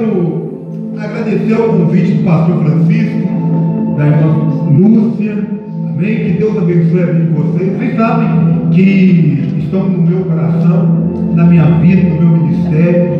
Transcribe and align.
quero 0.00 0.94
agradecer 0.98 1.54
ao 1.54 1.68
convite 1.68 2.12
do 2.12 2.24
pastor 2.24 2.64
Francisco, 2.64 3.96
da 3.96 4.06
irmã 4.06 4.50
Lúcia, 4.70 5.46
amém? 5.88 6.16
Que 6.24 6.38
Deus 6.38 6.56
abençoe 6.56 7.02
a 7.02 7.06
vida 7.06 7.24
de 7.24 7.32
vocês. 7.32 7.72
Vocês 7.76 7.96
sabem 7.96 8.70
que 8.70 9.54
estão 9.58 9.88
no 9.88 10.02
meu 10.02 10.24
coração, 10.24 11.32
na 11.34 11.44
minha 11.44 11.64
vida, 11.80 12.08
no 12.08 12.20
meu 12.22 12.44
ministério, 12.44 13.10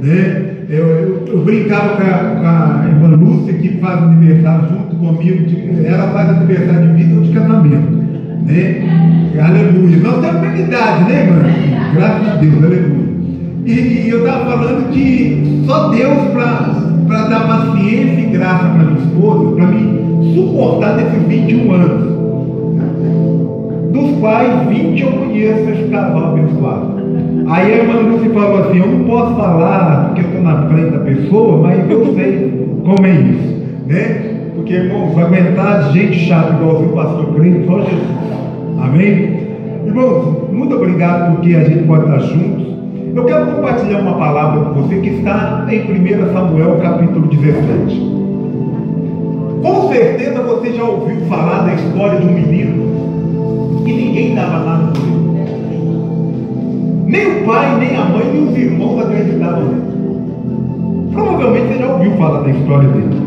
né? 0.00 0.50
Eu, 0.68 0.86
eu, 0.86 1.24
eu 1.26 1.44
brincava 1.44 1.96
com 1.96 2.02
a, 2.02 2.18
com 2.40 2.46
a, 2.46 2.88
irmã 2.88 3.16
Lúcia, 3.16 3.54
que 3.54 3.68
faz 3.78 4.02
aniversário 4.02 4.68
junto 4.68 4.96
comigo, 4.96 5.46
de, 5.46 5.86
ela 5.86 6.08
faz 6.12 6.30
aniversário 6.30 6.88
de 6.88 7.02
vida 7.02 7.14
ou 7.16 7.22
de 7.22 7.32
casamento, 7.32 7.92
né? 8.46 9.30
Aleluia. 9.42 9.96
A 10.08 10.32
mesma 10.32 10.58
idade, 10.58 11.04
né, 11.04 11.24
irmã? 11.24 11.94
Graças 11.94 12.28
a 12.28 12.36
Deus, 12.36 12.64
aleluia. 12.64 13.03
E, 13.64 13.72
e 13.72 14.10
eu 14.10 14.18
estava 14.26 14.50
falando 14.50 14.90
que 14.92 15.62
só 15.66 15.88
Deus 15.88 16.18
para 16.34 17.28
dar 17.28 17.46
paciência 17.46 18.20
e 18.20 18.26
graça 18.26 18.66
para 18.66 18.84
minha 18.84 18.98
esposa, 18.98 19.56
para 19.56 19.66
mim 19.66 20.34
suportar 20.34 20.96
desses 20.96 21.22
21 21.26 21.72
anos. 21.72 22.14
Dos 23.92 24.18
quais 24.18 24.68
20 24.68 25.02
eu 25.02 25.12
conheço 25.12 25.70
esse 25.70 25.84
casal 25.90 26.32
abençoado. 26.32 26.94
Aí 27.46 27.72
a 27.72 27.76
irmã 27.76 28.00
Lúcia 28.00 28.30
falou 28.30 28.64
assim, 28.64 28.78
eu 28.78 28.86
não 28.86 29.04
posso 29.04 29.34
falar 29.36 30.06
porque 30.06 30.22
eu 30.22 30.26
estou 30.26 30.42
na 30.42 30.68
frente 30.68 30.90
da 30.90 30.98
pessoa, 30.98 31.62
mas 31.62 31.90
eu 31.90 32.14
sei 32.14 32.68
como 32.84 33.06
é 33.06 33.10
isso. 33.10 33.54
Né? 33.86 34.34
Porque, 34.54 34.74
irmão, 34.74 35.10
vai 35.10 35.24
aguentar 35.24 35.92
gente 35.92 36.18
chata 36.26 36.54
igual 36.54 36.82
o 36.82 36.88
pastor 36.88 37.34
Clínio, 37.34 37.66
só 37.66 37.80
Jesus. 37.80 38.02
Amém? 38.82 39.44
Irmãos, 39.86 40.50
muito 40.52 40.74
obrigado 40.74 41.36
porque 41.36 41.54
a 41.54 41.64
gente 41.64 41.84
pode 41.84 42.04
estar 42.04 42.18
juntos. 42.20 42.63
Eu 43.14 43.24
quero 43.26 43.46
compartilhar 43.46 44.00
uma 44.00 44.16
palavra 44.18 44.64
com 44.64 44.82
você 44.82 44.96
que 44.96 45.08
está 45.10 45.64
em 45.70 45.82
1 45.82 46.32
Samuel 46.32 46.80
capítulo 46.82 47.28
17. 47.28 48.00
Com 49.62 49.88
certeza 49.88 50.42
você 50.42 50.72
já 50.72 50.82
ouviu 50.82 51.20
falar 51.28 51.64
da 51.64 51.74
história 51.74 52.18
de 52.18 52.26
um 52.26 52.32
menino 52.32 53.84
que 53.84 53.92
ninguém 53.92 54.34
dava 54.34 54.58
nada 54.64 54.92
por 54.92 55.06
ele. 55.06 55.14
Nem 57.06 57.42
o 57.42 57.46
pai, 57.46 57.78
nem 57.78 57.96
a 57.96 58.04
mãe, 58.04 58.32
nem 58.32 58.48
os 58.48 58.58
irmãos 58.58 59.04
acreditavam 59.04 59.62
nele. 59.62 59.82
Provavelmente 61.12 61.66
você 61.68 61.78
já 61.78 61.92
ouviu 61.92 62.10
falar 62.16 62.40
da 62.40 62.50
história 62.50 62.88
dele. 62.88 63.22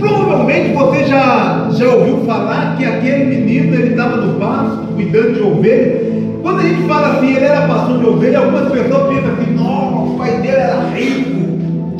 Provavelmente 0.00 0.74
você 0.74 1.04
já, 1.04 1.68
já 1.70 1.94
ouviu 1.94 2.16
falar 2.26 2.76
que 2.76 2.84
aquele 2.84 3.36
menino 3.36 3.74
ele 3.74 3.90
estava 3.90 4.16
no 4.16 4.34
pasto, 4.40 4.94
cuidando 4.96 5.34
de 5.34 5.42
ovelha. 5.42 6.07
Quando 6.42 6.60
a 6.60 6.62
gente 6.62 6.82
fala 6.86 7.16
assim, 7.16 7.34
ele 7.34 7.44
era 7.44 7.66
pastor 7.66 7.98
de 7.98 8.06
ovelha, 8.06 8.38
algumas 8.38 8.72
pessoas 8.72 9.14
pensam 9.14 9.32
assim, 9.32 9.54
nossa, 9.54 9.96
o 9.96 10.18
pai 10.18 10.30
dele 10.40 10.56
era 10.56 10.90
rico, 10.90 11.30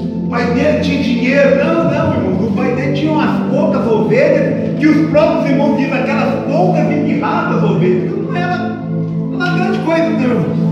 o 0.01 0.29
pai 0.31 0.45
dele 0.55 0.81
tinha 0.81 1.03
dinheiro. 1.03 1.65
Não, 1.65 1.85
não, 1.85 2.15
irmão, 2.15 2.49
o 2.49 2.53
pai 2.53 2.75
dele 2.75 2.93
tinha 2.93 3.13
umas 3.13 3.51
poucas 3.51 3.87
ovelhas, 3.87 4.79
que 4.79 4.87
os 4.87 5.11
próprios 5.11 5.51
irmãos 5.51 5.77
dizem 5.77 5.93
aquelas 5.93 6.45
poucas 6.45 6.85
e 6.91 6.95
mirradas 6.95 7.63
ovelhas. 7.65 8.13
Não 8.13 8.37
era 8.37 8.79
uma 9.33 9.55
grande 9.55 9.79
coisa, 9.79 10.11
meu 10.11 10.31
irmão. 10.31 10.69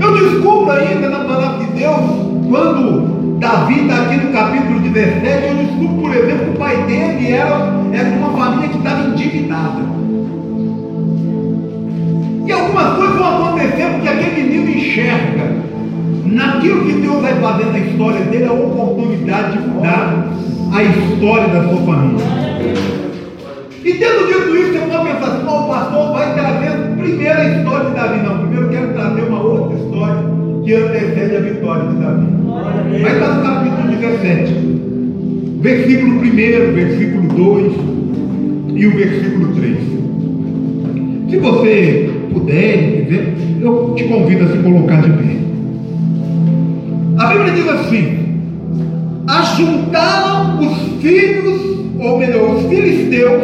Eu 0.00 0.14
descubro 0.14 0.72
ainda 0.72 1.08
na 1.08 1.24
palavra 1.24 1.64
de 1.64 1.72
Deus, 1.72 2.00
quando 2.48 3.38
Davi 3.38 3.82
está 3.82 4.02
aqui 4.02 4.16
no 4.16 4.32
capítulo 4.32 4.80
17, 4.80 5.46
eu 5.46 5.54
descubro, 5.54 6.02
por 6.02 6.16
exemplo, 6.16 6.44
que 6.46 6.50
o 6.50 6.58
pai 6.58 6.76
dele 6.84 7.32
era, 7.32 7.72
era 7.92 8.08
uma 8.18 8.36
família 8.36 8.68
que 8.68 8.78
estava 8.78 9.08
endividada. 9.08 10.01
E 12.46 12.52
algumas 12.52 12.96
coisas 12.96 13.16
vão 13.16 13.46
acontecer 13.46 13.86
porque 13.92 14.08
aquele 14.08 14.42
menino 14.42 14.70
enxerga 14.70 15.52
naquilo 16.26 16.84
que 16.86 16.92
Deus 16.92 17.22
vai 17.22 17.34
fazer 17.34 17.66
na 17.66 17.78
história 17.78 18.20
dele 18.26 18.44
a 18.46 18.52
oportunidade 18.52 19.58
de 19.58 19.68
mudar 19.68 20.28
a 20.72 20.82
história 20.82 21.48
da 21.48 21.68
sua 21.68 21.82
família. 21.82 22.24
E 23.84 23.92
tendo 23.94 24.26
dito 24.26 24.56
isso, 24.56 24.72
você 24.72 24.78
pode 24.78 25.04
pensar 25.04 25.26
assim, 25.26 25.44
o 25.44 25.68
pastor 25.68 26.12
vai 26.12 26.34
trazer 26.34 26.70
primeiro 26.96 27.38
a 27.38 27.44
história 27.44 27.88
de 27.90 27.94
Davi. 27.94 28.18
Não, 28.26 28.38
primeiro 28.38 28.64
eu 28.64 28.70
quero 28.70 28.92
trazer 28.94 29.22
uma 29.22 29.42
outra 29.42 29.76
história 29.76 30.22
que 30.64 30.74
antecede 30.74 31.36
a 31.36 31.40
vitória 31.40 31.88
de 31.88 31.94
Davi. 31.96 32.26
Vai 33.02 33.12
estar 33.12 33.34
no 33.34 33.42
capítulo 33.42 33.96
17, 33.96 34.52
versículo 35.60 36.12
1, 36.14 36.20
versículo 36.72 37.28
2 37.28 37.72
e 38.74 38.86
o 38.86 38.90
versículo 38.96 39.54
3. 39.54 39.76
Se 41.28 41.38
você 41.38 42.11
puder, 42.32 43.06
quiser, 43.06 43.34
eu 43.60 43.94
te 43.96 44.04
convido 44.04 44.44
a 44.44 44.48
se 44.48 44.58
colocar 44.58 45.02
de 45.02 45.10
pé. 45.10 45.36
A 47.18 47.26
Bíblia 47.26 47.52
diz 47.52 47.68
assim: 47.68 48.22
ajuntaram 49.28 50.60
os 50.60 51.02
filhos, 51.02 51.60
ou 51.98 52.18
melhor, 52.18 52.56
os 52.56 52.66
filisteus, 52.66 53.42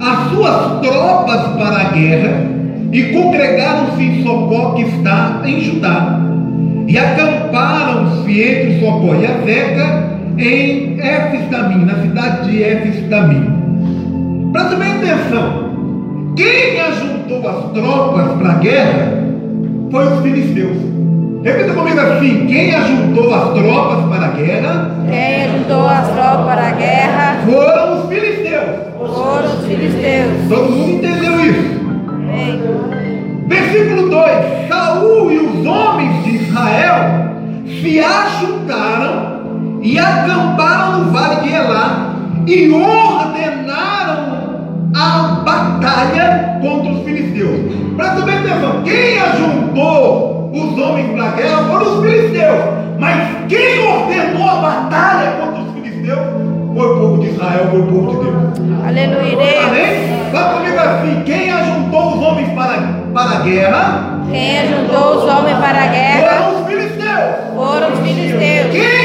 as 0.00 0.30
suas 0.30 0.80
tropas 0.80 1.46
para 1.56 1.80
a 1.80 1.92
guerra 1.92 2.52
e 2.92 3.02
congregaram-se 3.04 4.02
em 4.02 4.22
Socó, 4.22 4.74
que 4.74 4.82
está 4.82 5.42
em 5.46 5.60
Judá, 5.60 6.20
e 6.86 6.98
acamparam-se 6.98 8.40
entre 8.40 8.80
Socó 8.80 9.14
e 9.14 9.26
Azeca 9.26 10.12
em 10.36 11.00
Éfes-Damim, 11.00 11.84
na 11.84 12.02
cidade 12.02 12.50
de 12.50 12.62
Éfes-Damim. 12.62 14.50
Presta 14.52 14.76
bem 14.76 14.92
atenção. 14.92 15.72
Quem 16.36 16.78
ajuntou 17.32 17.48
as 17.48 17.72
tropas 17.72 18.38
para 18.38 18.50
a 18.50 18.54
guerra 18.54 19.22
foi 19.90 20.06
os 20.06 20.20
filisteus. 20.20 20.76
Repita 21.42 21.72
comigo 21.72 22.00
assim: 22.00 22.46
quem 22.46 22.74
ajuntou 22.74 23.34
as 23.34 23.52
tropas 23.54 24.04
para 24.04 24.26
a 24.26 24.30
guerra? 24.30 24.90
Quem 25.08 25.44
ajuntou 25.44 25.88
as 25.88 26.08
tropas 26.08 26.44
para 26.46 26.68
a 26.68 26.70
guerra? 26.72 27.40
Foram 27.44 28.00
os 28.00 28.08
filisteus. 28.08 28.70
Foram 28.96 29.44
os 29.44 29.66
filisteus. 29.66 30.48
Todo 30.48 30.70
mundo 30.70 30.90
entendeu 30.92 31.40
isso? 31.40 31.80
Amém. 32.08 33.44
Versículo 33.48 34.08
2: 34.08 34.68
Saul 34.68 35.32
e 35.32 35.38
os 35.38 35.66
homens 35.66 36.24
de 36.24 36.36
Israel 36.36 37.32
se 37.66 38.00
ajuntaram 38.00 39.42
e 39.82 39.98
acamparam 39.98 41.00
no 41.00 41.10
vale 41.10 41.40
de 41.40 41.54
Elá 41.54 42.14
e 42.46 42.70
ordenaram 42.70 44.31
a 44.94 45.42
batalha 45.44 46.58
contra 46.60 46.92
os 46.92 47.04
filisteus. 47.04 47.60
Presta 47.96 48.20
bem 48.22 48.38
atenção: 48.38 48.82
quem 48.82 49.18
ajuntou 49.18 50.50
os 50.52 50.78
homens 50.78 51.10
para 51.12 51.24
a 51.24 51.30
guerra 51.32 51.64
foram 51.64 51.98
os 51.98 52.04
filisteus, 52.04 52.60
mas 52.98 53.28
quem 53.48 53.86
ordenou 53.86 54.48
a 54.48 54.56
batalha 54.56 55.32
contra 55.40 55.62
os 55.62 55.72
filisteus 55.72 56.18
foi 56.74 56.86
o 56.86 57.00
povo 57.00 57.22
de 57.22 57.28
Israel, 57.28 57.68
foi 57.70 57.80
o 57.80 57.86
povo 57.86 58.10
de 58.10 58.24
Deus. 58.24 58.86
Aleluia. 58.86 59.62
Amém? 59.66 60.30
Fala 60.32 60.54
comigo 60.54 60.78
assim: 60.78 61.22
quem 61.24 61.50
ajuntou 61.50 62.14
os 62.16 62.22
homens 62.26 62.48
para, 62.52 62.78
para 63.14 63.30
a 63.30 63.40
guerra 63.42 64.20
Quem 64.30 64.58
ajuntou 64.60 65.16
os 65.16 65.24
homens 65.24 65.56
para 65.58 65.84
a 65.84 65.86
guerra? 65.86 66.28
foram 66.28 66.60
os 66.60 66.66
filisteus. 66.66 67.54
Foram 67.54 67.92
os 67.92 68.00
filisteus. 68.00 68.70
Quem 68.72 69.01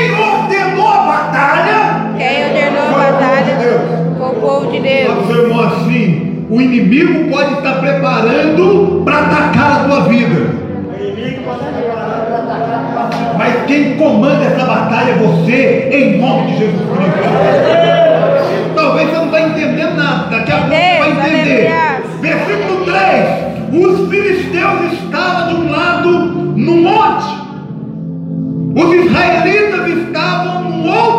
de 4.77 4.87
Deus. 4.87 5.27
seu 5.27 5.43
irmão 5.43 5.67
assim: 5.67 6.45
o 6.49 6.61
inimigo 6.61 7.29
pode 7.29 7.53
estar 7.53 7.79
preparando 7.79 9.01
para 9.03 9.19
atacar 9.19 9.71
a 9.71 9.83
tua 9.85 10.01
vida. 10.01 10.67
Mas 13.37 13.65
quem 13.67 13.95
comanda 13.97 14.43
essa 14.43 14.65
batalha 14.65 15.11
é 15.11 15.15
você, 15.15 15.89
em 15.91 16.17
nome 16.19 16.51
de 16.51 16.57
Jesus 16.59 16.81
Cristo. 16.81 17.27
Talvez 18.75 19.09
você 19.09 19.15
não 19.17 19.25
está 19.25 19.41
entendendo 19.41 19.95
nada, 19.95 20.37
daqui 20.37 20.51
a 20.51 20.57
pouco 20.57 20.73
você 20.73 20.97
vai 20.97 21.09
entender. 21.11 21.71
Versículo 22.21 22.85
3: 22.85 23.83
Os 23.83 24.09
filisteus 24.09 24.93
estavam 24.93 25.47
de 25.47 25.55
um 25.55 25.71
lado 25.71 26.09
no 26.09 26.77
monte, 26.77 27.37
os 28.75 29.05
israelitas 29.05 29.87
estavam 29.87 30.63
no 30.63 30.87
outro 30.87 31.16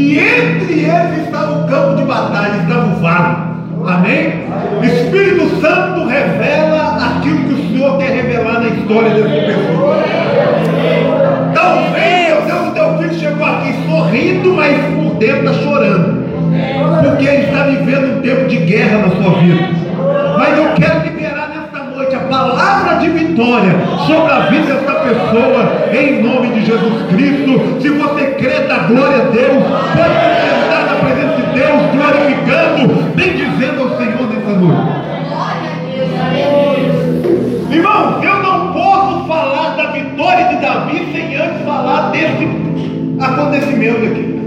e 0.00 0.18
entre 0.18 0.72
eles 0.84 1.26
estava 1.26 1.52
o 1.52 1.68
campo 1.68 1.96
de 1.96 2.04
batalha, 2.04 2.56
estava 2.62 2.86
o 2.86 3.00
vale. 3.00 3.36
Amém? 3.86 4.44
Espírito 4.82 5.60
Santo 5.60 6.06
revela 6.06 6.96
aquilo 6.96 7.38
que 7.44 7.54
o 7.54 7.68
Senhor 7.68 7.98
quer 7.98 8.10
revelar 8.10 8.60
na 8.60 8.68
história 8.68 9.10
dessa 9.10 9.28
pessoa. 9.28 10.02
Talvez 11.54 12.30
o 12.66 12.70
teu 12.72 12.98
filho 12.98 13.20
chegou 13.20 13.46
aqui 13.46 13.74
sorrindo, 13.86 14.54
mas 14.54 14.76
por 14.94 15.14
dentro 15.16 15.50
está 15.50 15.52
chorando. 15.62 16.20
Porque 17.02 17.26
ele 17.26 17.44
está 17.44 17.64
vivendo 17.64 18.18
um 18.18 18.22
tempo 18.22 18.48
de 18.48 18.56
guerra 18.56 18.98
na 18.98 19.10
sua 19.10 19.38
vida. 19.40 19.68
Mas 20.38 20.58
eu 20.58 20.74
quero 20.76 20.99
vitória 23.10 23.72
sobre 24.06 24.32
a 24.32 24.40
vida 24.40 24.74
dessa 24.74 24.94
pessoa, 25.00 25.88
em 25.92 26.22
nome 26.22 26.48
de 26.54 26.64
Jesus 26.66 27.02
Cristo. 27.08 27.80
Se 27.80 27.88
você 27.90 28.26
crê, 28.32 28.66
dá 28.66 28.78
glória 28.78 29.16
a 29.16 29.30
Deus. 29.30 29.64
Pode 29.96 30.14
se 30.14 30.30
sentar 30.48 30.86
na 30.86 30.94
presença 31.04 31.36
de 31.36 31.42
Deus, 31.58 31.80
glorificando, 31.92 33.02
bendizendo 33.14 33.82
ao 33.82 33.96
Senhor 33.96 34.26
nessa 34.28 34.52
noite. 34.58 35.10
Irmão, 37.70 38.22
eu 38.22 38.42
não 38.42 38.72
posso 38.72 39.26
falar 39.26 39.76
da 39.76 39.92
vitória 39.92 40.48
de 40.48 40.56
Davi 40.56 41.08
sem 41.12 41.36
antes 41.36 41.64
falar 41.64 42.10
desse 42.10 42.48
acontecimento 43.20 44.06
aqui. 44.06 44.40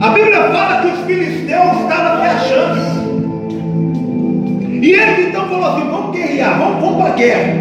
A 0.00 0.08
Bíblia 0.10 0.42
fala 0.52 0.82
que 0.82 0.88
os 0.88 0.98
filisteus 1.06 1.83
guerrear, 6.34 6.58
vamos, 6.58 6.80
vamos 6.80 6.96
para 6.96 7.12
a 7.12 7.16
guerra. 7.16 7.54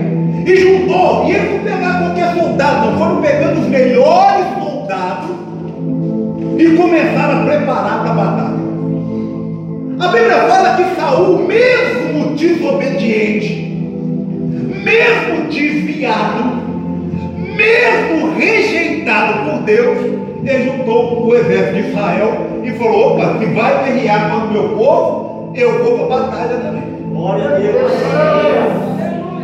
E 0.46 0.56
juntou, 0.58 1.26
e 1.26 1.32
eles 1.32 1.52
não 1.52 1.60
pegaram 1.60 2.00
qualquer 2.06 2.36
soldado, 2.36 2.92
não 2.92 2.98
foram 2.98 3.22
pegando 3.22 3.62
os 3.62 3.68
melhores 3.68 4.46
soldados 4.60 5.30
e 6.58 6.76
começaram 6.76 7.42
a 7.42 7.46
preparar 7.46 8.02
para 8.02 8.12
a 8.12 8.14
batalha. 8.14 8.64
A 10.00 10.08
Bíblia 10.08 10.38
fala 10.50 10.76
que 10.76 10.96
Saul, 11.00 11.48
mesmo 11.48 12.36
desobediente, 12.36 13.72
mesmo 14.84 15.50
desviado, 15.50 16.62
mesmo 17.56 18.34
rejeitado 18.36 19.50
por 19.50 19.62
Deus, 19.62 19.98
ele 20.44 20.64
juntou 20.66 21.26
o 21.26 21.36
exército 21.36 21.74
de 21.74 21.90
Israel 21.90 22.48
e 22.64 22.72
falou: 22.72 23.14
opa, 23.14 23.38
se 23.40 23.46
vai 23.46 23.86
guerrear 23.86 24.30
contra 24.30 24.48
o 24.48 24.52
meu 24.52 24.70
povo, 24.78 25.54
eu 25.56 25.84
vou 25.84 26.06
para 26.06 26.18
a 26.18 26.20
batalha 26.20 26.58
também. 26.58 27.03
Glória 27.14 27.46
a 27.46 27.60
Deus. 27.60 27.92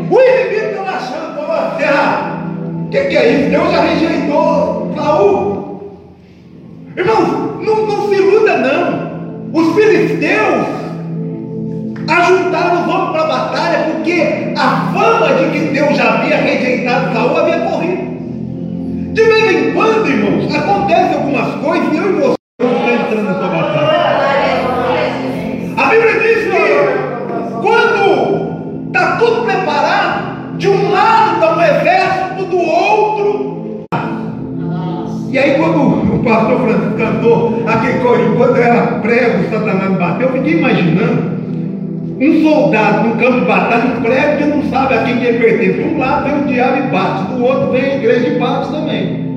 O 0.09 0.19
inimigo 0.19 0.69
estava 0.71 0.97
achando, 0.97 1.51
assim: 1.51 1.83
ah, 1.83 2.41
o 2.87 2.89
que, 2.89 3.03
que 3.05 3.15
é 3.15 3.31
isso? 3.31 3.49
Deus 3.51 3.71
já 3.71 3.81
rejeitou 3.81 4.91
Saul. 4.95 5.91
Irmãos, 6.97 7.61
não, 7.61 7.85
não 7.85 8.09
se 8.09 8.15
iluda 8.15 8.57
não. 8.57 9.51
Os 9.53 9.75
filisteus 9.75 10.65
ajuntaram 12.07 12.81
os 12.81 12.87
homens 12.91 13.11
para 13.11 13.21
a 13.21 13.27
batalha 13.27 13.91
porque 13.91 14.53
a 14.57 14.91
fama 14.91 15.33
de 15.35 15.49
que 15.51 15.59
Deus 15.67 15.95
já 15.95 16.15
havia 16.15 16.37
rejeitado 16.37 17.13
Saul 17.13 17.37
havia 17.37 17.59
corrido. 17.59 19.13
De 19.13 19.21
vez 19.21 19.67
em 19.67 19.73
quando, 19.73 20.09
irmãos, 20.09 20.55
acontecem 20.55 21.13
algumas 21.13 21.53
coisas 21.63 21.93
e 21.93 21.97
eu 21.97 22.09
e 22.09 22.13
você 22.13 22.35
estamos 22.59 22.91
entrando 22.91 23.25
nessa 23.25 23.47
batalha. 23.47 23.88
Tudo 29.19 29.43
preparado, 29.43 30.57
de 30.57 30.67
um 30.69 30.91
lado 30.91 31.33
está 31.35 31.55
um 31.55 31.61
exército, 31.61 32.45
do 32.45 32.57
outro. 32.57 33.85
E 35.31 35.37
aí 35.37 35.59
quando 35.59 36.15
o 36.15 36.23
pastor 36.23 36.59
Francisco 36.61 36.97
cantou 36.97 37.63
aquele 37.67 37.99
corinho, 37.99 38.35
quando 38.35 38.57
era 38.57 38.99
prego, 38.99 39.49
Satanás 39.51 39.97
bateu, 39.97 40.27
eu 40.27 40.33
fiquei 40.33 40.57
imaginando 40.57 41.39
um 42.19 42.41
soldado 42.41 43.07
num 43.07 43.17
campo 43.17 43.39
de 43.39 43.45
batalha, 43.45 43.95
um 43.95 44.01
prego 44.01 44.37
que 44.37 44.45
não 44.45 44.63
sabe 44.69 44.95
a 44.95 45.03
quem 45.03 45.23
ele 45.23 45.37
pertence. 45.37 45.73
De 45.73 45.83
um 45.83 45.97
lado 45.99 46.25
vem 46.25 46.41
o 46.41 46.45
diabo 46.47 46.77
e 46.77 46.81
bate, 46.89 47.33
do 47.33 47.43
outro 47.43 47.71
vem 47.71 47.81
a 47.81 47.95
igreja 47.95 48.27
e 48.27 48.39
bate 48.39 48.71
também. 48.71 49.29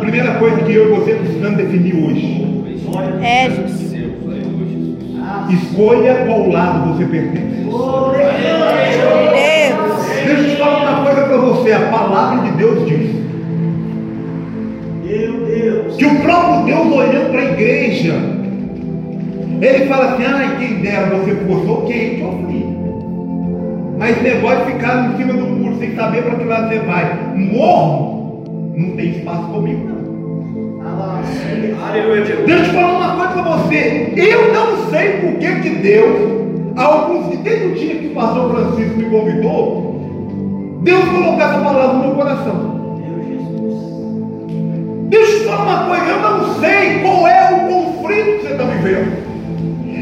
Primeira 0.00 0.34
coisa 0.34 0.56
que 0.62 0.74
eu 0.74 0.86
e 0.86 0.98
você 0.98 1.14
precisamos 1.14 1.56
definir 1.58 1.94
hoje. 1.94 2.50
É, 3.22 3.50
Jesus. 3.50 3.79
Escolha 5.52 6.24
qual 6.26 6.48
lado 6.48 6.92
você 6.92 7.04
pertence. 7.04 7.60
Deixa 10.24 10.42
eu 10.42 10.50
te 10.50 10.56
falar 10.56 10.90
uma 10.92 11.04
coisa 11.04 11.26
para 11.26 11.36
você, 11.38 11.72
a 11.72 11.80
palavra 11.90 12.44
de 12.44 12.56
Deus 12.56 12.86
diz 12.88 13.10
Meu 15.04 15.46
Deus. 15.46 15.96
que 15.96 16.06
o 16.06 16.20
próprio 16.20 16.64
Deus 16.66 16.86
olhando 16.92 17.30
para 17.30 17.40
a 17.40 17.44
igreja, 17.52 18.14
ele 19.60 19.86
fala 19.86 20.12
assim, 20.12 20.24
ai 20.24 20.56
quem 20.58 20.80
dera 20.82 21.16
você 21.16 21.34
fosse 21.34 21.66
ok, 21.66 22.16
te 22.16 22.22
ofri. 22.22 22.66
Mas 23.98 24.22
negócio 24.22 24.64
de 24.66 24.72
ficar 24.72 25.12
em 25.12 25.16
cima 25.16 25.32
do 25.32 25.46
muro 25.46 25.76
sem 25.78 25.94
saber 25.94 26.22
para 26.22 26.36
que 26.36 26.44
lado 26.44 26.68
você 26.68 26.78
vai, 26.80 27.34
morro, 27.34 28.44
não 28.74 28.96
tem 28.96 29.10
espaço 29.10 29.48
comigo 29.48 29.88
não. 29.88 29.99
Deus. 31.92 32.46
Deixa 32.46 32.62
eu 32.62 32.64
te 32.64 32.70
falar 32.70 33.14
uma 33.14 33.16
coisa 33.16 33.42
para 33.42 33.56
você. 33.56 34.12
Eu 34.16 34.52
não 34.52 34.90
sei 34.90 35.20
por 35.20 35.38
que 35.38 35.60
que 35.60 35.70
Deus, 35.70 36.76
alguns, 36.76 37.38
desde 37.38 37.66
o 37.66 37.74
dia 37.74 37.94
que 37.96 38.06
o 38.08 38.14
pastor 38.14 38.50
Francisco 38.50 38.98
me 38.98 39.10
convidou, 39.10 40.80
Deus 40.82 41.04
colocou 41.04 41.40
essa 41.40 41.58
palavra 41.58 41.92
no 41.94 42.06
meu 42.06 42.14
coração. 42.14 42.80
Eu 45.10 45.26
te 45.26 45.44
falar 45.44 45.62
uma 45.62 45.96
coisa, 45.96 46.12
eu 46.12 46.20
não 46.20 46.60
sei 46.60 47.00
qual 47.00 47.26
é 47.26 47.50
o 47.52 47.68
conflito 47.68 48.38
que 48.38 48.46
você 48.46 48.52
está 48.52 48.64
vivendo. 48.64 49.30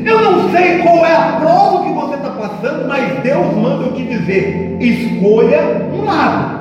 Eu 0.07 0.21
não 0.23 0.51
sei 0.51 0.79
qual 0.79 1.05
é 1.05 1.15
a 1.15 1.37
prova 1.41 1.85
que 1.85 1.93
você 1.93 2.15
está 2.15 2.31
passando, 2.31 2.89
mas 2.89 3.23
Deus 3.23 3.55
manda 3.55 3.87
eu 3.87 3.93
te 3.93 4.05
dizer: 4.05 4.77
escolha 4.81 5.89
um 5.93 6.05
lado. 6.05 6.59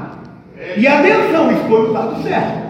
E 0.75 0.87
atenção, 0.87 1.51
escolha 1.51 1.89
o 1.89 1.93
lado 1.93 2.23
certo. 2.23 2.66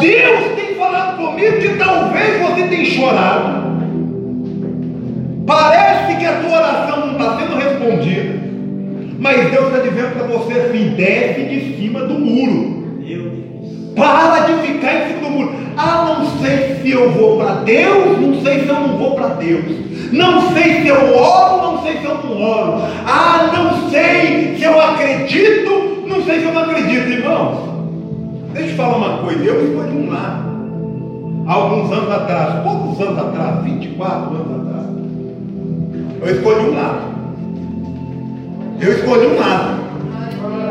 Deus 0.00 0.54
tem 0.56 0.74
falado 0.76 1.16
comigo 1.18 1.58
que 1.58 1.68
talvez 1.76 2.40
você 2.40 2.62
tenha 2.68 2.84
chorado. 2.86 3.60
Parece 5.46 6.16
que 6.16 6.26
a 6.26 6.40
tua 6.40 6.56
oração 6.56 7.06
não 7.06 7.12
está 7.12 7.38
sendo 7.38 7.56
respondida. 7.56 8.40
Mas 9.18 9.50
Deus 9.50 9.66
está 9.66 9.78
dizendo 9.80 10.14
para 10.14 10.26
você 10.26 10.52
assim: 10.60 10.94
desce 10.96 11.42
de 11.42 11.76
cima 11.76 12.00
do 12.00 12.18
muro. 12.18 12.80
Para 13.94 14.46
de 14.46 14.66
ficar 14.66 14.94
em 14.94 15.08
cima 15.08 15.20
do 15.20 15.30
muro. 15.30 15.54
Ah, 15.76 16.16
não 16.18 16.26
sei 16.40 16.76
se 16.80 16.90
eu 16.90 17.10
vou 17.10 17.38
para 17.38 17.54
Deus, 17.56 18.20
não 18.20 18.40
sei 18.42 18.60
se 18.60 18.68
eu 18.68 18.74
não 18.74 18.96
vou 18.96 19.14
para 19.14 19.28
Deus. 19.34 19.64
Não 20.12 20.52
sei 20.52 20.82
se 20.82 20.88
eu 20.88 21.16
oro, 21.16 21.62
não 21.62 21.82
sei 21.82 21.98
se 21.98 22.04
eu 22.04 22.14
não 22.14 22.42
oro. 22.42 22.82
Ah, 23.06 23.50
não 23.52 23.90
sei 23.90 24.56
se 24.56 24.64
eu 24.64 24.80
acredito, 24.80 25.99
não 26.10 26.24
sei 26.24 26.40
se 26.40 26.44
eu 26.44 26.52
não 26.52 26.62
acredito, 26.62 27.08
irmãos. 27.08 27.70
Deixa 28.52 28.70
eu 28.70 28.76
falar 28.76 28.96
uma 28.96 29.18
coisa, 29.18 29.44
eu 29.44 29.64
escolhi 29.64 29.96
um 29.96 30.10
lado. 30.10 30.50
Alguns 31.46 31.92
anos 31.92 32.10
atrás, 32.10 32.62
poucos 32.62 33.00
anos 33.00 33.18
atrás, 33.18 33.64
24 33.64 34.34
anos 34.34 34.60
atrás, 34.60 34.86
eu 36.20 36.36
escolhi 36.36 36.60
um 36.60 36.74
lado. 36.74 37.00
Eu 38.80 38.92
escolhi 38.92 39.26
um 39.26 39.38
lado. 39.38 39.80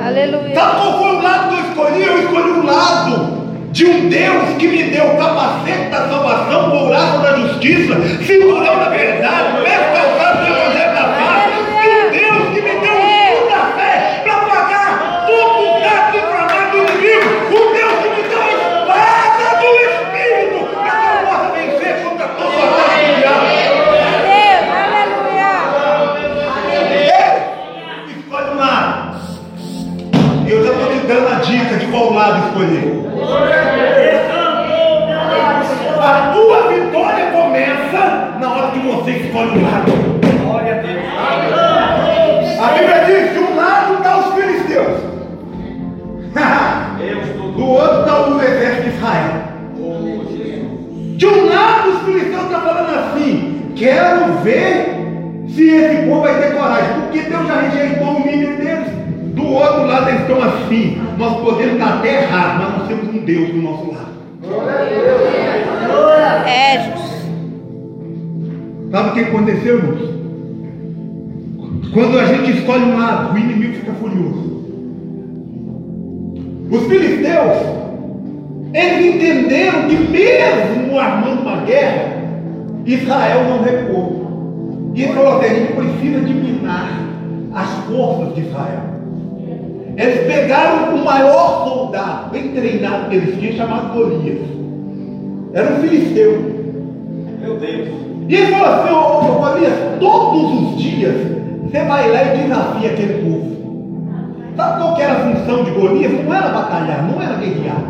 Aleluia. 0.05 0.55
Sabe 0.55 0.75
qual 0.75 0.99
foi 0.99 1.15
o 1.15 1.21
lado 1.21 1.49
que 1.49 1.55
eu 1.55 1.69
escolhi? 1.69 2.03
Eu 2.03 2.19
escolhi 2.23 2.51
o 2.51 2.65
lado 2.65 3.39
de 3.71 3.85
um 3.85 4.09
Deus 4.09 4.57
que 4.57 4.67
me 4.67 4.83
deu 4.83 5.05
o 5.05 5.17
capacete 5.17 5.89
da 5.89 6.07
salvação, 6.09 6.85
o 6.85 6.87
braço 6.87 7.21
da 7.21 7.35
justiça, 7.37 7.95
cinturão 8.25 8.79
da 8.79 8.89
verdade, 8.89 9.63
pés 9.63 9.97
calçados 9.97 10.38
A 36.01 36.31
tua 36.33 36.67
vitória 36.67 37.31
começa 37.31 38.35
na 38.37 38.51
hora 38.51 38.71
que 38.71 38.79
você 38.79 39.11
escolhe 39.11 39.59
um 39.59 39.63
lado. 39.63 39.93
A 42.61 42.67
Bíblia 42.73 43.05
diz 43.05 43.31
que 43.31 43.39
um 43.39 43.55
lado 43.55 43.93
está 43.93 44.17
os 44.17 44.33
filisteus. 44.33 44.97
Do 47.55 47.65
outro 47.65 47.99
está 48.01 48.27
o 48.27 48.41
exército 48.41 48.81
de 48.81 48.89
Israel. 48.89 49.31
De 51.15 51.25
um 51.27 51.45
lado 51.47 51.89
os 51.91 52.01
filisteus 52.01 52.43
estão 52.43 52.61
falando 52.61 52.93
assim, 52.99 53.71
quero 53.77 54.33
ver 54.43 54.95
se 55.47 55.69
esse 55.69 56.07
povo 56.07 56.23
vai 56.23 56.41
ter 56.41 56.57
coragem, 56.57 57.01
porque 57.03 57.21
Deus 57.21 57.47
já 57.47 57.61
rejeitou 57.61 58.19
o 58.19 58.27
líder 58.27 58.57
deles. 58.57 58.89
Do 59.33 59.47
outro 59.47 59.85
lado 59.85 60.09
eles 60.09 60.21
estão 60.21 60.43
assim, 60.43 60.98
nós 61.19 61.35
podemos 61.41 61.73
estar 61.73 61.97
até 61.97 62.23
errados, 62.23 62.63
mas 62.63 62.77
nós 62.77 62.87
temos 62.87 63.13
um 63.13 63.25
Deus 63.25 63.49
do 63.49 63.61
nosso 63.61 63.91
lado. 63.91 64.07
É, 66.47 66.81
Jesus. 66.81 67.09
Sabe 68.89 69.09
o 69.09 69.13
que 69.13 69.19
aconteceu, 69.19 69.77
irmãos? 69.79 70.09
Quando 71.93 72.19
a 72.19 72.25
gente 72.25 72.57
escolhe 72.57 72.83
um 72.85 72.97
lado, 72.97 73.33
o 73.33 73.37
inimigo 73.37 73.73
fica 73.73 73.91
furioso. 73.93 74.63
Os 76.71 76.87
filisteus, 76.87 77.57
eles 78.73 79.15
entenderam 79.15 79.89
que 79.89 79.95
mesmo 79.95 80.97
armando 80.97 81.41
uma 81.41 81.65
guerra, 81.65 82.13
Israel 82.85 83.43
não 83.43 83.61
recuou. 83.61 84.91
E 84.95 85.03
ele 85.03 85.13
falou 85.13 85.39
assim, 85.39 85.45
a 85.45 85.53
gente 85.53 85.73
precisa 85.73 86.21
de 86.21 86.33
minar 86.33 86.91
as 87.53 87.69
forças 87.87 88.35
de 88.35 88.41
Israel. 88.41 88.88
Eles 89.99 90.33
pegaram 90.33 90.95
o 90.95 91.03
maior 91.03 91.65
soldado, 91.65 92.29
bem 92.31 92.53
treinado 92.53 93.09
que 93.09 93.15
eles 93.17 93.37
tinham, 93.37 93.57
chamado 93.57 93.93
Golias. 93.93 94.39
Era 95.53 95.73
um 95.73 95.81
filisteu. 95.81 96.41
Meu 97.41 97.57
Deus. 97.57 97.89
E 98.29 98.33
ele 98.33 98.53
falou 98.53 98.75
assim, 98.75 98.93
ô, 98.93 98.97
ô 98.97 99.39
Golias, 99.39 99.73
todos 99.99 100.53
os 100.53 100.81
dias 100.81 101.15
você 101.63 101.83
vai 101.83 102.09
lá 102.09 102.23
e 102.23 102.37
desafia 102.37 102.91
aquele 102.91 103.23
povo. 103.23 103.49
Sabe 104.55 104.81
qual 104.81 104.95
que 104.95 105.01
era 105.01 105.13
a 105.13 105.33
função 105.33 105.63
de 105.65 105.71
Golias? 105.71 106.13
Não 106.23 106.33
era 106.33 106.47
batalhar, 106.47 107.05
não 107.05 107.21
era 107.21 107.35
guerrear. 107.35 107.83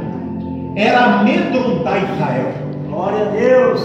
Era 0.76 1.20
amedrontar 1.20 2.12
Israel. 2.12 2.54
Glória 2.90 3.22
a 3.22 3.30
Deus. 3.30 3.82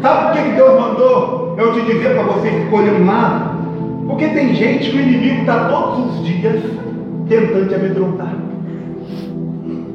Sabe 0.00 0.22
por 0.24 0.32
que 0.32 0.48
que 0.48 0.56
Deus 0.56 0.80
mandou 0.80 1.54
eu 1.58 1.74
te 1.74 1.82
dizer 1.82 2.14
para 2.14 2.22
você 2.22 2.48
escolher 2.48 2.92
um 2.94 3.04
lado? 3.04 3.60
Porque 4.06 4.26
tem 4.28 4.54
gente 4.54 4.90
que 4.90 4.96
o 4.96 5.00
inimigo 5.00 5.40
está 5.42 5.68
todos 5.68 6.18
os 6.18 6.24
dias 6.26 6.62
tentando 7.30 7.68
te 7.68 7.74
amedrontar. 7.76 8.34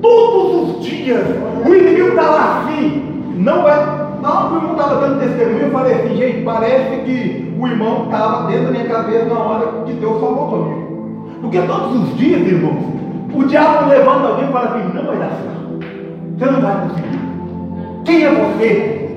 Todos 0.01 0.77
os 0.77 0.85
dias 0.85 1.21
o 1.65 1.73
inimigo 1.75 2.09
está 2.09 2.21
lá 2.23 2.63
assim. 2.63 3.23
Não 3.37 3.61
vai. 3.61 4.05
Não, 4.21 4.53
o 4.53 4.55
irmão 4.55 4.71
estava 4.71 5.01
dando 5.01 5.19
testemunho, 5.19 5.65
eu 5.65 5.71
falei 5.71 5.93
assim, 5.93 6.15
gente, 6.15 6.43
parece 6.43 7.01
que 7.01 7.53
o 7.59 7.67
irmão 7.67 8.05
estava 8.05 8.47
dentro 8.47 8.65
da 8.65 8.71
minha 8.71 8.85
cabeça 8.85 9.25
na 9.25 9.39
hora 9.39 9.83
que 9.85 9.93
Deus 9.93 10.19
falou 10.19 10.47
comigo. 10.47 11.09
Porque 11.41 11.61
todos 11.61 12.01
os 12.01 12.17
dias, 12.17 12.41
irmãos, 12.41 12.81
o 13.31 13.43
diabo 13.43 13.89
levanta 13.89 14.27
alguém 14.29 14.49
e 14.49 14.51
fala 14.51 14.69
assim, 14.69 14.97
não 14.97 15.05
vai 15.05 15.17
dar 15.17 15.29
certo. 15.29 15.79
Você 16.39 16.45
não 16.45 16.61
vai 16.61 16.87
conseguir. 16.87 17.19
Quem 18.05 18.23
é 18.23 18.31
você? 18.31 19.09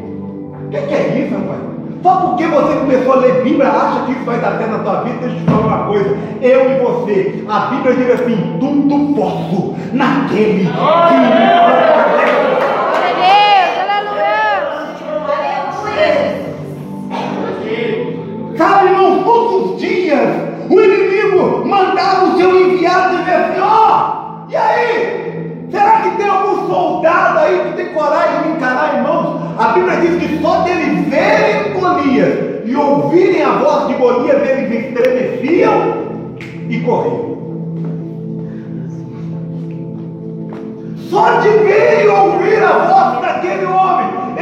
O 0.67 0.69
que, 0.69 0.81
que 0.83 0.95
é 0.95 1.25
isso, 1.25 1.35
rapaz? 1.35 1.68
Só 2.03 2.17
porque 2.17 2.47
você 2.47 2.75
começou 2.77 3.13
a 3.13 3.17
ler 3.17 3.43
Bíblia, 3.43 3.69
acha 3.69 4.05
que 4.07 4.13
isso 4.13 4.25
vai 4.25 4.39
dar 4.39 4.57
certo 4.59 4.71
na 4.71 4.79
tua 4.79 5.01
vida, 5.03 5.19
deixa 5.21 5.37
eu 5.37 5.41
te 5.41 5.51
falar 5.51 5.67
uma 5.67 5.87
coisa. 5.87 6.17
Eu 6.41 6.71
e 6.71 6.79
você, 6.79 7.45
a 7.49 7.59
Bíblia 7.67 7.95
diz 7.95 8.21
assim, 8.21 8.57
tudo 8.61 9.15
posso 9.15 9.75
naquele 9.93 10.67
que 10.67 11.15
me 11.15 11.49
Glória 11.59 12.48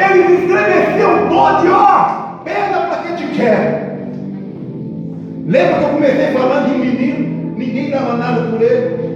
homem, 0.07 0.25
eles 0.25 0.41
estremeciam 0.43 1.29
todos, 1.29 1.71
ó, 1.71 2.41
pega 2.45 2.81
para 2.81 3.03
que 3.03 3.13
te 3.15 3.27
quer. 3.35 3.87
Lembra 5.47 5.79
que 5.79 5.85
eu 5.85 5.91
comecei 5.91 6.33
falando 6.33 6.67
de 6.67 6.75
um 6.75 6.79
menino? 6.79 7.55
Ninguém 7.57 7.91
dava 7.91 8.17
nada 8.17 8.43
por 8.43 8.61
ele. 8.61 9.07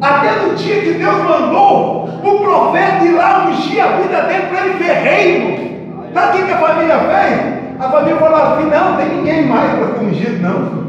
Até 0.00 0.42
no 0.42 0.54
dia 0.54 0.80
que 0.82 0.92
Deus 0.92 1.16
mandou 1.24 2.04
o 2.22 2.38
profeta 2.38 3.04
ir 3.04 3.12
lá 3.12 3.48
ungir 3.48 3.82
a 3.82 3.96
vida 3.96 4.22
dele 4.22 4.46
para 4.48 4.66
ele 4.66 4.84
ser 4.84 4.92
reino. 4.92 5.66
Sabe 6.12 6.42
o 6.42 6.46
que 6.46 6.52
a 6.52 6.58
família 6.58 6.98
fez? 6.98 7.56
A 7.80 7.90
família 7.90 8.16
falou 8.16 8.42
assim: 8.42 8.70
não, 8.70 8.96
tem 8.96 9.16
ninguém 9.16 9.46
mais 9.46 9.72
para 9.72 9.98
ser 9.98 10.04
ungido, 10.04 10.42
não. 10.42 10.86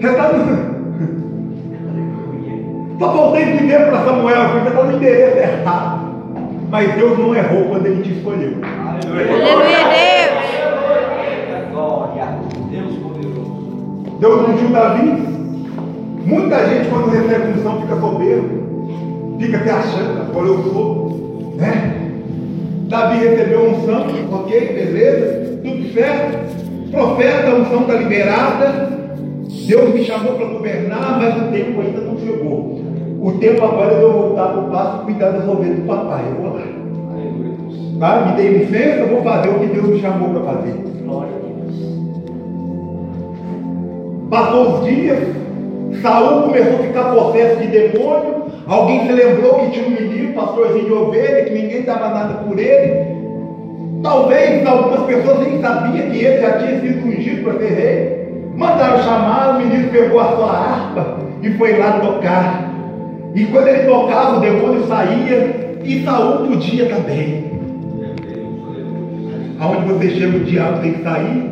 Você 0.00 0.08
está 0.08 0.30
voltei 2.98 3.44
de 3.52 3.58
dizer 3.58 3.88
para 3.88 4.04
Samuel: 4.04 4.48
você 4.48 4.68
está 4.68 4.82
no 4.82 4.92
endereço 4.96 5.38
errado. 5.38 6.01
Mas 6.72 6.94
Deus 6.94 7.18
não 7.18 7.34
errou 7.34 7.66
quando 7.66 7.84
ele 7.84 8.02
te 8.02 8.12
escolheu. 8.12 8.54
Aleluia, 8.62 9.26
Deus. 9.92 10.40
Glória 11.70 12.24
a 12.24 12.28
Deus 12.70 12.94
poderoso. 12.96 14.16
Deus 14.18 14.48
ungiu 14.48 14.68
Davi. 14.70 15.22
Muita 16.24 16.66
gente, 16.66 16.88
quando 16.88 17.10
recebe 17.10 17.58
unção, 17.58 17.82
fica 17.82 17.96
soberbo, 17.96 19.36
fica 19.38 19.58
se 19.58 19.68
achando, 19.68 20.22
agora 20.22 20.46
eu 20.46 20.62
sou, 20.72 21.54
né? 21.56 22.10
Davi 22.88 23.18
recebeu 23.18 23.68
unção, 23.68 24.06
ok, 24.30 24.72
beleza, 24.72 25.60
tudo 25.62 25.92
certo. 25.92 26.90
Profeta, 26.90 27.50
a 27.50 27.54
unção 27.54 27.82
está 27.82 27.94
liberada. 27.96 28.92
Deus 29.66 29.92
me 29.92 30.04
chamou 30.04 30.36
para 30.36 30.46
governar, 30.46 31.18
mas 31.18 31.36
o 31.36 31.52
tempo 31.52 31.82
ainda 31.82 32.00
não 32.00 32.16
chegou. 32.18 32.71
O 33.22 33.30
tempo 33.38 33.64
agora 33.64 33.92
é 33.92 33.98
de 33.98 34.02
eu 34.02 34.12
voltar 34.12 34.48
para 34.48 34.58
o 34.58 34.64
passo 34.64 35.02
e 35.02 35.04
cuidar 35.04 35.30
das 35.30 35.46
ovelhas 35.46 35.78
do 35.78 35.86
papai. 35.86 36.24
Eu 36.28 36.42
vou 36.42 36.54
lá. 36.56 36.62
Tá? 38.00 38.26
Me 38.26 38.32
dei 38.32 38.48
licença, 38.48 38.98
eu 38.98 39.08
vou 39.10 39.22
fazer 39.22 39.48
o 39.48 39.60
que 39.60 39.66
Deus 39.66 39.86
me 39.86 40.00
chamou 40.00 40.30
para 40.30 40.54
fazer. 40.54 40.72
Glória 41.04 41.30
a 41.30 41.38
Deus. 41.38 41.76
Passou 44.28 44.72
os 44.72 44.84
dias, 44.86 45.18
Saul 46.02 46.42
começou 46.42 46.80
a 46.80 46.82
ficar 46.82 47.14
possesso 47.14 47.60
de 47.60 47.66
demônio. 47.68 48.42
Alguém 48.66 49.06
se 49.06 49.12
lembrou 49.12 49.54
que 49.60 49.70
tinha 49.70 49.86
um 49.86 49.90
menino, 49.90 50.34
pastorzinho 50.34 50.86
de 50.86 50.92
ovelha, 50.92 51.44
que 51.44 51.52
ninguém 51.52 51.82
dava 51.82 52.08
nada 52.08 52.34
por 52.42 52.58
ele. 52.58 53.06
Talvez 54.02 54.66
algumas 54.66 55.02
pessoas 55.02 55.46
nem 55.46 55.60
sabiam 55.60 56.10
que 56.10 56.24
ele 56.24 56.40
já 56.40 56.58
tinha 56.58 56.80
sido 56.80 57.06
ungido 57.06 57.44
para 57.44 57.58
ser 57.60 57.72
rei. 57.72 58.52
Mandaram 58.56 59.00
chamar, 59.04 59.54
o 59.54 59.58
menino 59.58 59.92
pegou 59.92 60.18
a 60.18 60.36
sua 60.36 60.50
harpa 60.50 61.18
e 61.40 61.50
foi 61.52 61.78
lá 61.78 62.00
tocar. 62.00 62.71
E 63.34 63.44
quando 63.46 63.68
ele 63.68 63.84
tocava, 63.84 64.36
o 64.36 64.40
demônio 64.40 64.86
saía 64.86 65.78
e 65.82 66.04
Saul 66.04 66.46
podia 66.48 66.86
também. 66.86 67.50
Aonde 69.58 69.92
você 69.92 70.10
chega, 70.10 70.36
o 70.36 70.40
diabo 70.40 70.80
tem 70.82 70.92
que 70.94 71.02
sair. 71.02 71.50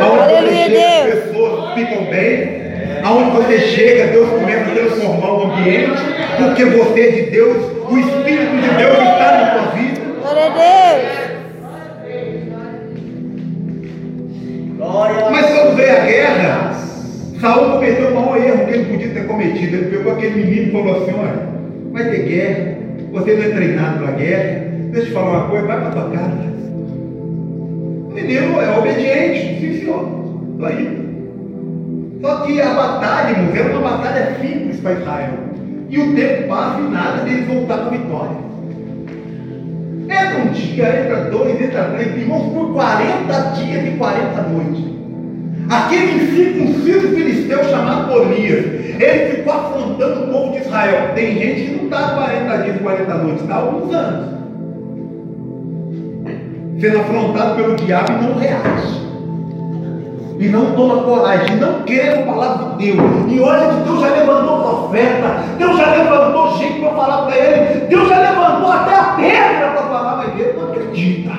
Aonde 0.00 0.32
você 0.32 0.56
chega, 0.56 0.80
as 0.80 1.24
pessoas 1.24 1.74
ficam 1.74 2.04
bem. 2.04 2.60
Aonde 3.04 3.30
você 3.30 3.58
chega, 3.60 4.12
Deus 4.12 4.30
começa 4.30 4.70
a 4.70 4.74
transformar 4.74 5.32
o 5.32 5.44
ambiente, 5.44 6.02
porque 6.38 6.64
você 6.64 7.00
é 7.00 7.10
de 7.10 7.30
Deus, 7.30 7.56
o 7.88 7.98
Espírito 7.98 8.56
de 8.56 8.68
Deus 8.76 8.98
está 8.98 9.32
na 9.32 9.52
sua 9.52 9.70
vida. 9.72 10.00
Glória 10.20 10.44
a 10.44 10.48
Deus. 10.48 11.20
Mas 15.30 15.46
quando 15.46 15.76
veio 15.76 15.96
a 15.96 16.00
guerra, 16.00 16.74
Saul 17.40 17.72
cometeu 17.72 18.08
o 18.08 18.14
maior 18.14 18.36
erro 18.36 18.49
cometido. 19.30 19.76
Ele 19.76 19.96
pegou 19.96 20.12
aquele 20.12 20.44
menino 20.44 20.68
e 20.68 20.72
falou 20.72 21.02
assim: 21.02 21.12
olha, 21.12 21.48
vai 21.92 22.10
ter 22.10 22.22
guerra, 22.24 22.76
você 23.12 23.34
não 23.34 23.44
é 23.44 23.48
treinado 23.50 24.04
para 24.04 24.12
guerra. 24.12 24.70
Deixa 24.90 25.00
eu 25.00 25.06
te 25.06 25.12
falar 25.12 25.30
uma 25.30 25.48
coisa, 25.48 25.66
vai 25.66 25.80
para 25.80 25.90
tua 25.90 26.10
casa. 26.10 26.50
O 28.08 28.12
menino 28.12 28.60
é 28.60 28.78
obediente, 28.78 29.60
sim 29.60 29.80
senhor, 29.80 30.24
estou 30.52 30.66
aí. 30.66 31.10
Só 32.20 32.40
que 32.40 32.60
a 32.60 32.74
batalha, 32.74 33.30
irmãos, 33.30 33.56
era 33.56 33.78
uma 33.78 33.90
batalha 33.90 34.36
simples 34.40 34.80
para 34.80 34.92
Israel. 34.92 35.32
E 35.88 35.98
o 35.98 36.14
tempo 36.14 36.48
passa 36.48 36.80
e 36.80 36.90
nada 36.90 37.22
deles 37.24 37.46
voltar 37.46 37.86
a 37.86 37.88
vitória. 37.88 38.50
Entra 40.04 40.38
um 40.42 40.52
dia, 40.52 41.02
entra 41.02 41.30
dois, 41.30 41.60
entra 41.60 41.84
três, 41.84 42.16
irmãos, 42.16 42.52
por 42.52 42.72
40 42.72 43.32
dias 43.54 43.86
e 43.86 43.96
40 43.96 44.42
noites. 44.42 44.99
Aquele 45.70 46.24
incircunciso 46.24 47.14
filisteu 47.14 47.62
chamado 47.62 48.12
Golias, 48.12 48.64
ele 49.00 49.36
ficou 49.36 49.52
afrontando 49.52 50.24
o 50.24 50.28
povo 50.32 50.52
de 50.52 50.58
Israel. 50.58 51.14
Tem 51.14 51.38
gente 51.38 51.62
que 51.62 51.76
não 51.76 51.84
está 51.84 52.14
40 52.16 52.56
dias 52.64 52.76
e 52.76 52.78
40 52.80 53.14
noites, 53.14 53.42
está 53.42 53.54
há 53.54 53.58
alguns 53.58 53.94
anos. 53.94 54.40
Sendo 56.80 56.98
afrontado 56.98 57.54
pelo 57.54 57.76
diabo 57.76 58.12
e 58.12 58.26
não 58.26 58.34
reage. 58.34 59.00
E 60.40 60.48
não 60.48 60.72
toma 60.72 61.02
coragem, 61.02 61.56
não 61.56 61.82
quer 61.82 62.18
a 62.18 62.22
palavra 62.22 62.76
de 62.76 62.92
Deus. 62.92 63.30
E 63.30 63.40
olha 63.40 63.68
que 63.68 63.84
Deus 63.84 64.00
já 64.00 64.08
levantou 64.08 64.88
profeta, 64.88 65.44
Deus 65.56 65.76
já 65.76 65.90
levantou 65.90 66.58
gente 66.58 66.80
para 66.80 66.90
falar 66.90 67.26
para 67.26 67.36
ele, 67.36 67.86
Deus 67.86 68.08
já 68.08 68.18
levantou 68.18 68.72
até 68.72 68.94
a 68.94 69.04
pedra 69.16 69.70
para 69.70 69.82
falar, 69.82 70.16
mas 70.16 70.40
ele 70.40 70.52
não 70.54 70.68
acredita. 70.68 71.30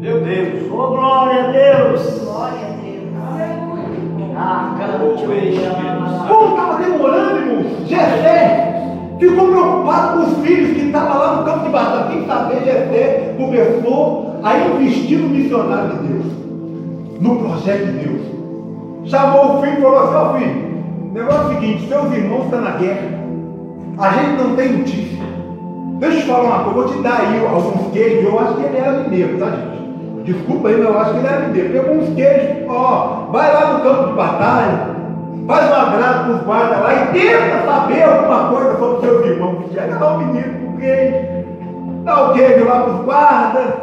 Meu 0.00 0.20
Deus. 0.20 0.62
Oh, 0.70 0.88
glória 0.88 1.44
a 1.44 1.52
Deus. 1.52 2.18
Glória 2.18 2.58
a 2.58 2.70
Deus. 2.70 2.77
Como 6.28 6.50
estava 6.50 6.82
demorando, 6.82 7.38
irmão? 7.38 7.64
Jessé 7.86 8.72
ficou 9.18 9.48
preocupado 9.48 10.12
com 10.12 10.30
os 10.30 10.46
filhos 10.46 10.76
que 10.76 10.86
estavam 10.86 11.18
lá 11.18 11.36
no 11.36 11.44
campo 11.44 11.64
de 11.64 11.70
batalha. 11.70 12.08
Sem 12.08 12.26
saber, 12.26 12.64
Jessé 12.64 13.34
começou 13.36 14.40
a 14.44 14.58
investir 14.58 15.18
no 15.18 15.28
missionário 15.30 15.96
de 15.96 16.06
Deus, 16.06 16.26
no 17.20 17.36
projeto 17.36 17.86
de 17.86 17.92
Deus. 17.92 18.20
Chamou 19.06 19.56
o 19.56 19.60
filho 19.60 19.78
e 19.78 19.82
falou 19.82 20.04
assim: 20.04 20.14
ó 20.14 20.34
filho, 20.34 20.68
o 21.02 21.14
negócio 21.14 21.40
é 21.40 21.44
o 21.44 21.48
seguinte: 21.48 21.88
seus 21.88 22.12
irmãos 22.12 22.44
estão 22.44 22.60
na 22.60 22.70
guerra, 22.72 23.08
a 23.98 24.10
gente 24.10 24.42
não 24.42 24.54
tem 24.54 24.72
notícia. 24.72 25.18
Deixa 25.98 26.16
eu 26.16 26.20
te 26.20 26.26
falar 26.28 26.44
uma 26.44 26.64
coisa, 26.64 26.74
vou 26.74 26.96
te 26.96 27.02
dar 27.02 27.20
aí 27.22 27.44
alguns 27.44 27.92
queijos. 27.92 28.24
Eu 28.24 28.38
acho 28.38 28.54
que 28.54 28.62
ele 28.62 28.76
era 28.76 29.00
mineiro, 29.00 29.38
tá, 29.38 29.46
gente? 29.46 29.77
Desculpa 30.28 30.68
aí, 30.68 30.76
mas 30.76 30.84
eu 30.84 31.00
acho 31.00 31.10
que 31.12 31.18
ele 31.18 31.26
era 31.26 31.40
mineiro. 31.40 31.72
Pegou 31.72 31.96
uns 31.96 32.14
queijos, 32.14 32.68
ó, 32.68 33.28
vai 33.32 33.50
lá 33.50 33.72
no 33.72 33.82
campo 33.82 34.08
de 34.08 34.12
batalha, 34.12 34.78
faz 35.46 35.70
um 35.70 35.74
agrado 35.74 36.24
para 36.24 36.34
os 36.34 36.42
guardas 36.42 36.80
lá 36.80 36.94
e 36.94 37.06
tenta 37.18 37.64
saber 37.64 38.02
alguma 38.02 38.48
coisa 38.50 38.76
sobre 38.76 38.96
os 38.96 39.00
seus 39.00 39.26
irmãos. 39.26 39.72
Chega 39.72 39.98
lá 39.98 40.14
o 40.14 40.18
menino 40.18 40.66
com 40.66 40.76
queijo, 40.76 41.16
dá 42.04 42.22
o 42.22 42.34
queijo 42.34 42.64
lá 42.66 42.80
para 42.80 42.92
os 42.92 43.04
guardas. 43.06 43.74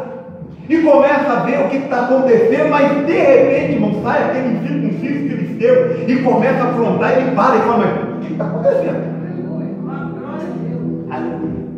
E 0.68 0.78
começa 0.78 1.32
a 1.32 1.36
ver 1.42 1.60
o 1.60 1.68
que 1.68 1.76
está 1.76 2.02
acontecendo, 2.02 2.70
mas 2.70 3.06
de 3.06 3.12
repente, 3.12 3.72
irmão, 3.74 4.02
sai 4.02 4.22
aquele 4.22 4.58
incircunciso 4.58 5.28
filisteu 5.28 6.08
e 6.08 6.22
começa 6.22 6.64
a 6.64 6.70
afrontar, 6.70 7.12
ele 7.12 7.30
para 7.36 7.56
e 7.56 7.60
fala, 7.60 7.78
mas 7.78 8.16
o 8.16 8.20
que 8.20 8.32
está 8.32 8.44
acontecendo? 8.46 9.16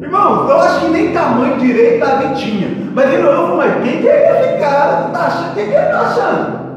Irmão, 0.09 0.49
eu 0.49 0.61
acho 0.63 0.81
que 0.81 0.89
nem 0.89 1.13
tamanho 1.13 1.59
direito 1.59 2.01
Davi 2.01 2.35
tinha. 2.35 2.69
Mas 2.95 3.13
ele 3.13 3.25
olhou 3.25 3.33
e 3.33 3.37
falou, 3.37 3.57
mas 3.59 3.85
quem 3.85 4.01
que 4.01 4.09
é 4.09 4.41
esse 4.41 4.59
cara? 4.59 5.03
Tu 5.03 5.13
tá 5.13 5.19
achando? 5.27 5.55
Quem 5.55 5.65
que 5.67 5.75
ele 5.75 5.85
está 5.85 6.01
achando? 6.01 6.69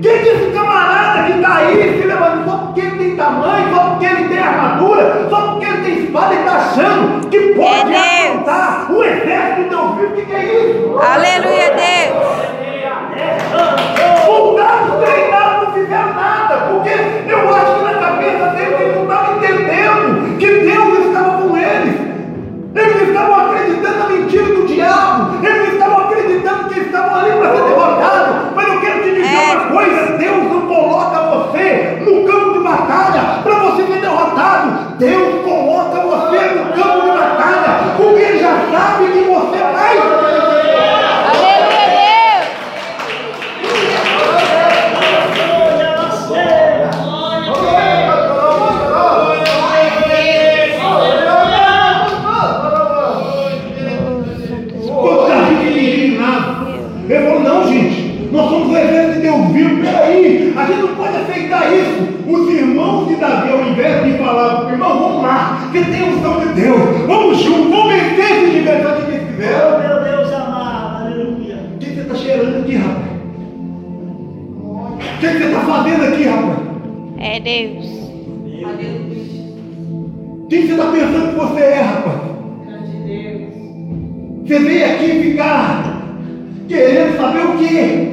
Quem 0.00 0.18
que 0.22 0.28
é 0.28 0.34
esse 0.34 0.50
camarada 0.52 1.22
que 1.24 1.32
está 1.32 1.56
aí 1.56 2.00
se 2.00 2.06
levantando 2.06 2.50
só 2.50 2.56
porque 2.56 2.80
ele 2.80 2.98
tem 2.98 3.16
tamanho, 3.16 3.74
só 3.74 3.80
porque 3.90 4.06
ele 4.06 4.28
tem 4.28 4.38
armadura, 4.38 5.26
só 5.28 5.40
porque 5.48 5.66
ele 5.66 5.82
tem 5.82 6.04
espada, 6.04 6.32
ele 6.32 6.44
está 6.44 6.56
achando 6.56 7.28
que 7.28 7.38
pode 7.54 7.92
É 7.92 8.28
afrontar 8.28 8.86
o 8.90 9.04
exército 9.04 9.62
de 9.62 9.68
Deus 9.68 9.94
vivo? 9.96 10.06
O 10.06 10.16
que, 10.16 10.22
que 10.22 10.34
é 10.34 10.44
isso? 10.44 10.98
Aleluia, 10.98 11.74
Deus. 11.74 12.47
Ali 27.30 27.38
para 27.38 27.56
ser 27.56 27.62
derrotados. 27.64 28.36
Mas 28.54 28.68
eu 28.68 28.80
quero 28.80 29.02
te 29.02 29.10
dizer 29.14 29.34
É. 29.36 29.54
uma 29.56 29.64
coisa: 29.66 30.12
Deus 30.18 30.42
não 30.52 30.60
coloca 30.62 31.20
você 31.22 32.02
no 32.04 32.24
campo 32.24 32.52
de 32.52 32.58
batalha 32.60 33.22
para 33.42 33.54
você 33.54 33.86
ser 33.86 34.00
derrotado. 34.00 34.96
Deus 34.98 35.44
coloca 35.44 36.00
você 36.00 36.38
no 36.54 36.72
campo 36.72 37.00
de 37.02 37.18
batalha, 37.18 37.77
fazendo 75.96 76.14
aqui, 76.14 76.24
rapaz? 76.24 76.58
É 77.18 77.40
Deus. 77.40 77.86
O 80.42 80.46
que 80.48 80.56
você 80.66 80.72
está 80.72 80.84
pensando 80.90 81.28
que 81.30 81.34
você 81.40 81.60
é, 81.60 81.80
rapaz? 81.82 82.18
Você 84.46 84.58
veio 84.60 84.84
aqui 84.86 85.30
ficar 85.30 86.02
querendo 86.68 87.16
saber 87.18 87.44
o 87.44 87.58
quê? 87.58 88.08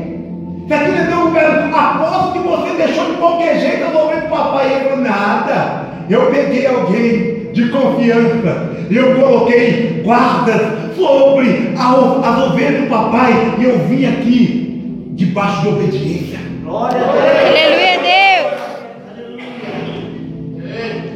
Se 0.68 0.74
aqui 0.74 0.92
não 0.92 1.06
deu 1.06 1.18
um 1.18 1.24
lugar, 1.26 1.70
aposto 1.74 2.34
que 2.34 2.40
você 2.48 2.74
deixou 2.78 3.06
de 3.12 3.18
qualquer 3.18 3.60
jeito 3.60 3.86
resolvendo 3.86 4.26
o 4.26 4.30
papai. 4.30 4.74
Ele 4.74 4.84
falou, 4.90 4.98
nada. 5.06 5.86
Eu 6.10 6.32
peguei 6.32 6.66
alguém 6.68 7.52
de 7.54 7.70
confiança. 7.70 8.72
e 8.90 8.96
Eu 8.96 9.16
coloquei 9.16 10.02
guardas 10.04 10.62
sobre 10.96 11.74
a- 11.78 12.30
as 12.30 12.44
ovelhas 12.52 12.82
do 12.84 12.90
papai. 12.90 13.32
E 13.60 13.64
eu 13.64 13.80
vim 13.88 14.06
aqui 14.06 15.12
debaixo 15.14 15.62
de 15.62 15.68
obediência. 15.70 16.35
Glória 16.76 16.98
a 16.98 17.06
Deus. 17.06 17.24
Aleluia, 17.56 17.96
Deus. 18.04 18.52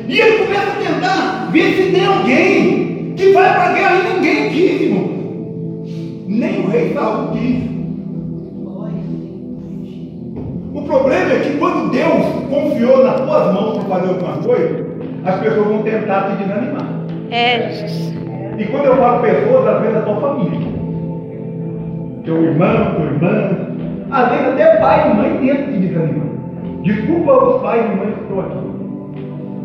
E 0.08 0.22
ele 0.22 0.38
começa 0.46 0.72
a 0.72 0.76
tentar 0.76 1.50
ver 1.52 1.74
se 1.74 1.92
tem 1.92 2.06
alguém 2.06 3.14
que 3.18 3.34
vai 3.34 3.54
para 3.54 3.64
a 3.64 3.74
guerra 3.74 3.96
e 4.00 4.14
ninguém 4.14 4.50
quis, 4.52 4.82
irmão. 4.84 5.10
Nem 6.28 6.62
o 6.62 6.70
rei 6.70 6.94
Saul 6.94 7.32
quis. 7.34 7.62
O 10.74 10.82
problema 10.84 11.34
é 11.34 11.40
que 11.40 11.58
quando 11.58 11.92
Deus 11.92 12.26
confiou 12.50 13.04
nas 13.04 13.20
tuas 13.20 13.54
mãos 13.54 13.84
para 13.84 13.96
fazer 13.96 14.08
alguma 14.14 14.38
coisa, 14.38 14.86
as 15.26 15.40
pessoas 15.42 15.68
vão 15.68 15.84
tentar 15.84 16.22
te 16.22 16.38
desanimar. 16.38 16.88
É. 17.32 17.68
E 18.58 18.66
quando 18.66 18.86
eu 18.86 18.96
falo 18.96 19.22
pessoas, 19.24 19.68
às 19.68 19.82
vezes 19.82 19.96
é 19.98 20.00
a 20.00 20.04
tua 20.04 20.22
família. 20.22 20.70
Teu 22.24 22.44
irmão, 22.46 22.96
tua 22.96 23.06
irmã. 23.06 23.69
Às 24.12 24.30
vezes 24.30 24.48
até 24.48 24.78
pai 24.78 25.12
e 25.12 25.14
mãe 25.16 25.38
tentam 25.38 25.74
te 25.74 25.80
desanimar. 25.80 26.28
Desculpa 26.82 27.32
os 27.32 27.62
pais 27.62 27.86
e 27.86 27.96
mães 27.96 28.16
que 28.16 28.22
estão 28.22 28.40
aqui. 28.40 28.58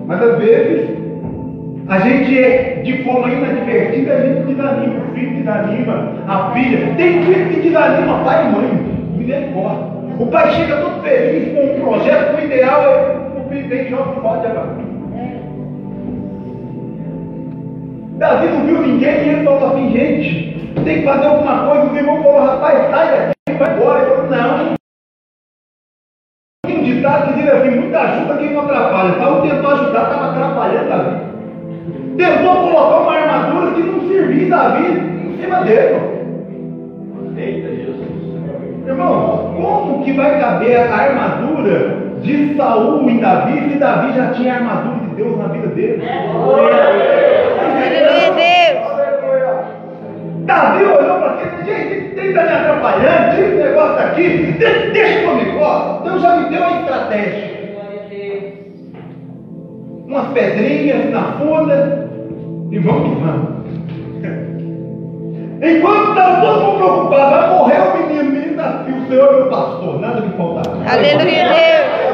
Mas 0.07 0.23
às 0.23 0.39
vezes 0.39 0.91
a 1.89 1.99
gente 1.99 2.39
é 2.39 2.83
de 2.85 3.05
forma 3.05 3.29
inadvertida, 3.31 4.15
a 4.15 4.21
gente 4.21 4.47
desanima, 4.47 5.05
o 5.05 5.15
filho 5.15 5.37
desanima, 5.37 6.13
a 6.29 6.51
filha. 6.53 6.95
Tem 6.97 7.23
filho 7.23 7.49
que 7.49 7.61
desanima 7.61 8.25
pai 8.25 8.47
e 8.47 8.53
mãe. 8.53 8.95
Misericórdia. 9.17 9.95
O 10.19 10.27
pai 10.27 10.53
chega 10.53 10.77
todo 10.77 11.03
feliz 11.03 11.55
com 11.55 11.65
um 11.65 11.81
projeto, 11.81 12.37
o 12.37 12.45
ideal 12.45 12.83
é 12.83 13.41
o 13.41 13.49
filho 13.49 13.69
dele 13.69 13.91
joga 13.91 14.21
fora 14.21 14.41
de 14.41 14.47
agora. 14.47 14.85
Davi 18.19 18.47
não 18.47 18.67
viu 18.67 18.83
ninguém 18.83 19.11
e 19.11 19.29
ele 19.29 19.45
falou 19.45 19.71
assim, 19.71 19.91
gente, 19.93 20.54
tem 20.83 21.01
que 21.01 21.07
fazer 21.07 21.27
alguma 21.27 21.67
coisa. 21.67 21.93
O 21.93 21.97
irmão 21.97 22.23
falou, 22.23 22.47
rapaz, 22.47 22.91
sai 22.91 23.09
daqui, 23.11 23.59
vai 23.59 23.75
embora. 23.75 24.01
Ele 24.01 24.11
falou, 24.11 24.31
não. 24.31 24.75
Tem 26.67 26.79
um 26.79 26.83
ditado 26.83 27.35
que 27.35 27.41
diz 27.41 27.53
assim, 27.53 27.71
muita 27.71 28.01
ajuda 28.01 28.37
quem 28.39 28.53
não 28.53 28.63
atrapalha. 28.63 29.13
Paulo 29.15 29.43
tentou 29.43 29.71
ajudar, 29.71 30.03
estava 30.03 30.31
atrapalhando 30.31 30.89
Davi. 30.89 31.35
Tentou 32.17 32.55
colocar 32.57 33.01
uma 33.01 33.13
armadura 33.13 33.73
que 33.75 33.83
não 33.83 34.09
servia 34.09 34.49
Davi 34.49 34.87
em 34.87 35.37
cima 35.41 35.61
dele. 35.63 36.15
Eita 37.37 37.69
Jesus. 37.69 37.95
Irmão, 38.87 39.55
como 39.57 40.05
que 40.05 40.13
vai 40.13 40.41
caber 40.41 40.77
a 40.77 40.95
armadura 40.95 42.05
de 42.21 42.55
Saul 42.57 43.09
em 43.11 43.19
Davi 43.19 43.71
se 43.71 43.79
Davi 43.79 44.13
já 44.15 44.31
tinha 44.31 44.55
a 44.55 44.57
armadura 44.57 44.97
de 45.01 45.15
Deus 45.17 45.39
na 45.39 45.49
vida 45.49 45.67
dele? 45.69 46.03
Aleluia, 47.61 48.33
Deus. 48.33 48.94
Davi 50.45 50.85
olhou 50.85 51.19
para 51.19 51.31
aquele 51.33 51.65
gente, 51.65 52.15
tem 52.15 52.23
que 52.23 52.29
estar 52.29 52.45
me 52.45 52.53
atrapalhando, 52.53 53.35
tira 53.35 53.49
esse 53.49 53.57
negócio 53.57 53.97
daqui, 53.97 54.55
deixa, 54.59 54.91
deixa 54.91 55.27
comigo, 55.27 55.59
ó. 55.61 56.01
Deus 56.05 56.21
já 56.21 56.37
me 56.37 56.51
deu 56.51 56.61
uma 56.61 56.81
estratégia. 56.81 57.55
Umas 60.07 60.27
pedrinhas 60.29 61.11
na 61.11 61.23
funda 61.39 62.09
e 62.71 62.79
vamos 62.79 63.09
que 63.09 63.15
vamos. 63.25 63.55
Enquanto 65.65 66.11
estava 66.11 66.41
todo 66.43 66.63
mundo 66.63 66.77
preocupado, 66.77 67.31
vai 67.31 67.49
morrer 67.49 67.81
o 67.81 67.97
menino, 67.97 68.21
o 68.21 68.33
menino 68.33 68.57
nasceu, 68.57 68.95
o 68.95 69.07
Senhor 69.09 69.29
é 69.29 69.37
meu 69.37 69.47
pastor, 69.49 70.01
nada 70.01 70.21
me 70.21 70.37
faltará. 70.37 70.77
Aleluia, 70.93 71.49
Deus. 71.49 72.05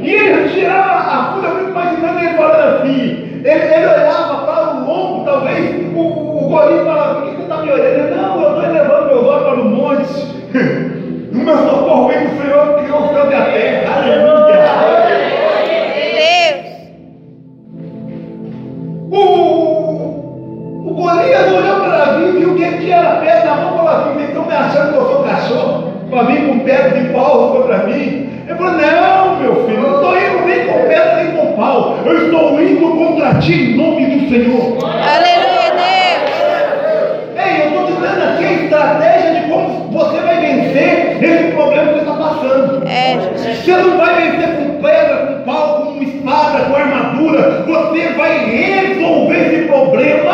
E 0.00 0.10
ele 0.10 0.48
tirava 0.50 0.92
a 0.92 1.32
funda, 1.32 1.48
eu 1.48 1.56
fico 1.58 1.70
imaginando 1.70 2.18
ele 2.18 2.36
falando 2.36 2.76
assim. 2.76 3.40
Ele, 3.44 3.74
ele 3.74 3.86
olhava 3.86 4.44
para 4.44 4.65
o 4.96 5.24
talvez, 5.24 5.94
o, 5.94 5.98
o, 5.98 6.46
o 6.46 6.48
gordinho 6.48 6.84
falava, 6.84 7.20
por 7.20 7.30
que 7.30 7.36
você 7.36 7.42
está 7.42 7.56
me 7.62 7.70
olhando? 7.70 8.16
Não, 8.16 8.42
eu 8.42 8.56
estou 8.56 8.72
levando 8.72 9.06
meus 9.06 9.26
olhos 9.26 9.44
para 9.44 9.60
o 9.60 9.64
monte. 9.64 10.96
O 11.36 11.38
meu 11.38 11.58
socorro 11.58 12.08
vem 12.08 12.26
do 12.26 12.42
Senhor 12.42 12.74
que 12.74 12.84
criou 12.84 13.02
o 13.02 13.08
céu 13.08 13.30
e 13.30 13.34
a 13.34 13.44
terra. 13.44 13.96
Aleluia. 13.98 14.56
Deus. 16.16 16.66
O, 19.10 20.88
o 20.88 20.94
Golias 20.94 21.52
olhou 21.52 21.80
para 21.80 21.98
Davi, 21.98 22.38
viu 22.38 22.54
que 22.56 22.62
ele 22.62 22.78
tinha 22.78 23.00
a 23.00 23.16
pedra 23.16 23.44
na 23.44 23.56
mão 23.56 23.74
e 23.74 23.76
falou 23.76 23.90
assim: 23.90 24.24
estão 24.24 24.46
me 24.46 24.52
achando 24.52 24.92
que 24.92 24.98
eu 24.98 25.06
sou 25.06 25.24
cachorro? 25.24 25.92
Para 26.10 26.22
vir 26.22 26.48
com 26.48 26.58
pedra 26.60 27.00
de 27.00 27.08
pau 27.12 27.52
contra 27.52 27.78
mim? 27.86 28.35
Ele 28.46 28.58
falou: 28.58 28.72
não, 28.74 29.40
meu 29.40 29.66
filho, 29.66 29.82
não 29.82 29.94
estou 29.96 30.16
indo 30.16 30.46
nem 30.46 30.66
com 30.66 30.88
pedra 30.88 31.16
nem 31.16 31.32
com 31.32 31.52
pau, 31.56 31.98
eu 32.06 32.26
estou 32.26 32.60
indo 32.60 32.90
contra 32.90 33.34
ti 33.40 33.72
em 33.72 33.76
nome 33.76 34.06
do 34.06 34.28
Senhor. 34.28 34.78
Aleluia, 34.84 35.72
Deus. 35.74 37.44
Ei, 37.44 37.62
eu 37.62 37.66
estou 37.66 37.86
te 37.86 37.92
dando 38.00 38.22
aqui 38.22 38.44
a 38.44 38.52
estratégia 38.52 39.40
de 39.40 39.50
como 39.50 39.90
você 39.90 40.20
vai 40.20 40.40
vencer 40.40 41.18
esse 41.20 41.52
problema 41.54 41.88
que 41.88 41.94
você 41.94 42.00
está 42.00 42.12
passando. 42.12 42.86
É. 42.86 43.16
Você 43.52 43.72
não 43.72 43.96
vai 43.96 44.30
vencer 44.30 44.56
com 44.56 44.80
pedra, 44.80 45.16
com 45.26 45.42
pau, 45.42 45.86
com 45.86 46.02
espada, 46.02 46.60
com 46.66 46.76
armadura. 46.76 47.64
Você 47.66 48.08
vai 48.10 48.44
resolver 48.44 49.54
esse 49.54 49.66
problema 49.66 50.25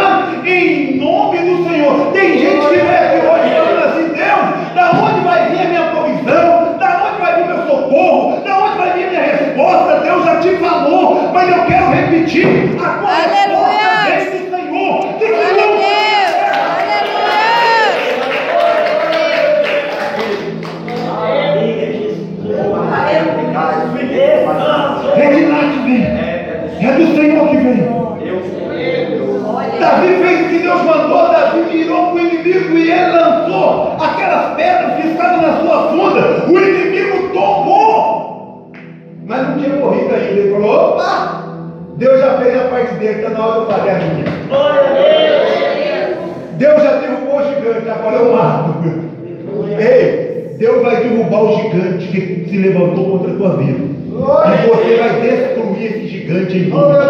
pedir, 12.22 12.46
agora 12.80 13.14
é 13.14 13.44
Aleluia. 13.44 14.20
vem 14.20 14.40
do 14.40 14.56
Senhor. 14.56 15.12
É 25.14 25.30
de 25.30 25.44
lá 25.46 25.58
que 25.58 25.78
vem, 25.85 26.02
é 26.04 26.92
do 26.92 27.06
Senhor 27.14 27.48
que 27.48 27.56
vem. 27.56 28.02
Davi 29.78 30.08
fez 30.22 30.40
o 30.40 30.48
que 30.48 30.58
Deus 30.58 30.82
mandou, 30.82 31.32
Davi 31.32 31.62
virou 31.70 32.06
para 32.06 32.14
o 32.14 32.20
inimigo 32.20 32.78
e 32.78 32.90
ele 32.90 33.12
lançou 33.12 33.96
aquelas 34.00 34.54
pedras 34.54 34.94
que 34.96 35.08
estavam 35.08 35.42
na 35.42 35.61
sua 35.61 35.88
funda. 35.90 36.46
O 36.48 36.58
inimigo 36.58 37.28
tomou, 37.32 38.72
mas 39.26 39.48
não 39.48 39.58
tinha 39.58 39.76
corrido 39.76 40.14
ainda. 40.14 40.40
Ele 40.40 40.52
falou: 40.52 40.94
opa! 40.94 41.41
Deus 41.96 42.20
já 42.20 42.38
fez 42.38 42.57
a 42.57 42.64
parte 42.64 42.94
dele, 42.94 43.18
está 43.18 43.31
na 43.31 43.46
hora 43.46 43.52
de 43.52 43.61
eu 43.61 43.66
fazer 43.66 43.90
a 43.90 43.94
minha. 43.98 44.24
Glória 44.48 44.81
a 44.81 44.92
Deus. 44.92 46.22
Deus 46.59 46.83
já 46.83 46.92
derrubou 46.96 47.40
o 47.40 47.44
gigante, 47.55 47.88
agora 47.88 48.16
eu 48.16 48.33
mato. 48.33 48.74
Ei, 49.78 50.55
Deus 50.59 50.83
vai 50.83 50.96
derrubar 50.96 51.42
o 51.44 51.57
gigante 51.62 52.07
que 52.09 52.46
se 52.48 52.57
levantou 52.59 53.11
contra 53.18 53.33
a 53.33 53.37
tua 53.37 53.57
vida. 53.57 53.92
E 54.12 54.66
você 54.68 54.96
vai 54.96 55.20
destruir 55.20 55.87
esse 55.87 56.07
gigante 56.09 56.57
em 56.59 56.68
nome 56.68 56.94
de. 56.94 57.02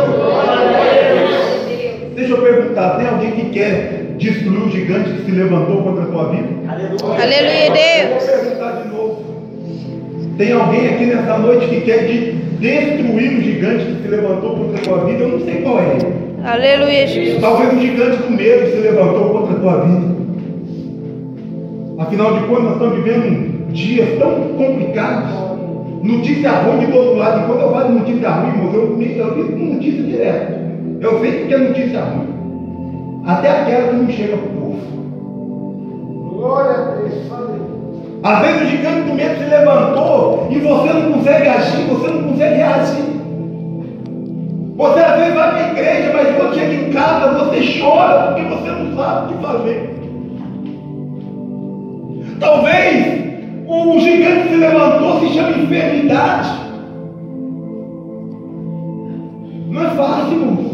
Deixa 2.15 2.33
eu 2.35 2.43
perguntar, 2.43 2.97
tem 2.99 3.09
alguém 3.09 3.33
que 3.33 3.51
quer 3.51 4.15
destruir 4.19 4.63
o 4.63 4.71
gigante 4.71 5.11
que 5.11 5.25
se 5.25 5.31
levantou 5.33 5.83
contra 5.83 6.05
a 6.05 6.07
tua 6.07 6.29
vida? 6.31 6.49
Aleluia. 6.69 7.23
Aleluia, 7.23 7.67
Eu 7.67 7.73
Deus. 7.73 8.25
vou 8.25 8.39
perguntar 8.39 8.71
de 8.83 8.89
novo. 8.89 9.02
Tem 10.39 10.53
alguém 10.53 10.89
aqui 10.89 11.07
nessa 11.07 11.39
noite 11.39 11.67
que 11.69 11.81
quer 11.83 12.07
de- 12.07 12.33
destruir 12.59 13.39
o 13.39 13.41
gigante 13.43 13.85
que 13.85 14.03
se 14.03 14.09
levantou 14.09 14.57
contra 14.57 14.79
a 14.79 14.83
tua 14.83 15.05
vida? 15.05 15.23
Eu 15.25 15.29
não 15.31 15.41
sei 15.41 15.63
qual 15.63 15.79
é. 15.79 15.99
Aleluia, 16.45 17.07
Jesus. 17.07 17.41
Talvez 17.41 17.73
o 17.73 17.81
gigante 17.81 18.17
do 18.23 18.31
medo 18.31 18.71
se 18.71 18.77
levantou 18.79 19.31
contra 19.31 19.57
a 19.57 19.61
tua 19.61 19.85
vida. 19.85 20.13
Afinal 21.99 22.33
de 22.35 22.41
contas, 22.47 22.65
nós 22.65 22.73
estamos 22.75 22.97
vivendo 23.05 23.73
dias 23.73 24.19
tão 24.19 24.41
complicados. 24.57 25.31
Notícia 26.03 26.51
ruim 26.51 26.79
de 26.85 26.93
todo 26.93 27.15
lado. 27.17 27.43
E 27.43 27.47
quando 27.47 27.61
eu 27.61 27.71
falo 27.71 27.91
notícia 27.91 28.29
ruim, 28.31 28.49
irmãos, 28.49 28.75
eu, 28.75 28.81
eu 28.81 29.45
digo 29.47 29.75
notícia 29.75 30.03
direto. 30.03 30.53
Eu 31.01 31.21
sei 31.21 31.45
que 31.47 31.55
é 31.55 31.59
notícia 31.59 32.01
ruim. 32.01 32.29
Até 33.25 33.51
aquela 33.51 33.89
que 33.89 33.95
não 33.97 34.09
chega 34.09 34.37
para 34.37 34.47
o 34.47 34.53
povo. 34.61 34.79
Glória 36.39 36.71
a 36.73 36.85
Deus. 36.97 37.13
Às 38.23 38.39
vezes 38.41 38.63
o 38.63 38.67
gigante 38.67 39.01
do 39.09 39.15
medo 39.15 39.37
se 39.37 39.51
levantou 39.51 40.47
e 40.49 40.59
você 40.61 40.93
não 40.93 41.13
consegue 41.13 41.49
agir, 41.49 41.85
você 41.89 42.09
não 42.09 42.23
consegue 42.29 42.55
reagir. 42.55 43.13
Você 44.77 45.01
às 45.01 45.19
vezes 45.19 45.35
vai 45.35 45.51
para 45.51 45.59
a 45.59 45.71
igreja, 45.71 46.13
mas 46.15 46.37
quando 46.37 46.55
chega 46.55 46.75
em 46.75 46.93
casa 46.93 47.33
você 47.33 47.81
chora 47.81 48.27
porque 48.29 48.43
você 48.43 48.71
não 48.71 48.97
sabe 48.97 49.27
o 49.27 49.37
que 49.37 49.43
fazer. 49.43 50.03
Talvez 52.39 53.23
o 53.67 53.99
gigante 53.99 54.49
se 54.51 54.55
levantou, 54.55 55.21
se 55.21 55.29
chama 55.35 55.59
enfermidade. 55.59 56.51
Não 59.69 59.85
é 59.85 59.91
fácil, 59.91 60.33
irmãos. 60.33 60.73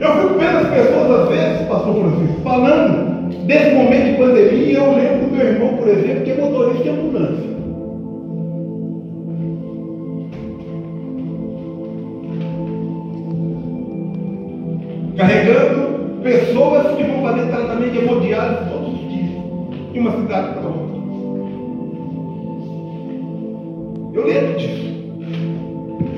Eu 0.00 0.12
fico 0.12 0.38
vendo 0.40 0.58
as 0.58 0.68
pessoas 0.68 1.20
às 1.20 1.28
vezes, 1.28 1.68
pastor 1.68 1.94
Francisco, 1.94 2.40
falando 2.42 3.13
desse 3.46 3.74
momento 3.74 4.04
de 4.04 4.16
pandemia, 4.16 4.78
eu 4.78 4.94
lembro 4.94 5.26
do 5.26 5.36
meu 5.36 5.46
irmão, 5.46 5.76
por 5.76 5.88
exemplo, 5.88 6.22
que 6.22 6.30
é 6.30 6.34
motorista 6.36 6.82
de 6.82 6.88
ambulância. 6.88 7.54
Carregando 15.16 16.22
pessoas 16.22 16.96
que 16.96 17.04
vão 17.04 17.22
fazer 17.22 17.46
tratamento 17.48 17.92
de 17.92 17.98
hemodiálise 17.98 18.70
todos 18.70 18.94
os 18.94 19.08
dias, 19.08 19.92
de 19.92 19.98
uma 19.98 20.10
cidade 20.12 20.54
para 20.54 20.68
outra. 20.68 20.94
Eu 24.14 24.26
lembro 24.26 24.58
disso. 24.58 24.84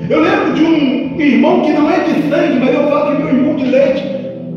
Eu 0.09 0.21
lembro 0.21 0.53
de 0.53 0.63
um 0.63 1.19
irmão 1.19 1.61
que 1.61 1.73
não 1.73 1.89
é 1.89 1.99
de 1.99 2.29
sangue, 2.29 2.59
mas 2.59 2.73
eu 2.73 2.87
falo 2.87 3.15
que 3.17 3.23
meu 3.23 3.27
irmão 3.27 3.55
de 3.57 3.65
leite, 3.65 4.03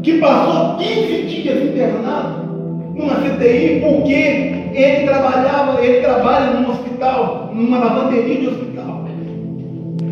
que 0.03 0.19
passou 0.19 0.77
15 0.77 1.23
dias 1.25 1.63
internado 1.65 2.40
numa 2.95 3.15
CTI 3.17 3.81
porque 3.81 4.51
ele 4.73 5.07
trabalhava, 5.07 5.85
ele 5.85 6.01
trabalha 6.01 6.53
num 6.53 6.71
hospital, 6.71 7.51
numa 7.53 7.79
lavanderia 7.79 8.41
de 8.41 8.49
hospital. 8.49 9.05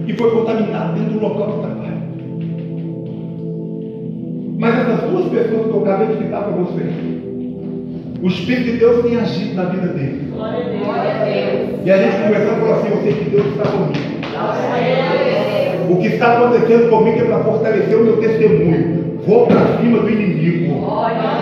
E 0.06 0.12
foi 0.14 0.30
contaminado 0.30 0.94
dentro 0.94 1.12
do 1.14 1.20
local 1.20 1.46
de 1.46 1.58
trabalho. 1.60 1.78
Mas 4.58 4.78
essas 4.78 5.10
duas 5.10 5.26
pessoas 5.26 5.66
que 5.66 5.70
eu 5.70 5.82
acabei 5.82 6.06
de 6.08 6.24
citar 6.24 6.42
para 6.42 6.52
vocês, 6.52 6.92
o 8.20 8.26
Espírito 8.26 8.72
de 8.72 8.78
Deus 8.78 9.04
tem 9.04 9.16
agido 9.16 9.54
na 9.54 9.64
vida 9.66 9.86
deles. 9.88 10.30
Glória 10.32 10.58
a 10.58 11.24
Deus. 11.24 11.80
E 11.84 11.90
a 11.90 11.96
gente 11.98 12.22
conversando 12.22 12.60
falou 12.60 12.74
assim, 12.74 12.88
eu 12.88 13.02
sei 13.02 13.12
que 13.12 13.30
Deus 13.30 13.46
está 13.46 13.70
comigo. 13.70 14.18
O 15.88 15.96
que 15.96 16.08
está 16.08 16.36
acontecendo 16.36 16.90
comigo 16.90 17.20
é 17.20 17.24
para 17.24 17.44
fortalecer 17.44 17.96
o 17.96 18.04
meu 18.04 18.16
testemunho. 18.16 19.20
Vou 19.24 19.46
para 19.46 19.78
cima 19.78 20.00
do 20.00 20.10
inimigo. 20.10 20.80
Maravilha. 20.80 21.37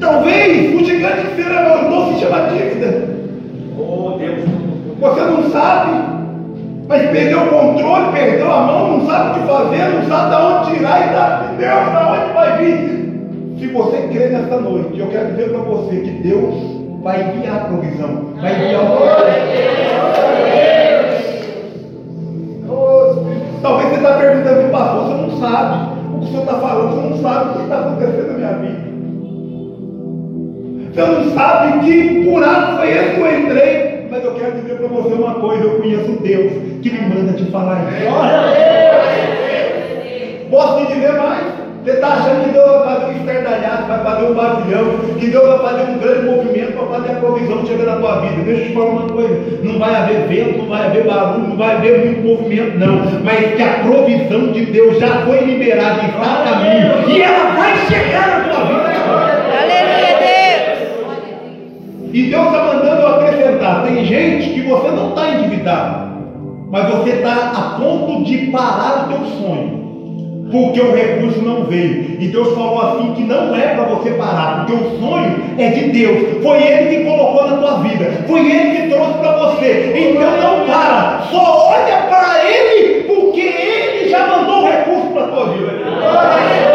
Talvez 0.00 0.74
o 0.74 0.84
gigante 0.84 1.26
que 1.26 1.42
se 1.42 1.48
levantou 1.48 2.14
se 2.14 2.20
chama 2.20 2.48
dívida. 2.48 3.06
Oh, 3.78 4.16
Deus. 4.18 4.40
Você 4.98 5.20
não 5.20 5.50
sabe, 5.50 5.90
mas 6.88 7.10
perdeu 7.10 7.42
o 7.42 7.48
controle, 7.48 8.12
perdeu 8.12 8.50
a 8.50 8.62
mão, 8.62 8.98
não 8.98 9.06
sabe 9.06 9.30
o 9.30 9.42
que 9.42 9.48
fazer, 9.48 9.88
não 9.94 10.08
sabe 10.08 10.34
de 10.34 10.42
onde 10.42 10.78
tirar 10.78 11.00
e 11.00 11.08
de 11.48 11.56
Deus, 11.56 11.84
de 11.90 11.96
onde 11.96 12.32
vai 12.32 12.58
vir. 12.58 13.00
Se 13.58 13.66
você 13.66 14.08
crê 14.08 14.28
nessa 14.28 14.58
noite, 14.58 14.98
eu 14.98 15.06
quero 15.08 15.32
dizer 15.32 15.50
para 15.50 15.58
você 15.58 15.96
que 15.96 16.10
Deus 16.10 16.54
vai 17.02 17.20
enviar 17.20 17.56
a 17.56 17.60
provisão, 17.60 18.24
vai 18.40 18.54
enviar 18.54 18.82
o 18.82 19.00
Talvez 23.62 23.90
você 23.90 23.96
está 23.96 24.14
perguntando, 24.14 24.70
pastor, 24.72 25.04
você 25.04 25.14
não 25.14 25.38
sabe 25.38 25.90
o 26.14 26.18
que 26.18 26.24
o 26.24 26.28
senhor 26.28 26.42
está 26.44 26.54
falando, 26.54 26.94
você 26.94 27.08
não 27.10 27.18
sabe 27.22 27.50
o 27.50 27.52
que 27.52 27.62
está 27.64 27.80
acontecendo 27.80 28.26
na 28.28 28.38
minha 28.38 28.52
vida. 28.54 28.79
Você 30.92 31.00
não 31.00 31.30
sabe 31.34 31.84
que 31.84 32.24
por 32.24 32.42
ato 32.42 32.76
foi 32.78 32.90
esse 32.90 33.14
que 33.14 33.20
eu 33.20 33.40
entrei. 33.40 34.06
Mas 34.10 34.24
eu 34.24 34.34
quero 34.34 34.52
dizer 34.52 34.74
para 34.74 34.88
você 34.88 35.14
uma 35.14 35.34
coisa, 35.34 35.62
eu 35.62 35.80
conheço 35.80 36.10
Deus 36.22 36.52
que 36.82 36.90
me 36.90 37.00
manda 37.14 37.32
te 37.32 37.44
falar 37.50 37.80
isso. 37.92 38.10
Glória 38.10 38.38
a 38.38 38.42
Deus. 38.42 38.60
Posso 40.50 40.86
te 40.86 40.94
dizer 40.94 41.12
mais? 41.12 41.60
Você 41.84 41.92
está 41.92 42.08
achando 42.08 42.44
que 42.44 42.50
Deus 42.50 42.68
vai 42.68 42.82
fazer 42.84 43.06
um 43.06 43.16
estardalhado, 43.16 43.86
vai 43.88 44.04
fazer 44.04 44.26
um 44.26 44.34
barulhão, 44.34 44.98
que 45.18 45.26
Deus 45.28 45.48
vai 45.48 45.58
fazer 45.60 45.90
um 45.90 45.98
grande 45.98 46.26
movimento 46.26 46.72
para 46.72 46.86
fazer 46.86 47.12
a 47.12 47.14
provisão 47.20 47.66
chegar 47.66 47.84
na 47.84 47.96
tua 47.96 48.20
vida. 48.20 48.42
Deixa 48.42 48.62
eu 48.62 48.66
te 48.66 48.74
falar 48.74 48.90
uma 48.90 49.08
coisa: 49.08 49.58
não 49.62 49.78
vai 49.78 49.94
haver 49.94 50.26
vento, 50.28 50.58
não 50.58 50.68
vai 50.68 50.86
haver 50.86 51.04
barulho, 51.04 51.48
não 51.48 51.56
vai 51.56 51.76
haver 51.76 52.04
muito 52.04 52.20
movimento, 52.28 52.78
não. 52.78 52.96
Mas 53.24 53.54
que 53.54 53.62
a 53.62 53.78
provisão 53.82 54.52
de 54.52 54.66
Deus 54.66 54.98
já 54.98 55.08
foi 55.24 55.40
liberada 55.40 56.02
e 56.02 56.06
está 56.10 56.42
a 56.42 56.44
caminho, 56.44 57.08
e 57.08 57.22
ela 57.22 57.50
vai 57.54 57.76
chegar 57.86 58.28
na 58.28 58.40
tua 58.52 58.64
vida. 58.66 58.90
Aleluia, 59.62 60.16
Deus. 60.18 60.80
E 62.12 62.22
Deus 62.24 62.46
está 62.46 62.62
mandando 62.62 63.00
eu 63.00 63.08
acrescentar: 63.08 63.84
tem 63.84 63.99
gente 64.10 64.50
que 64.50 64.62
você 64.62 64.88
não 64.88 65.10
está 65.10 65.30
endividado, 65.30 66.10
mas 66.70 66.88
você 66.90 67.10
está 67.10 67.52
a 67.54 67.80
ponto 67.80 68.24
de 68.24 68.50
parar 68.50 69.04
o 69.04 69.08
teu 69.08 69.26
sonho. 69.26 69.80
Porque 70.50 70.80
o 70.80 70.92
recurso 70.92 71.42
não 71.42 71.62
veio. 71.66 72.16
E 72.18 72.26
Deus 72.26 72.52
falou 72.54 72.80
assim 72.80 73.12
que 73.14 73.22
não 73.22 73.54
é 73.54 73.68
para 73.68 73.84
você 73.84 74.10
parar, 74.10 74.66
porque 74.66 74.82
o 74.82 74.98
sonho 74.98 75.36
é 75.56 75.68
de 75.68 75.90
Deus. 75.90 76.42
Foi 76.42 76.60
Ele 76.60 76.96
que 76.96 77.04
colocou 77.04 77.48
na 77.48 77.56
tua 77.58 77.78
vida. 77.82 78.24
Foi 78.26 78.40
Ele 78.40 78.82
que 78.82 78.88
trouxe 78.88 79.14
para 79.18 79.36
você. 79.38 79.92
Então 79.94 80.36
não 80.38 80.66
para. 80.66 81.22
Só 81.30 81.68
olha 81.68 81.98
para 82.08 82.44
Ele, 82.44 83.04
porque 83.04 83.40
Ele 83.40 84.08
já 84.08 84.26
mandou 84.26 84.64
o 84.64 84.66
recurso 84.66 85.06
para 85.12 85.22
a 85.22 85.28
tua 85.28 85.44
vida. 85.50 86.69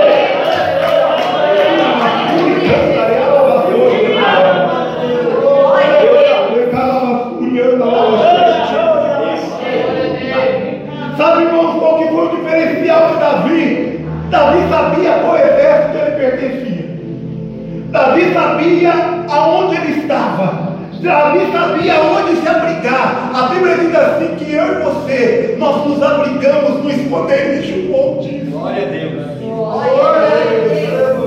Davi? 14.35 14.67
Sabia 14.69 15.13
qual 15.19 15.37
exército 15.37 15.91
que 15.91 15.97
ele 15.97 16.11
pertencia. 16.11 16.85
Davi 17.91 18.33
sabia 18.33 18.93
aonde 19.29 19.75
ele 19.77 19.99
estava. 20.01 20.75
Davi 21.01 21.51
sabia 21.53 21.93
aonde 21.95 22.35
se 22.35 22.47
abrigar. 22.47 23.31
A 23.33 23.47
Bíblia 23.47 23.77
diz 23.77 23.95
assim 23.95 24.35
que 24.35 24.53
eu 24.53 24.65
e 24.65 24.83
você, 24.83 25.55
nós 25.57 25.85
nos 25.87 26.03
abrigamos 26.03 26.83
no 26.83 26.89
esconderijo 26.89 27.87
do 27.87 27.95
Altíssimo. 27.95 28.59
Glória 28.59 28.83
a 28.83 28.89
Deus. 28.89 29.39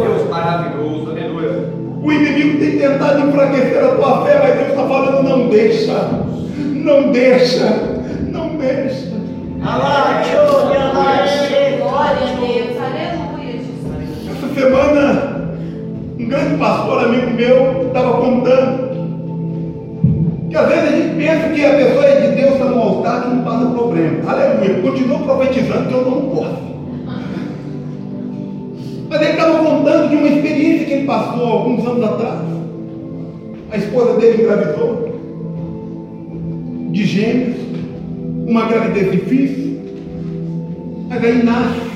Deus 0.00 0.28
maravilhoso. 0.28 1.10
Aleluia. 1.10 1.68
O 2.02 2.12
inimigo 2.12 2.58
tem 2.58 2.78
tentado 2.78 3.20
enfraquecer 3.26 3.84
a 3.84 3.88
tua 3.94 4.26
fé, 4.26 4.38
mas 4.42 4.54
Deus 4.54 4.68
está 4.68 4.82
falando: 4.82 5.22
não 5.22 5.48
deixa, 5.48 6.10
não 6.58 7.10
deixa, 7.10 7.66
não 8.30 8.48
deixa. 8.56 9.08
Alaque. 9.64 10.30
Glória 10.30 10.80
a 10.80 12.40
Deus. 12.40 12.57
Semana, 14.58 15.52
um 16.18 16.26
grande 16.26 16.56
pastor 16.56 17.04
amigo 17.04 17.30
meu 17.30 17.86
estava 17.86 18.20
contando 18.20 18.88
que 20.50 20.56
às 20.56 20.66
vezes 20.66 20.82
a 20.82 20.96
gente 20.96 21.14
pensa 21.14 21.48
que 21.50 21.64
a 21.64 21.76
pessoa 21.76 22.04
é 22.04 22.20
de 22.22 22.34
Deus, 22.34 22.54
está 22.54 22.64
no 22.64 22.82
altar, 22.82 23.22
que 23.22 23.28
não 23.28 23.44
passa 23.44 23.66
problema. 23.66 24.28
Aleluia. 24.28 24.82
Continua 24.82 25.18
profetizando 25.20 25.88
que 25.88 25.94
eu 25.94 26.04
não 26.04 26.22
posso. 26.22 26.58
Mas 29.08 29.22
ele 29.22 29.30
estava 29.30 29.64
contando 29.64 30.08
de 30.08 30.16
uma 30.16 30.26
experiência 30.28 30.86
que 30.86 30.92
ele 30.92 31.06
passou 31.06 31.46
alguns 31.46 31.86
anos 31.86 32.04
atrás. 32.04 32.40
A 33.70 33.76
esposa 33.76 34.18
dele 34.18 34.42
engravidou 34.42 35.08
de 36.90 37.04
gêmeos, 37.04 37.56
uma 38.44 38.66
gravidez 38.66 39.12
difícil, 39.12 39.78
mas 41.08 41.22
aí 41.22 41.44
nasce 41.44 41.87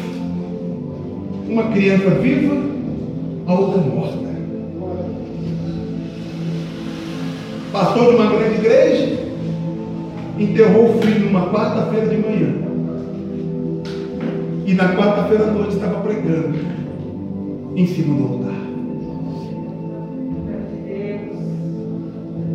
uma 1.52 1.64
criança 1.64 2.08
viva, 2.10 2.56
a 3.46 3.54
outra 3.54 3.82
morta. 3.82 4.32
Pastor 7.70 8.10
de 8.10 8.16
uma 8.16 8.30
grande 8.30 8.54
igreja, 8.54 9.18
enterrou 10.38 10.96
o 10.96 11.02
filho 11.02 11.26
numa 11.26 11.50
quarta-feira 11.50 12.06
de 12.06 12.16
manhã. 12.16 12.54
E 14.66 14.72
na 14.72 14.96
quarta-feira 14.96 15.44
à 15.44 15.52
noite 15.52 15.74
estava 15.74 16.00
pregando 16.00 16.58
em 17.76 17.86
cima 17.86 18.14
do 18.14 18.32
altar. 18.32 18.62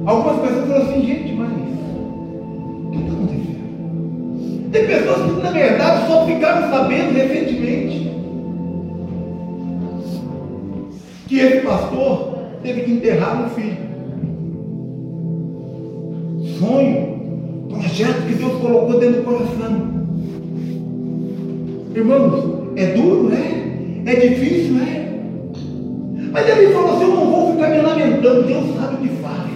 Algumas 0.06 0.40
pessoas 0.40 0.68
falam 0.68 0.82
assim, 0.84 1.06
gente, 1.06 1.34
mas 1.34 1.52
o 1.52 2.90
que 2.92 2.98
está 2.98 3.14
acontecendo? 3.14 4.72
Tem 4.72 4.88
pessoas 4.88 5.22
que, 5.22 5.44
na 5.44 5.52
verdade, 5.52 6.08
só 6.08 6.26
ficaram 6.26 6.70
sabendo 6.72 7.14
recentemente 7.14 8.17
que 11.28 11.40
esse 11.40 11.60
pastor 11.60 12.38
teve 12.64 12.82
que 12.82 12.92
enterrar 12.92 13.46
um 13.46 13.50
filho. 13.50 13.78
Sonho, 16.58 17.68
projeto 17.70 18.28
que 18.28 18.34
Deus 18.34 18.54
colocou 18.62 19.00
dentro 19.00 19.22
do 19.22 19.24
coração. 19.24 19.98
Irmãos, 21.94 22.74
é 22.76 22.86
duro, 22.88 23.32
é? 23.34 24.12
É 24.12 24.16
difícil, 24.16 24.78
é? 24.82 25.08
Mas 26.32 26.48
ele 26.48 26.74
falou 26.74 26.96
assim: 26.96 27.04
eu 27.04 27.16
não 27.16 27.32
vou 27.32 27.52
ficar 27.54 27.70
me 27.70 27.82
lamentando, 27.82 28.44
Deus 28.44 28.66
sabe 28.80 28.96
o 28.96 28.98
que 28.98 29.10
faz. 29.22 29.48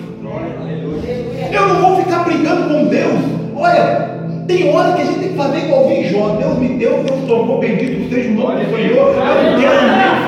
Eu 1.53 1.67
não 1.67 1.81
vou 1.81 2.03
ficar 2.03 2.23
brigando 2.23 2.73
com 2.73 2.85
Deus. 2.85 3.19
Olha, 3.55 4.11
tem 4.47 4.73
hora 4.73 4.93
que 4.93 5.01
a 5.01 5.05
gente 5.05 5.19
tem 5.19 5.29
que 5.29 5.37
fazer 5.37 5.57
igual 5.59 5.87
o 5.87 6.03
Jó. 6.03 6.35
Deus 6.35 6.57
me 6.57 6.69
deu, 6.77 7.03
Deus 7.03 7.27
tomou, 7.27 7.59
bendito 7.59 8.09
seja 8.09 8.29
o 8.29 8.33
nome 8.33 8.65
do 8.65 8.75
Senhor. 8.75 9.15
Eu 9.15 9.51
não 9.51 9.59
quero 9.59 10.20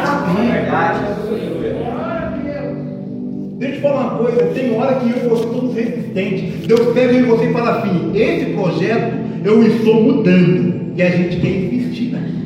falar 3.83 4.01
uma 4.01 4.17
coisa, 4.17 4.45
tem 4.45 4.75
hora 4.75 4.95
que 4.95 5.11
eu 5.11 5.29
vou 5.29 5.37
ser 5.37 5.47
todo 5.47 5.73
resistente. 5.73 6.65
Deus 6.65 6.93
pega 6.93 7.13
em 7.13 7.23
você 7.23 7.45
e 7.45 7.53
fala 7.53 7.79
assim: 7.79 8.11
esse 8.15 8.45
projeto 8.51 9.17
eu 9.43 9.61
estou 9.67 10.01
mudando. 10.01 10.73
E 10.95 11.01
a 11.01 11.09
gente 11.09 11.37
quer 11.37 11.49
insistir 11.49 12.11
naquilo. 12.11 12.43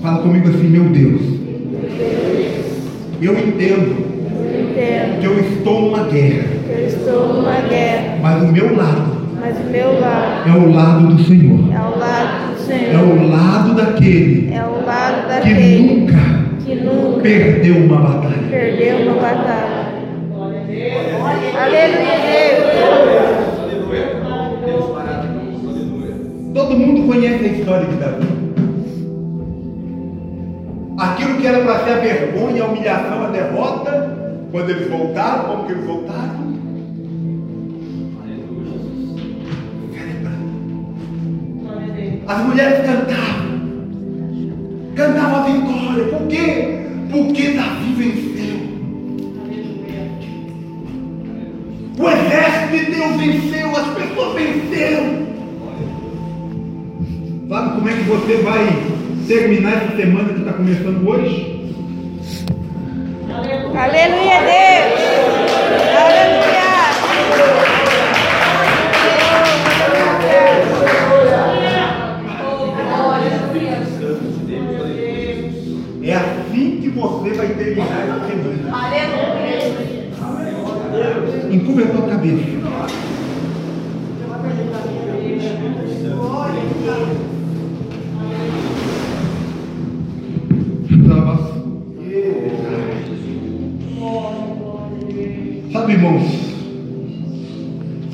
Fala 0.00 0.18
comigo 0.18 0.48
assim, 0.48 0.68
meu 0.68 0.84
Deus. 0.84 1.22
Eu 3.22 3.38
entendo 3.38 4.04
Entendo 4.54 5.20
que 5.20 5.26
eu 5.26 5.38
estou 5.38 5.82
numa 5.82 6.04
guerra, 6.08 6.48
eu 6.68 6.86
estou 6.86 7.34
numa 7.34 7.60
guerra, 7.68 8.18
mas 8.20 8.42
o 8.42 8.52
meu 8.52 8.76
lado 8.76 9.14
mas 9.44 9.58
o 9.58 9.70
meu 9.70 10.00
lado 10.00 10.48
é 10.48 10.52
o 10.52 10.72
lado 10.72 11.14
do 11.14 11.22
Senhor. 11.22 11.63
É 12.72 12.96
o 12.96 13.28
lado 13.28 13.70
É 13.70 13.72
o 13.72 13.74
daquele 13.74 14.54
É 14.54 14.64
o 14.64 14.86
lado 14.86 15.42
que 15.42 15.54
nunca 15.54 16.44
que 16.64 16.74
nunca 16.76 17.20
perdeu 17.20 17.76
uma 17.76 17.98
batalha. 17.98 18.48
perdeu 18.50 18.96
uma 18.96 19.14
batalha. 19.20 19.84
Aleluia. 21.62 22.14
Todo 26.54 26.78
mundo 26.78 27.06
conhece 27.12 27.44
a 27.44 27.48
história 27.48 27.86
de 27.86 27.96
Davi. 27.96 28.26
Aquilo 30.96 31.36
que 31.38 31.46
era 31.46 31.58
para 31.64 31.84
ser 31.84 31.90
a 31.90 31.96
vergonha, 31.96 32.62
a 32.62 32.66
humilhação, 32.66 33.24
a 33.24 33.28
derrota, 33.28 34.16
quando 34.52 34.70
eles 34.70 34.88
voltaram, 34.88 35.44
como 35.44 35.64
que 35.64 35.72
eles 35.72 35.84
voltaram? 35.84 36.53
As 42.26 42.38
mulheres 42.42 42.86
cantavam, 42.86 43.60
cantavam 44.96 45.36
a 45.36 45.46
vitória. 45.46 46.04
Por 46.04 46.26
quê? 46.28 46.80
Porque 47.10 47.50
Davi 47.50 47.92
venceu. 47.96 48.56
O 51.98 52.08
exército 52.08 52.68
de 52.72 52.84
Deus 52.92 53.16
venceu, 53.16 53.70
as 53.76 53.88
pessoas 53.88 54.34
venceram. 54.34 55.24
Sabe 57.48 57.74
como 57.74 57.88
é 57.88 57.92
que 57.92 58.02
você 58.04 58.36
vai 58.38 58.66
terminar 59.28 59.74
essa 59.74 59.96
semana 59.96 60.32
que 60.32 60.40
está 60.40 60.52
começando 60.54 61.06
hoje? 61.06 61.54
Aleluia, 63.76 64.40
Deus. 64.40 64.73
Encubra 81.64 81.84
a 81.86 81.88
tua 81.88 82.02
cabeça. 82.08 82.44
Sabe, 95.72 95.92
irmãos, 95.92 96.22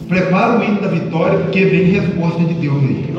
prepara 0.08 0.58
o 0.60 0.62
hino 0.62 0.80
da 0.80 0.86
vitória, 0.86 1.38
porque 1.40 1.64
vem 1.64 1.84
resposta 1.86 2.44
de 2.44 2.54
Deus 2.54 2.84
aí. 2.84 3.12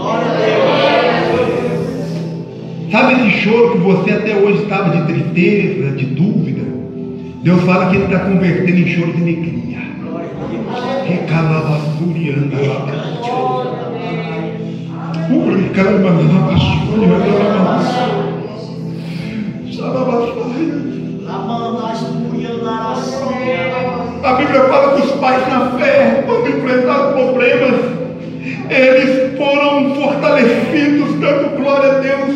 Sabe 2.89 3.13
esse 3.15 3.31
choro 3.39 3.71
que 3.73 3.77
você 3.79 4.11
até 4.11 4.37
hoje 4.37 4.63
estava 4.63 4.95
de 4.95 5.13
tristeza, 5.13 5.91
de 5.91 6.05
dúvida? 6.05 6.61
Deus 7.43 7.61
fala 7.63 7.89
que 7.89 7.97
Ele 7.97 8.05
está 8.05 8.19
convertendo 8.19 8.79
em 8.79 8.87
choro 8.87 9.11
de 9.11 9.21
alegria. 9.21 9.70
A 24.23 24.33
Bíblia 24.33 24.63
fala 24.65 24.95
que 24.95 25.01
os 25.01 25.11
pais 25.13 25.47
na 25.47 25.71
fé, 25.71 26.23
quando 26.25 26.47
enfrentaram 26.47 27.13
problemas, 27.13 27.79
eles 28.69 29.37
foram 29.37 29.95
fortalecidos, 29.95 31.19
dando 31.19 31.57
glória 31.57 31.91
a 31.91 31.99
Deus. 31.99 32.35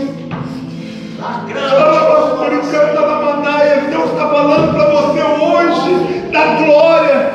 Deus 3.90 4.12
está 4.12 4.28
falando 4.28 4.74
para 4.74 4.86
você 4.92 5.22
hoje 5.24 6.30
da 6.32 6.46
glória. 6.56 7.35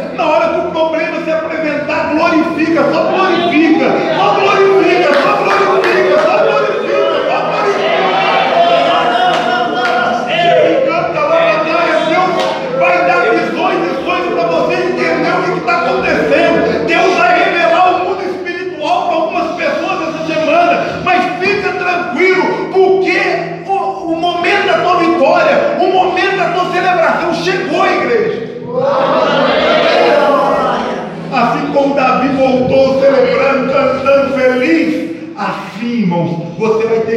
Glorifica, 2.12 2.82
só 2.92 3.04
glorifica, 3.12 3.88
só 4.16 4.34
glorifica, 4.34 5.14
só 5.14 5.32
glorifica, 5.36 5.69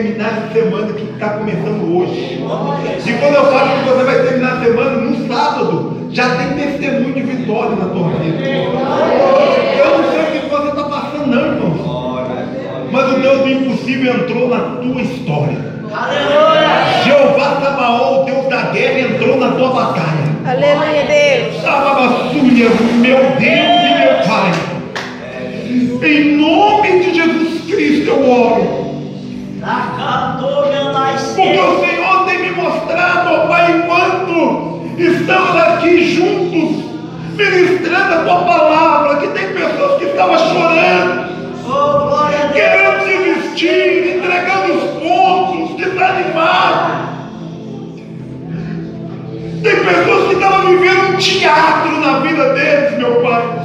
terminar 0.04 0.28
essa 0.28 0.54
semana 0.54 0.94
que 0.94 1.04
está 1.04 1.30
começando 1.30 1.98
hoje. 1.98 2.44
E 3.06 3.13
quando 3.13 3.36
eu 3.36 3.46
falo 3.46 3.70
que 3.70 3.89
você 3.89 4.04
vai 4.04 4.20
terminar 4.24 4.54
a 4.54 4.63
semana, 4.63 4.92
no 4.92 5.28
sábado, 5.28 6.08
já 6.12 6.36
tem 6.36 6.48
testemunho 6.50 7.13
de 7.13 7.22
vitória 7.22 7.76
na 7.76 7.86
tua 7.86 8.10
vida. 8.10 8.44
Eu 8.44 9.98
não 9.98 10.12
sei 10.12 10.22
o 10.22 10.42
que 10.42 10.50
você 10.50 10.68
está 10.68 10.84
passando, 10.84 11.28
não, 11.28 11.46
irmãos. 11.46 11.94
Mas 12.92 13.13
o 13.13 13.20
Deus 13.22 13.42
do 13.42 13.50
impossível 13.50 14.13
entrou 14.13 14.50
na 14.50 14.60
tua 14.82 15.02
história. 15.02 15.74
Jeová 17.04 17.62
Sabaó, 17.62 18.22
o 18.22 18.26
Deus 18.26 18.48
da 18.50 18.63
guerra, 18.72 19.00
entrou 19.00 19.38
na 19.38 19.52
tua 19.52 19.70
batalha. 19.70 20.34
Aleluia, 20.46 21.06
Deus. 21.08 21.63
Meu 23.00 23.18
Deus 23.39 23.73
na 52.04 52.20
vida 52.20 52.54
deles, 52.54 52.98
meu 52.98 53.22
Pai. 53.22 53.63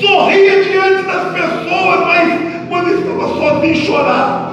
Sorria 0.00 0.64
diante 0.64 1.02
das 1.04 1.32
pessoas, 1.32 2.00
mas 2.00 2.68
quando 2.68 2.88
estava 2.98 3.28
sozinho, 3.28 3.76
chorava. 3.76 4.52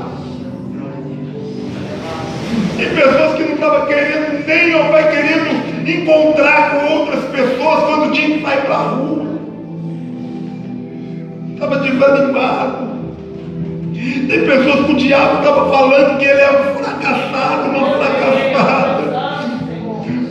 E 2.77 2.85
pessoas 2.85 3.33
que 3.35 3.43
não 3.43 3.53
estavam 3.55 3.87
querendo, 3.87 4.45
nem 4.47 4.67
meu 4.69 4.85
Pai 4.85 5.09
querendo 5.09 5.89
encontrar 5.89 6.71
com 6.71 6.93
outras 6.93 7.23
pessoas 7.25 7.83
quando 7.83 8.13
tinha 8.13 8.37
que 8.37 8.43
sair 8.43 8.61
para 8.61 8.75
a 8.75 8.77
rua. 8.77 9.25
Estava 11.53 11.79
desanimado. 11.79 12.89
Tem 14.29 14.45
pessoas 14.45 14.85
que 14.85 14.91
o 14.91 14.95
diabo 14.95 15.39
estava 15.39 15.71
falando 15.71 16.19
que 16.19 16.25
ele 16.25 16.41
é 16.41 16.51
um 16.51 16.77
fracassado, 16.77 17.69
uma 17.69 17.87
fracassada. 17.97 18.99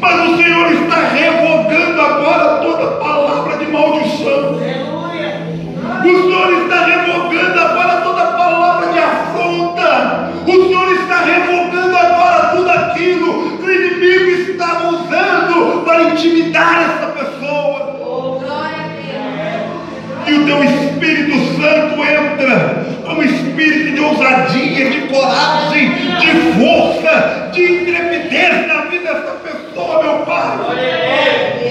Mas 0.00 0.30
o 0.30 0.36
Senhor 0.36 0.72
está 0.72 1.08
revoltado 1.08 1.57
intimidar 16.18 16.82
essa 16.82 17.06
pessoa. 17.12 17.96
E 20.26 20.32
o 20.34 20.44
teu 20.44 20.64
Espírito 20.64 21.38
Santo 21.56 22.02
entra 22.04 22.86
como 23.06 23.22
espírito 23.22 23.94
de 23.94 24.00
ousadia, 24.00 24.90
de 24.90 25.00
coragem, 25.08 25.90
de 25.90 26.60
força, 26.60 27.50
de 27.52 27.62
intrepidez 27.62 28.66
na 28.66 28.82
vida 28.82 29.14
dessa 29.14 29.32
pessoa, 29.36 30.02
meu 30.02 30.18
Pai. 30.26 30.58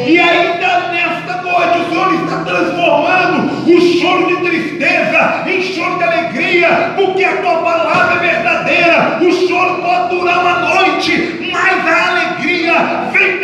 E 0.07 0.19
ainda 0.19 0.89
nesta 0.91 1.41
noite 1.43 1.79
o 1.79 1.89
Senhor 1.89 2.13
está 2.15 2.43
transformando 2.43 3.71
o 3.71 3.81
choro 3.99 4.27
de 4.27 4.49
tristeza 4.49 5.43
em 5.45 5.61
choro 5.61 5.97
de 5.97 6.03
alegria, 6.03 6.93
porque 6.95 7.23
a 7.23 7.37
tua 7.37 7.61
palavra 7.61 8.25
é 8.25 8.31
verdadeira. 8.31 9.19
O 9.21 9.47
choro 9.47 9.83
pode 9.83 10.15
durar 10.15 10.39
uma 10.39 10.59
noite, 10.61 11.47
mas 11.51 11.87
a 11.87 12.11
alegria 12.11 12.73
vem 13.11 13.36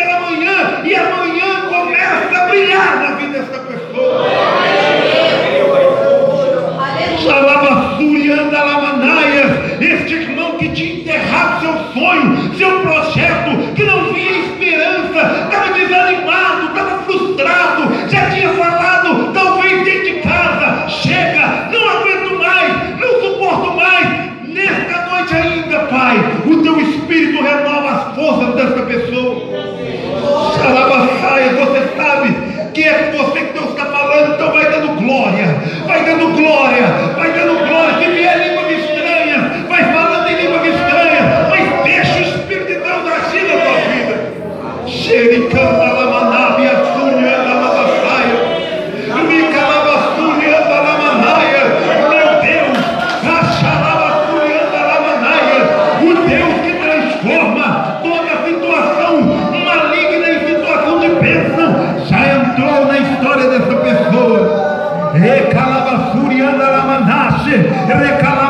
Rekala 67.88 68.43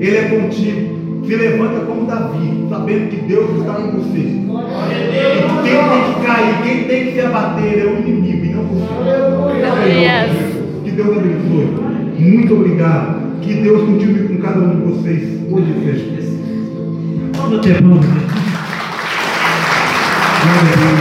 Ele 0.00 0.16
é 0.16 0.22
contigo. 0.28 0.96
Se 1.26 1.34
levanta 1.34 1.80
como 1.86 2.06
Davi, 2.06 2.66
sabendo 2.68 3.08
que 3.10 3.16
Deus 3.22 3.50
está 3.58 3.72
com 3.74 3.90
você. 3.92 4.18
E 4.18 4.42
quem 5.62 5.76
tem 5.88 6.02
que 6.04 6.14
cair, 6.24 6.54
quem 6.62 6.84
tem 6.84 7.06
que 7.06 7.12
se 7.14 7.20
abater 7.20 7.80
é 7.80 7.84
o 7.84 7.98
inimigo 7.98 8.44
e 8.44 8.48
não 8.50 8.62
você. 8.64 8.86
Que 10.84 10.90
Deus 10.92 11.16
abençoe. 11.16 11.68
Muito 12.18 12.54
obrigado. 12.54 13.40
Que 13.40 13.54
Deus 13.54 13.82
continue 13.82 14.28
com 14.28 14.38
cada 14.38 14.60
um 14.60 14.70
de 14.70 14.82
vocês 14.92 15.22
hoje 15.50 15.70
e 15.70 15.84
sempre. 15.84 16.26
Vamos 17.36 17.60
ter 17.60 17.82
mão. 17.82 18.00
Glória 20.42 20.60
a 20.60 20.76
Deus. 20.76 21.00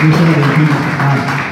Deus 0.00 0.16
abençoe. 0.16 1.51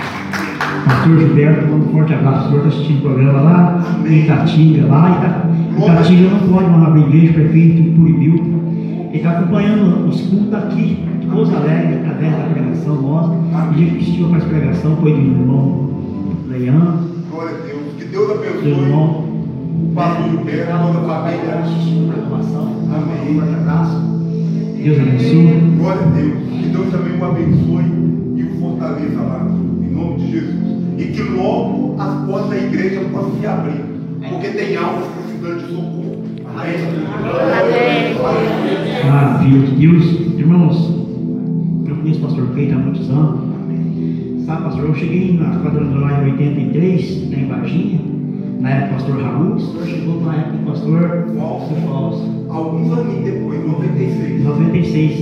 Pastor 0.87 1.19
Gilberto, 1.19 1.67
manda 1.71 1.85
um 1.85 1.93
forte 1.93 2.15
abraço. 2.15 2.47
O 2.47 2.49
senhor 2.51 2.59
está 2.67 2.69
assistindo 2.69 2.99
o 2.99 3.03
programa 3.03 3.41
lá 3.41 3.85
em 4.07 4.21
Itatinga, 4.25 4.87
lá. 4.87 5.11
Ita- 5.11 5.85
Itatinga 5.85 6.31
não 6.31 6.49
pode 6.49 6.71
mais 6.71 6.85
abrir 6.85 7.01
igreja, 7.03 7.33
prefeito 7.33 8.01
proibiu. 8.01 8.35
Ele 8.35 9.17
está 9.17 9.31
acompanhando 9.31 10.09
os 10.09 10.21
cultos 10.23 10.55
aqui, 10.55 10.99
de 11.21 11.27
Pouso 11.27 11.55
Alegre, 11.57 11.95
através 11.99 12.33
da 12.33 12.43
pregação 12.45 13.03
nossa. 13.03 13.31
O 13.31 13.75
dia 13.75 13.91
que 13.91 13.97
assistiu 13.99 14.29
mais 14.29 14.45
pregação 14.45 14.97
foi 14.97 15.13
do 15.13 15.21
irmão 15.21 15.91
Leandro, 16.49 17.11
Glória 17.31 17.51
a 17.57 17.67
Deus. 17.67 17.81
Que 17.99 18.05
Deus 18.05 18.31
abençoe 18.31 18.71
irmão 18.71 19.25
o 19.25 19.93
pastor 19.95 20.29
Gilberto, 20.31 20.73
toda 20.87 20.99
a 20.99 21.03
família. 21.23 21.63
Proclamação. 22.13 22.73
Amém. 22.95 23.37
Um 23.37 23.41
forte 23.41 23.55
abraço. 23.55 23.97
Deus 24.83 24.99
abençoe. 25.01 25.63
Glória 25.79 26.03
a 26.03 26.11
Deus. 26.11 26.33
Que 26.61 26.69
Deus 26.69 26.89
também 26.91 27.21
o 27.21 27.25
abençoe 27.25 27.85
e 28.37 28.43
o 28.43 28.61
fortaleça 28.61 29.21
lá. 29.21 29.47
Em 29.83 29.95
nome 29.95 30.17
de 30.19 30.31
Jesus. 30.33 30.60
E 30.99 31.05
que 31.05 31.23
logo 31.23 31.97
as 31.99 32.27
portas 32.27 32.51
da 32.51 32.57
igreja 32.59 33.01
possam 33.13 33.33
se 33.41 33.47
abrir. 33.47 33.85
Porque 34.29 34.49
tem 34.49 34.77
almas 34.77 35.07
precisando 35.09 35.61
de 35.61 35.75
socorro. 35.75 36.23
Amém. 36.47 36.77
Maravilha 39.05 39.67
de 39.67 39.77
Deus. 39.77 40.05
Irmãos, 40.39 40.91
eu 41.87 41.97
conheço 41.97 42.21
o 42.21 42.23
pastor 42.23 42.49
Keita 42.55 42.75
há 42.75 42.79
muitos 42.79 43.09
anos. 43.11 43.51
Sabe, 44.45 44.63
pastor, 44.65 44.85
eu 44.85 44.95
cheguei 44.95 45.39
na 45.39 45.61
quadrangular 45.61 46.27
em 46.27 46.33
83, 46.33 47.31
na 47.31 47.55
Varginha, 47.55 48.01
na 48.61 48.71
época 48.71 48.87
do 48.87 48.95
pastor 48.95 49.23
Raul. 49.23 49.55
O 49.55 49.61
senhor 49.61 49.87
chegou 49.87 50.21
na 50.23 50.35
época 50.35 50.57
do 50.57 50.67
pastor 50.67 51.27
Falso. 51.39 51.75
Falso, 51.87 52.47
Alguns 52.51 52.93
anos 52.93 53.25
depois, 53.25 53.65
96. 53.65 54.45
96. 54.45 55.21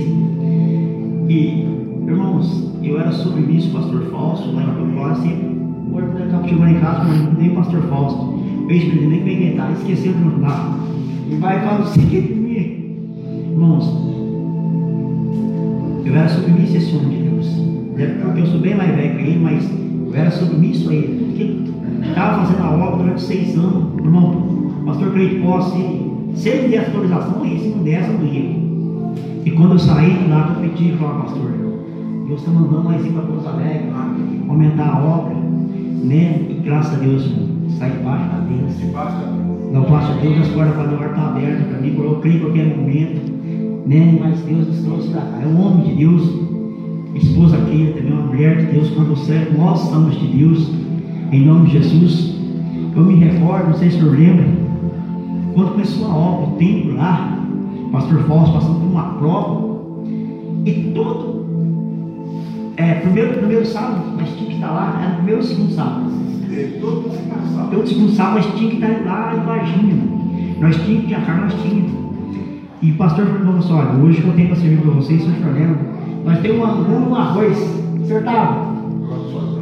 E, 1.29 1.67
irmãos, 2.07 2.73
eu 2.81 2.99
era 2.99 3.11
submisso 3.11 3.71
pastor 3.71 4.01
Fausto, 4.11 4.51
lá 4.51 4.63
em 4.63 4.65
Campo 4.65 4.99
sempre. 5.89 5.95
O 5.95 5.99
irmão 5.99 6.25
estava 6.25 6.47
chegando 6.47 6.69
em 6.69 6.79
casa, 6.79 7.03
mas 7.05 7.37
nem 7.37 7.51
o 7.51 7.55
pastor 7.55 7.81
Fausto. 7.83 8.21
O 8.21 8.71
ex-presidente 8.71 9.07
nem 9.07 9.23
veio 9.23 9.41
inventar, 9.41 9.71
esqueceu 9.73 10.13
de 10.13 10.19
mandar. 10.19 10.79
E 11.29 11.35
vai 11.35 11.59
falar 11.59 11.85
seguinte 11.85 12.33
de 12.33 12.39
mim. 12.39 13.49
Irmãos, 13.51 13.85
eu 16.05 16.15
era 16.15 16.29
submisso 16.29 16.73
a 16.73 16.77
esse 16.77 16.95
homem 16.95 17.09
de 17.09 17.29
Deus. 17.29 17.47
Porque 18.21 18.41
eu 18.41 18.47
sou 18.47 18.59
bem 18.59 18.75
mais 18.75 18.95
velho 18.95 19.17
que 19.17 19.23
ele, 19.23 19.39
mas 19.39 19.69
eu 20.07 20.15
era 20.15 20.31
submisso 20.31 20.89
a 20.89 20.93
ele. 20.93 21.25
Porque 21.25 21.43
ele 21.43 21.73
estava 22.07 22.45
fazendo 22.45 22.63
a 22.63 22.71
obra 22.71 22.97
durante 23.03 23.21
seis 23.21 23.57
anos. 23.57 23.97
Irmão, 23.99 24.71
pastor 24.85 25.11
Cleide 25.11 25.35
Posse, 25.35 26.11
se 26.35 26.49
ele 26.49 26.67
desse 26.69 26.85
autorização, 26.85 27.45
ia. 27.45 27.59
Se 27.59 27.67
não 27.69 27.83
desse, 27.83 28.09
eu 28.09 28.19
não 28.19 28.25
ia. 28.25 28.69
E 29.45 29.51
quando 29.51 29.73
eu 29.73 29.79
saí 29.79 30.13
de 30.13 30.29
lá, 30.29 30.55
eu 30.55 30.69
pedi 30.69 30.91
para 30.93 31.07
o 31.07 31.21
pastor, 31.21 31.51
Deus 32.27 32.39
está 32.39 32.51
mandando 32.51 32.83
nós 32.83 33.05
ir 33.05 33.09
para 33.11 33.23
Pouso 33.23 33.47
Alegre, 33.47 33.89
aumentar 34.47 34.89
a 34.89 35.03
obra, 35.03 35.35
né? 36.03 36.41
Graças 36.63 36.93
a 36.93 36.97
Deus, 36.97 37.29
sai 37.77 37.91
debaixo 37.91 38.29
da 38.29 38.41
bênção. 38.41 38.69
Não 39.71 39.83
passo 39.83 40.19
Deus, 40.19 40.39
as 40.39 40.47
portas 40.49 40.73
para 40.73 40.87
Deus 40.87 41.01
estão 41.05 41.27
abertas 41.27 41.67
para 41.67 41.79
mim, 41.79 41.95
eu 41.97 42.15
creio 42.21 42.39
qualquer 42.41 42.75
momento, 42.75 43.31
né? 43.85 44.17
Mas 44.19 44.39
Deus 44.41 44.67
nos 44.67 44.81
trouxe 44.83 45.09
para 45.09 45.21
cá. 45.21 45.39
É 45.43 45.47
um 45.47 45.63
homem 45.63 45.89
de 45.89 45.95
Deus, 45.95 46.23
esposa 47.15 47.57
aqui, 47.57 47.93
também 47.95 48.13
uma 48.13 48.23
mulher 48.23 48.57
de 48.57 48.71
Deus, 48.73 48.89
quando 48.89 49.09
você, 49.09 49.47
nós 49.55 49.79
somos 49.79 50.19
de 50.19 50.27
Deus, 50.27 50.71
em 51.31 51.45
nome 51.45 51.67
de 51.67 51.73
Jesus. 51.73 52.35
Eu 52.95 53.03
me 53.03 53.15
recordo, 53.15 53.67
não 53.67 53.75
sei 53.75 53.91
se 53.91 53.97
o 53.97 53.99
senhor 53.99 54.17
lembra, 54.17 54.47
quando 55.53 55.71
começou 55.71 56.07
a 56.07 56.15
obra, 56.15 56.49
o 56.49 56.57
templo 56.57 56.95
lá, 56.95 57.39
o 57.85 57.89
pastor 57.89 58.23
Fausto 58.23 58.53
passando 58.53 58.79
por 58.79 58.87
uma 58.87 59.03
prova, 59.19 59.69
e 60.65 60.73
todo, 60.95 61.28
é, 62.79 62.93
primeiro, 62.93 63.33
primeiro 63.33 63.65
sábado, 63.65 64.05
mas 64.15 64.29
tinha 64.29 64.45
que 64.45 64.53
estar 64.53 64.71
lá, 64.71 65.01
era 65.03 65.11
o 65.11 65.15
primeiro 65.17 65.43
segundo 65.43 65.73
sábado. 65.73 66.11
Todo 66.79 67.01
mundo 67.01 67.11
se 67.11 67.29
cansava. 67.29 67.67
Todo 67.75 67.87
segundo 67.87 68.11
sábado 68.13 68.35
nós 68.35 68.45
tínhamos 68.45 68.69
que 68.69 68.75
estar 68.77 69.05
lá 69.05 69.35
em 69.35 69.45
Varginha. 69.45 69.95
Nós 70.61 70.75
tínhamos 70.77 71.07
que 71.07 71.13
achar, 71.13 71.41
nós 71.41 71.53
tínhamos. 71.61 71.91
E 72.81 72.91
o 72.91 72.95
pastor 72.95 73.25
falou 73.25 73.57
assim, 73.57 73.73
olha, 73.73 74.01
hoje 74.01 74.21
que 74.21 74.27
eu 74.29 74.33
tenho 74.33 74.47
para 74.47 74.55
servir 74.55 74.77
para 74.77 74.91
vocês, 74.91 75.21
vocês 75.21 75.37
problema. 75.39 75.75
Nós 76.23 76.39
temos 76.39 76.69
um 76.69 77.09
um 77.09 77.15
arroz, 77.15 77.83
acertava. 78.01 78.69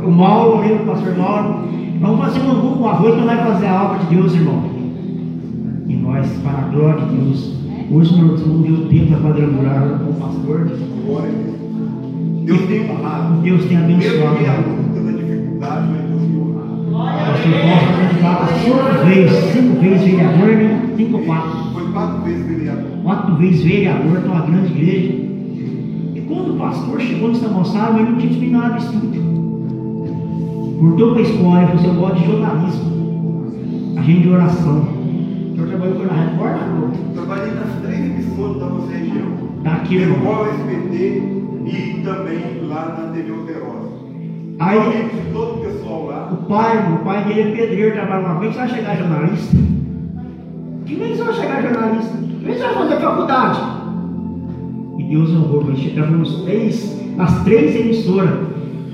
O 0.05 0.11
Mauro, 0.11 0.59
lembra 0.59 0.83
o 0.83 0.85
pastor 0.85 1.17
Mauro? 1.17 1.67
Vamos 1.99 2.19
fazer 2.19 2.39
um 2.41 2.51
angu 2.51 2.77
com 2.77 2.87
arroz 2.87 3.15
para 3.15 3.25
nós 3.25 3.47
fazer 3.47 3.65
a 3.65 3.83
obra 3.83 3.97
de 3.97 4.15
Deus, 4.15 4.33
irmão. 4.35 4.63
E 5.87 5.95
nós, 5.95 6.27
para 6.43 6.59
a 6.59 6.69
glória 6.69 7.03
de 7.03 7.15
Deus, 7.15 7.55
hoje 7.91 8.21
nós 8.21 8.45
não 8.45 8.61
deu 8.61 8.87
tempo 8.87 9.07
para 9.07 9.21
quadrangular 9.21 9.99
com 10.03 10.11
o 10.11 10.13
pastor. 10.13 10.69
Glória 11.03 11.29
a 11.29 11.33
Deus. 11.33 11.66
Deus 12.47 12.61
tem 12.61 12.89
honrado. 12.89 13.41
Deus 13.41 13.65
tem 13.65 13.77
Mesmo 13.77 13.93
abençoado. 13.93 14.37
que 14.37 14.45
a 14.45 14.55
luta 14.55 14.99
da 15.01 15.11
dificuldade, 15.11 15.87
mas 15.91 16.01
Deus 16.09 16.21
tem 16.21 16.41
honrado. 16.41 16.77
Pastor 17.27 17.51
Fausto 17.67 17.91
candidato 17.99 18.53
cinco 18.63 19.05
vezes, 19.05 19.37
cinco 19.51 19.81
vezes 19.81 20.01
vereador, 20.07 20.47
né? 20.47 20.93
Cinco 20.95 21.17
ou 21.17 21.23
quatro. 21.25 21.51
Foi 21.73 21.91
quatro 21.91 22.21
vezes 22.23 22.47
vereador. 22.47 22.91
quatro 23.03 23.35
vezes 23.35 23.63
vereador 23.63 24.21
de 24.21 24.27
uma 24.27 24.41
grande 24.41 24.71
igreja. 24.71 25.13
E 26.15 26.23
quando 26.25 26.53
o 26.53 26.57
pastor 26.57 27.01
chegou 27.01 27.35
São 27.35 27.49
Gonçalo, 27.49 27.99
ele 27.99 28.11
não 28.11 28.17
tinha 28.17 28.31
terminado 28.31 28.77
estudo. 28.77 29.27
Voltou 30.79 31.11
para 31.11 31.19
a 31.19 31.23
escola 31.23 31.63
e 31.63 31.65
falou 31.65 31.75
assim, 31.75 31.87
eu 31.87 31.93
gosto 31.95 32.15
de 32.15 32.25
jornalismo. 32.25 33.97
Agente 33.97 34.21
de 34.21 34.29
oração. 34.29 34.87
O 35.51 35.53
senhor 35.53 35.67
trabalhou 35.67 35.95
com 35.95 36.03
a 36.03 36.15
Record? 36.15 36.93
Trabalhei 37.13 37.53
nas 37.55 37.81
três 37.83 37.99
emissoras 37.99 38.57
da 38.57 38.65
nossa 38.67 38.91
região. 38.93 39.27
Tá 39.63 39.71
aqui, 39.73 39.95
irmão. 39.97 40.19
Record, 40.19 40.49
SBT 40.53 41.46
e 41.67 42.01
também 42.03 42.67
lá 42.67 42.95
na 42.97 43.11
TV 43.13 43.31
Alterosa. 43.31 43.87
Aí- 44.59 45.09
de 45.13 45.33
todo 45.33 45.55
o 45.55 45.65
pessoal 45.65 46.05
lá. 46.07 46.29
O 46.33 46.45
pai, 46.47 46.93
o 46.93 46.97
pai 47.03 47.23
dele 47.25 47.41
é 47.41 47.55
pedreiro, 47.55 47.93
trabalha 47.93 48.25
uma 48.25 48.39
vez, 48.39 48.53
você 48.53 48.59
vai 48.59 48.69
chegar 48.69 48.97
jornalista? 48.97 49.57
Que 50.85 50.95
vez 50.95 51.17
você 51.17 51.23
vai 51.23 51.33
chegar 51.33 51.61
jornalista? 51.61 52.17
Que 52.17 52.45
você 52.53 52.59
vai 52.59 52.73
fazer 52.73 52.99
faculdade? 53.01 53.59
E 54.97 55.03
Deus 55.03 55.29
honrou, 55.31 55.63
ele 55.67 55.77
chegava 55.77 56.11
nos 56.11 56.41
três, 56.43 57.01
nas 57.15 57.43
três 57.43 57.75
emissoras. 57.75 58.39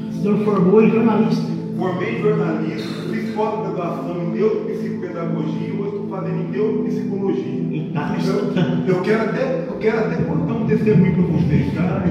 O 0.09 0.13
senhor 0.21 0.37
formou 0.39 0.83
em 0.83 0.89
jornalista. 0.89 1.53
Formei 1.77 2.17
em 2.17 2.21
jornalismo, 2.21 2.91
fiz 3.13 3.33
pós-graduação 3.33 4.15
em 4.23 4.31
neuropsicopedagogia 4.37 5.73
fazendo 6.13 6.41
em 6.41 6.51
neuropsicologia. 6.51 7.89
Tá 7.93 8.15
Eu, 8.23 8.95
eu 8.95 9.01
quero 9.01 9.23
até, 9.23 9.65
eu 9.67 9.77
quero 9.79 9.99
até 9.99 10.15
contar 10.23 10.53
um 10.53 10.67
testemunho 10.67 11.13
para 11.13 11.23
vocês, 11.23 11.73
tá? 11.73 12.03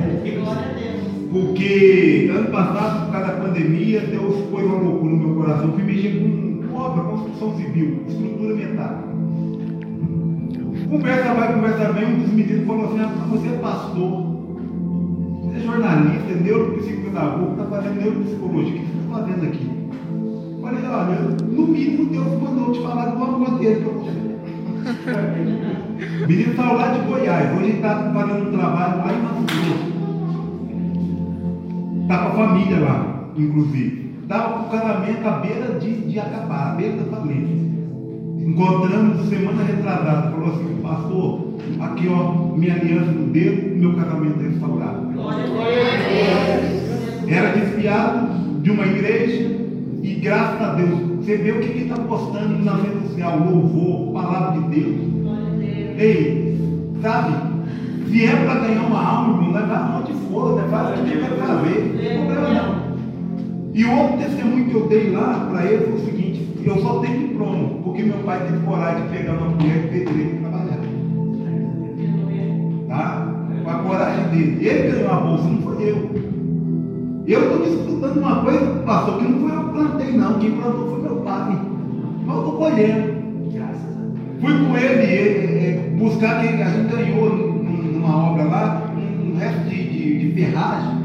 Porque 1.30 2.30
ano 2.34 2.48
passado, 2.50 3.06
por 3.06 3.12
causa 3.12 3.26
da 3.28 3.40
pandemia, 3.40 4.00
Deus 4.00 4.34
pôs 4.50 4.64
uma 4.64 4.74
loucura 4.74 5.12
no 5.12 5.16
meu 5.16 5.34
coração. 5.36 5.68
Eu 5.68 5.72
fui 5.74 5.84
mexer 5.84 6.18
com 6.18 6.76
obra, 6.76 7.04
construção 7.04 7.56
civil, 7.56 8.02
estrutura 8.08 8.54
metálica. 8.54 9.12
Conversa 10.90 11.34
vai, 11.34 11.54
conversa 11.54 11.92
vem, 11.92 12.04
um 12.04 12.18
dos 12.18 12.32
meninos 12.32 12.66
falou 12.66 12.84
assim, 12.86 13.00
ah, 13.00 13.26
você 13.30 13.48
é 13.48 13.58
pastor, 13.58 14.26
você 15.42 15.58
é 15.58 15.60
jornalista, 15.60 16.32
é 16.32 16.34
neuropsicopedagogo, 16.34 17.52
está 17.52 17.64
fazendo 17.64 18.02
neuropsicologia, 18.02 18.74
o 18.74 18.78
que 18.78 18.84
você 18.84 18.98
está 18.98 19.18
fazendo 19.18 19.44
aqui? 19.46 19.81
Falei, 20.72 20.88
olha, 20.88 21.36
no 21.50 21.66
mínimo 21.66 22.06
Deus 22.06 22.40
mandou 22.40 22.72
te 22.72 22.80
falar 22.80 23.10
do 23.10 23.22
amor 23.22 23.58
dele 23.58 23.84
para 23.84 23.92
você. 23.92 24.32
O 26.24 26.26
menino 26.28 26.56
saiu 26.56 26.76
lá 26.76 26.88
de 26.88 27.00
Goiás, 27.00 27.52
hoje 27.52 27.64
ele 27.64 27.76
está 27.76 28.10
fazendo 28.14 28.48
um 28.48 28.52
trabalho 28.52 28.98
lá 28.98 29.12
em 29.12 29.22
Mato 29.22 29.42
Grosso. 29.42 29.92
Está 32.02 32.18
com 32.18 32.28
a 32.28 32.46
família 32.46 32.80
lá, 32.80 33.28
inclusive. 33.36 34.14
Estava 34.22 34.52
com 34.54 34.60
o 34.60 34.70
casamento 34.70 35.28
à 35.28 35.30
beira 35.32 35.78
de, 35.78 35.94
de 35.94 36.18
acabar, 36.18 36.72
à 36.72 36.74
beira 36.74 36.96
da 36.96 37.04
falência. 37.16 37.72
Encontramos 38.38 39.28
semana 39.28 39.64
retrasada, 39.64 40.30
falou 40.30 40.54
assim, 40.54 40.80
pastor, 40.82 41.54
aqui 41.80 42.08
ó, 42.08 42.56
minha 42.56 42.74
aliança 42.74 43.12
no 43.12 43.26
dedo, 43.26 43.76
meu 43.76 43.94
casamento 43.94 44.40
é 44.40 44.48
restaurado. 44.48 45.12
Era 47.28 47.52
desviado 47.52 48.60
de 48.62 48.70
uma 48.70 48.86
igreja 48.86 49.61
e 50.02 50.14
graças 50.14 50.60
a 50.60 50.74
Deus, 50.74 50.98
você 51.18 51.36
vê 51.36 51.52
o 51.52 51.60
que 51.60 51.78
está 51.78 51.94
postando 51.94 52.64
na 52.64 52.74
rede 52.74 53.06
social, 53.06 53.38
louvor, 53.38 54.12
palavra 54.12 54.60
de 54.60 54.80
Deus. 54.80 54.96
Ei, 55.96 56.58
sabe? 57.00 57.34
Se 58.08 58.26
é 58.26 58.36
para 58.44 58.60
ganhar 58.60 58.82
uma 58.82 59.00
alma, 59.00 59.44
irmão, 59.44 59.52
leva 59.52 60.00
onde 60.00 60.12
for, 60.26 60.56
leva 60.56 60.90
onde 60.90 61.08
tiver 61.08 61.30
para 61.36 61.54
ver, 61.54 61.84
não 61.84 61.98
tem 61.98 62.18
problema 62.18 62.48
não. 62.48 62.82
E 63.72 63.84
o 63.84 63.96
outro 63.96 64.18
testemunho 64.18 64.68
que 64.68 64.74
eu 64.74 64.88
dei 64.88 65.10
lá 65.12 65.48
para 65.50 65.66
ele 65.66 65.84
foi 65.84 65.94
o 65.94 66.04
seguinte: 66.04 66.48
eu 66.64 66.78
só 66.80 66.98
tenho 66.98 67.28
promo, 67.36 67.82
porque 67.84 68.02
meu 68.02 68.18
pai 68.18 68.40
teve 68.44 68.58
coragem 68.64 69.04
de 69.04 69.08
pegar 69.08 69.32
uma 69.32 69.50
mulher 69.50 69.76
e 69.76 69.88
pedreiro 69.88 70.36
para 70.40 70.50
trabalhar. 70.50 70.78
Tá? 72.88 73.28
Com 73.62 73.70
a 73.70 73.74
coragem 73.74 74.24
dele. 74.28 74.68
Ele 74.68 74.92
ganhou 74.92 75.12
a 75.12 75.16
bolsa, 75.20 75.48
não 75.48 75.62
foi 75.62 75.88
eu. 75.88 76.41
Eu 77.26 77.40
estou 77.42 77.62
disputando 77.62 78.16
uma 78.18 78.42
coisa, 78.42 78.66
pastor, 78.84 79.18
que 79.18 79.24
não 79.24 79.40
foi 79.40 79.56
eu 79.56 79.64
que 79.64 79.70
plantei, 79.72 80.12
não. 80.16 80.38
Quem 80.38 80.50
plantou 80.52 80.90
foi 80.90 81.02
meu 81.02 81.16
pai. 81.16 81.60
Mas 82.26 82.36
eu 82.36 82.42
estou 82.42 82.58
colhendo. 82.58 83.12
Fui 84.40 84.52
com 84.66 84.76
ele, 84.76 85.02
ele, 85.12 85.64
ele 85.64 85.96
buscar 85.98 86.40
que 86.40 86.48
a 86.48 86.68
gente 86.68 86.92
ganhou 86.92 87.36
num- 87.36 87.92
numa 87.92 88.30
obra 88.32 88.44
lá, 88.44 88.92
um, 88.96 89.36
resto 89.38 89.68
de, 89.68 89.84
de, 89.88 90.18
de 90.18 90.34
ferragem. 90.34 90.98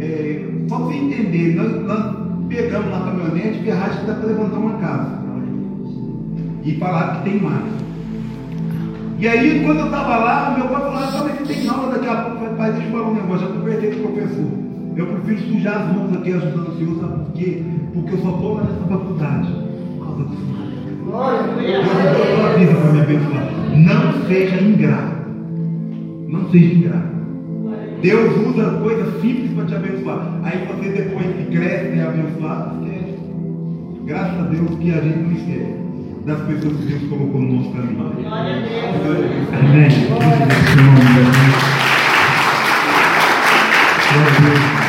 É, 0.00 0.44
só 0.68 0.76
para 0.76 0.84
você 0.86 0.94
entender, 0.96 1.54
nós, 1.54 1.82
nós 1.86 2.16
pegamos 2.48 2.90
na 2.90 3.00
caminhonete 3.00 3.58
ferragem 3.60 4.04
para 4.04 4.14
levantar 4.26 4.58
uma 4.58 4.74
casa. 4.74 5.22
E 6.64 6.74
falaram 6.76 7.16
que 7.22 7.30
tem 7.30 7.40
mais. 7.40 7.64
E 9.18 9.28
aí, 9.28 9.64
quando 9.64 9.78
eu 9.80 9.84
estava 9.86 10.16
lá, 10.18 10.54
meu 10.56 10.66
pai 10.68 10.80
falou, 10.82 10.96
ah, 10.98 11.10
mas 11.24 11.38
você 11.38 11.54
tem 11.54 11.68
aula 11.68 11.92
daqui 11.92 12.08
a 12.08 12.16
pouco. 12.16 12.54
Pai, 12.56 12.72
deixa 12.72 12.86
eu 12.86 12.92
falar 12.92 13.08
um 13.08 13.14
negócio, 13.14 13.46
já 13.46 13.52
conversei 13.54 13.90
com 13.92 14.08
o 14.08 14.12
professor. 14.12 14.71
Eu 14.96 15.06
prefiro 15.06 15.40
sujar 15.52 15.82
as 15.82 15.96
mãos 15.96 16.12
aqui 16.16 16.32
ajudando 16.32 16.68
o 16.68 16.76
senhor, 16.76 17.00
sabe 17.00 17.24
por 17.24 17.32
quê? 17.32 17.62
Porque 17.94 18.14
eu 18.14 18.18
só 18.18 18.30
estou 18.30 18.56
nessa 18.56 18.86
faculdade. 18.88 19.48
Por 19.96 20.04
causa 20.04 20.24
do 20.24 20.34
senhor. 20.36 20.62
Deu 21.60 21.80
uma 22.38 22.52
vida 22.58 22.74
para 22.74 22.92
me 22.92 23.00
abençoar. 23.00 23.46
Não 23.74 24.26
seja 24.26 24.62
ingrato. 24.62 25.16
Não 26.28 26.50
seja 26.50 26.74
ingrato. 26.74 27.12
Deus 28.02 28.48
usa 28.48 28.64
coisas 28.82 29.20
simples 29.20 29.52
para 29.52 29.64
te 29.66 29.74
abençoar. 29.74 30.40
Aí 30.42 30.66
você 30.66 30.88
depois 30.90 31.26
que 31.36 31.44
cresce 31.56 31.94
e 31.94 31.98
é 31.98 32.02
abençoado, 32.02 32.84
esquece. 32.84 33.18
Graças 34.04 34.40
a 34.40 34.42
Deus 34.42 34.78
que 34.78 34.90
a 34.90 35.00
gente 35.00 35.18
não 35.18 35.32
esquece 35.32 35.76
das 36.26 36.40
pessoas 36.42 36.76
que 36.76 36.86
Deus 36.86 37.02
colocou 37.08 37.40
no 37.40 37.54
nosso 37.56 37.70
caminho. 37.70 38.06
Amém. 38.06 38.24
Glória 38.24 38.56
a 38.56 38.58
Deus, 38.58 38.70
Jesus. 40.74 41.02
Glória 44.12 44.28
a 44.28 44.40
Deus. 44.40 44.81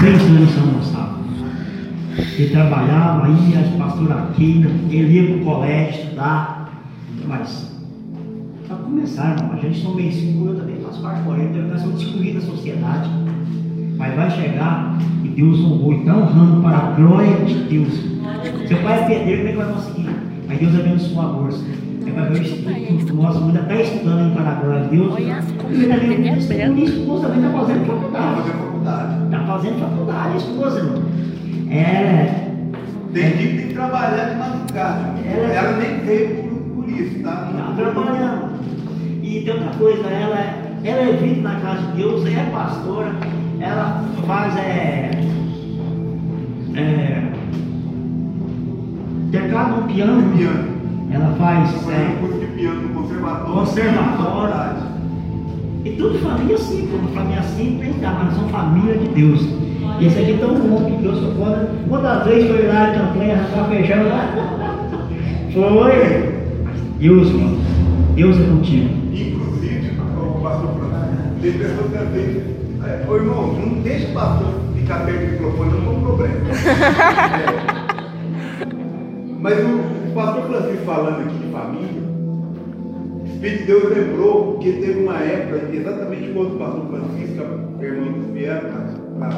Seis 0.00 0.22
anos 0.22 0.50
São 0.50 0.64
Gonçalo. 0.64 1.18
Ele 2.16 2.50
trabalhava, 2.50 3.28
ia, 3.28 3.58
as 3.58 3.68
pastoras 3.70 4.16
aqui, 4.16 4.64
ele 4.90 5.12
ia 5.12 5.26
para 5.26 5.42
o 5.42 5.44
colégio 5.44 6.02
estudar. 6.02 6.84
Mas, 7.26 7.76
para 8.68 8.76
começar, 8.76 9.36
irmão, 9.36 9.54
a 9.54 9.56
gente 9.56 9.82
são 9.82 9.96
meio 9.96 10.08
escuro, 10.08 10.54
também 10.54 10.76
faço 10.76 11.02
parte 11.02 11.22
por 11.24 11.36
ele, 11.36 11.62
nós 11.62 11.80
somos 11.80 12.00
excluídos 12.00 12.44
da 12.44 12.50
sociedade. 12.52 13.10
Mas 13.96 14.14
vai 14.14 14.30
chegar 14.30 14.98
e 15.24 15.28
Deus 15.30 15.58
honrou, 15.58 15.92
e 15.92 15.96
está 15.96 16.16
honrando 16.16 16.62
para 16.62 16.78
a 16.78 16.90
glória 16.92 17.44
de 17.44 17.54
Deus. 17.54 17.94
Seu 18.68 18.78
pai 18.78 19.02
é 19.02 19.08
pedreiro, 19.08 19.38
como 19.38 19.48
é 19.48 19.50
que 19.50 19.58
vai 19.58 19.72
conseguir? 19.72 20.10
Mas 20.46 20.58
Deus 20.60 20.74
abençoou 20.76 21.20
a 21.20 21.26
bolsa. 21.32 21.64
É 22.06 22.10
para 22.12 22.24
ver 22.24 22.38
o 22.38 22.42
Espírito, 22.42 23.14
nossa 23.14 23.40
mulher 23.40 23.62
está 23.62 23.74
estudando 23.74 24.34
para 24.34 24.48
a 24.48 24.54
glória 24.54 24.84
de 24.84 24.96
Deus. 24.96 25.14
E 25.18 25.86
também, 25.88 26.18
né? 26.18 26.36
por 26.36 26.78
isso, 26.78 27.10
o 27.10 27.20
também 27.20 27.38
está 27.38 27.58
fazendo 27.58 27.84
faculdade. 27.84 28.67
Faculdade. 28.88 29.24
Está 29.24 29.40
fazendo 29.40 29.80
faculdade, 29.80 30.36
esposa, 30.38 30.78
irmão. 30.78 31.02
É. 31.70 32.48
Tem 33.12 33.22
gente 33.24 33.38
que 33.48 33.56
tem 33.58 33.66
que 33.68 33.74
trabalhar 33.74 34.24
de 34.30 34.36
madrugada. 34.36 35.14
Ela- 35.24 35.52
Ela 35.54 35.76
nem 35.78 35.98
veio 36.00 36.42
por, 36.44 36.82
por 36.82 36.88
isso, 36.88 37.22
tá? 37.22 37.50
Está 37.50 37.72
trabalhando. 37.76 38.58
E 39.22 39.40
tem 39.44 39.54
outra 39.54 39.70
coisa, 39.78 40.06
ela, 40.08 40.36
ela 40.84 41.00
é 41.10 41.12
vida 41.20 41.48
na 41.48 41.60
casa 41.60 41.82
de 41.88 41.96
Deus, 41.96 42.26
é 42.26 42.50
pastora, 42.50 43.12
ela 43.60 44.04
faz 44.26 44.56
é, 44.56 45.10
é, 46.76 47.22
teclado 49.30 49.82
no 49.82 49.88
piano, 49.88 50.36
Piano. 50.36 50.68
ela 51.12 51.34
faz 51.38 51.88
é, 51.88 52.16
curso 52.20 52.38
de 52.38 52.46
piano 52.46 52.82
no 52.82 52.88
conservatório. 53.02 53.54
Conservatório. 53.54 54.87
E 55.88 55.96
tudo 55.96 56.18
família 56.18 56.58
simples, 56.58 57.00
uma 57.00 57.08
família 57.12 57.42
tá, 58.02 58.20
mas 58.22 58.34
são 58.34 58.46
família 58.50 58.98
de 58.98 59.08
Deus. 59.08 59.40
E 59.98 60.06
esse 60.06 60.18
aqui 60.18 60.32
é 60.32 60.36
tão 60.36 60.54
bom 60.54 60.84
que 60.84 61.02
Deus 61.02 61.18
pode. 61.34 61.66
Quantas 61.88 62.26
vezes 62.26 62.50
foi 62.50 62.68
lá 62.68 62.90
em 62.90 62.94
campanha, 62.98 63.34
arrancar 63.34 63.70
feijão 63.70 64.06
lá? 64.08 64.34
Foi. 65.54 66.34
Deus, 66.98 67.32
mano. 67.32 67.58
Deus 68.14 68.38
é 68.38 68.44
contigo. 68.44 68.90
Inclusive, 69.14 69.92
o 69.98 70.40
pastor 70.42 70.74
tem 71.40 71.52
pessoas 71.52 71.90
que 71.90 71.96
vezes. 72.12 72.42
É, 72.84 73.06
Ô 73.08 73.16
irmão, 73.16 73.54
não 73.54 73.80
deixa 73.80 74.08
o 74.08 74.12
pastor 74.12 74.60
ficar 74.76 75.06
perto 75.06 75.20
do 75.20 75.26
microfone, 75.32 75.70
não 75.70 75.94
tem 75.94 76.02
problema. 76.02 76.36
Mas 79.40 79.58
o, 79.58 80.12
pastor 80.14 80.42
Francisco 80.48 80.84
falando 80.84 81.22
aqui 81.22 81.38
de 81.38 81.50
família, 81.50 82.02
Espírito 83.38 83.58
de 83.58 83.66
Deus 83.66 83.96
lembrou 83.96 84.58
que 84.58 84.72
teve 84.72 85.04
uma 85.04 85.16
época, 85.20 85.72
exatamente 85.72 86.32
quando 86.32 86.56
o 86.56 86.58
pastor 86.58 86.88
Francisco, 86.88 87.44
a 87.78 87.84
irmã 87.84 88.10
dos 88.10 88.32
vieram 88.32 88.68
para 89.16 89.28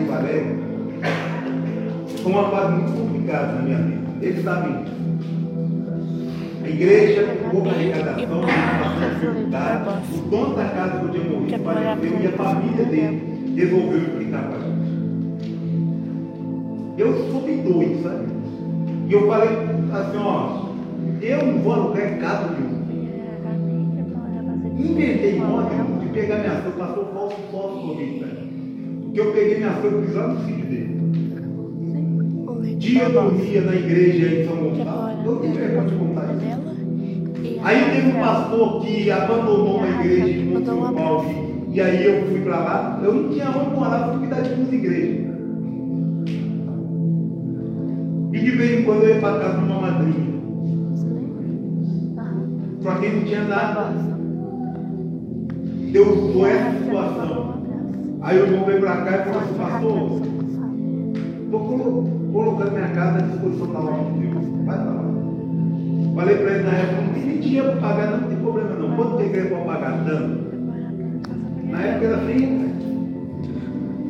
o 0.00 0.06
Valério, 0.06 0.56
foi 2.22 2.32
uma 2.32 2.48
fase 2.50 2.72
muito 2.72 2.92
complicada 2.92 3.52
na 3.52 3.60
minha 3.60 3.76
vida. 3.76 4.08
Eles 4.22 4.42
sabem 4.42 4.84
a 6.64 6.66
igreja, 6.66 7.26
pouca 7.50 7.68
arrecadação, 7.68 8.40
bastante 8.40 9.20
dificuldade. 9.20 9.84
O 10.14 10.18
dono 10.30 10.56
da 10.56 10.64
casa 10.64 10.98
que 10.98 11.04
eu 11.04 11.10
tinha 11.10 11.24
morrido 11.24 11.64
faleceu 11.64 12.20
e 12.22 12.26
a 12.26 12.32
família 12.32 12.84
dele 12.86 13.52
resolveu 13.54 13.98
implicar 13.98 14.44
com 14.44 14.54
a 14.54 14.60
gente. 14.60 14.88
Eu 16.96 17.12
sou 17.30 17.42
doido, 17.42 18.02
sabe? 18.02 18.24
E 19.08 19.12
eu 19.12 19.26
falei 19.26 19.50
assim, 19.92 20.16
ó, 20.16 20.68
eu 21.20 21.46
não 21.46 21.58
vou 21.58 21.72
alugar 21.74 22.12
em 22.14 22.16
casa 22.16 22.50
nenhuma. 22.50 22.67
Inventei 24.78 25.40
modo 25.40 26.00
de 26.00 26.08
pegar 26.10 26.38
minha 26.38 26.52
ação, 26.52 26.72
passou 26.72 27.06
falso 27.06 27.36
falso 27.50 27.80
comigo, 27.80 28.24
né? 28.24 28.28
Porque 29.02 29.20
eu 29.20 29.32
peguei 29.32 29.56
minha 29.58 29.70
e 29.70 30.12
lá 30.14 30.28
no 30.28 30.44
sítio 30.44 30.66
dele. 30.66 30.98
Dia 32.78 33.02
eu 33.02 33.12
dormia 33.12 33.60
na 33.62 33.74
igreja 33.74 34.40
em 34.40 34.46
São 34.46 34.56
Gonçalo. 34.56 35.26
Eu 35.26 35.36
tenho 35.36 35.54
vergonha 35.54 35.88
de 35.88 35.94
contar 35.96 36.34
isso. 36.34 37.60
Aí 37.64 37.90
teve 37.90 38.08
um 38.08 38.20
pastor 38.20 38.80
que 38.84 39.10
abandonou 39.10 39.78
uma 39.78 39.88
igreja 39.88 40.28
em 40.28 40.64
São 40.64 40.94
Paulo 40.94 41.48
e, 41.70 41.80
aí 41.80 42.04
eu 42.04 42.26
fui 42.26 42.40
para 42.40 42.58
lá. 42.58 43.00
Eu 43.02 43.14
não 43.14 43.30
tinha 43.30 43.50
onde 43.50 43.74
morar, 43.74 44.00
eu 44.00 44.12
fui 44.12 44.18
cuidar 44.20 44.42
de 44.42 44.54
duas 44.54 44.72
igrejas. 44.72 45.26
E 48.32 48.38
de 48.38 48.50
vez 48.52 48.80
em 48.80 48.84
quando 48.84 49.02
eu 49.02 49.08
ia 49.08 49.20
para 49.20 49.40
casa 49.40 49.58
de 49.58 49.64
uma 49.64 49.80
madrinha. 49.80 50.38
Só 52.80 52.94
que 52.94 53.08
não 53.08 53.24
tinha 53.24 53.42
nada. 53.42 54.17
Deus 55.88 56.18
usou 56.18 56.46
essa 56.46 56.78
situação. 56.78 57.54
Aí 58.20 58.38
o 58.38 58.46
irmão 58.46 58.64
veio 58.66 58.80
para 58.80 58.96
cá 58.96 59.16
e 59.16 59.24
falou 59.24 59.40
assim, 59.40 59.54
pastor, 59.54 60.22
estou 61.44 62.30
colocando 62.32 62.72
minha 62.72 62.88
casa 62.88 63.18
à 63.18 63.22
disposição 63.22 63.72
da 63.72 63.78
obra 63.78 64.12
de 64.12 64.26
Deus. 64.26 64.44
Vai 64.66 64.76
para 64.76 64.90
lá. 64.90 65.04
Falei 66.14 66.36
para 66.36 66.50
ele 66.50 66.62
na 66.64 66.72
época, 66.72 67.02
não 67.02 67.14
tem 67.14 67.40
dinheiro 67.40 67.70
para 67.72 67.80
pagar, 67.80 68.10
não, 68.10 68.20
não 68.20 68.28
tem 68.28 68.38
problema 68.38 68.70
não. 68.70 68.96
Quanto 68.96 69.16
tem 69.16 69.26
igreja 69.26 69.48
para 69.48 69.58
pagar? 69.58 70.04
Tanto. 70.04 70.48
Na 71.64 71.82
época 71.82 72.06
era 72.06 72.18
30. 72.18 72.68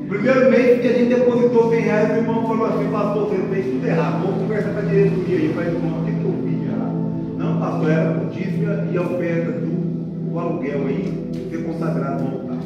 Primeiro 0.08 0.50
mês 0.50 0.80
que 0.80 0.88
a 0.88 0.92
gente 0.92 1.14
depositou 1.14 1.70
100 1.70 1.80
reais, 1.80 2.10
o 2.10 2.16
irmão 2.16 2.46
falou 2.46 2.66
assim, 2.66 2.90
pastor, 2.90 3.28
você 3.28 3.36
fez 3.54 3.66
tudo 3.66 3.86
errado, 3.86 4.22
vamos 4.22 4.42
conversar 4.42 4.72
com 4.72 4.78
a 4.78 4.82
diretoria 4.82 5.36
aí. 5.36 5.52
Falei, 5.54 5.74
irmão, 5.74 6.00
o 6.00 6.04
que, 6.04 6.12
que 6.12 6.24
eu 6.24 6.32
fiz? 6.42 6.58
Não, 7.36 7.60
pastor, 7.60 7.90
era 7.90 8.18
o 8.18 8.30
dízimo 8.30 8.66
e 8.90 8.98
oferta 8.98 9.67
aluguel 10.40 10.86
aí, 10.86 11.48
ser 11.50 11.64
consagrado 11.64 12.24
no 12.24 12.30
altar. 12.30 12.58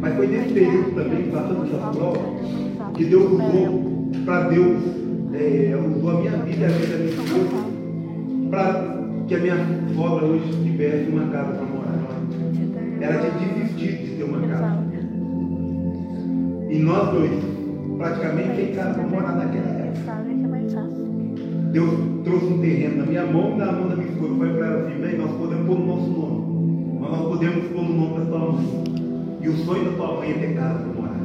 Mas 0.00 0.14
foi 0.14 0.26
nesse 0.26 0.52
período 0.52 0.94
também, 0.94 1.30
passando 1.30 1.64
essas 1.64 1.96
provas, 1.96 2.22
que 2.94 3.04
Deus 3.04 3.32
usou 3.32 4.10
para 4.24 4.48
Deus, 4.48 4.82
é, 5.34 5.76
usou 5.76 6.10
a 6.10 6.20
minha 6.20 6.32
vida 6.32 6.60
e 6.60 6.64
a 6.64 6.68
vida 6.68 6.96
da 6.96 7.04
minha 7.04 7.10
esposa 7.10 7.76
para 8.50 8.96
que 9.26 9.34
a 9.34 9.38
minha 9.38 9.56
sogra 9.94 10.26
hoje 10.26 10.62
tivesse 10.62 11.10
uma 11.10 11.26
casa 11.30 11.52
para 11.52 11.66
morar. 11.66 11.96
Ela 13.00 13.30
tinha 13.30 13.54
desistido 13.54 14.04
de 14.04 14.16
ter 14.16 14.24
uma 14.24 14.46
casa. 14.46 14.86
E 16.70 16.78
nós 16.78 17.10
dois, 17.10 17.32
praticamente 17.98 18.56
sem 18.56 18.74
casa 18.74 18.94
para 18.94 19.08
morar 19.08 19.36
naquela. 19.36 19.75
Deus 21.76 21.90
trouxe 22.24 22.46
um 22.46 22.58
terreno 22.58 22.96
na 22.96 23.04
minha 23.04 23.26
mão, 23.26 23.54
na 23.54 23.70
mão 23.70 23.88
da 23.88 23.96
minha 23.96 24.08
esposa. 24.08 24.34
Foi 24.34 24.48
para 24.48 24.66
ela 24.66 24.88
assim, 24.88 24.98
bem, 24.98 25.18
nós 25.18 25.30
podemos 25.32 25.66
pôr 25.66 25.78
no 25.78 25.86
nosso 25.86 26.08
nome. 26.08 26.98
Mas 26.98 27.10
nós 27.10 27.28
podemos 27.28 27.64
pôr 27.66 27.82
no 27.82 27.92
nome 27.92 28.18
da 28.18 28.24
tua 28.24 28.38
mãe. 28.38 28.84
E 29.42 29.48
o 29.50 29.56
sonho 29.58 29.84
da 29.84 29.90
tua 29.90 30.16
mãe 30.16 30.30
é 30.30 30.34
ter 30.34 30.54
casa 30.54 30.78
para 30.78 31.02
morar. 31.02 31.16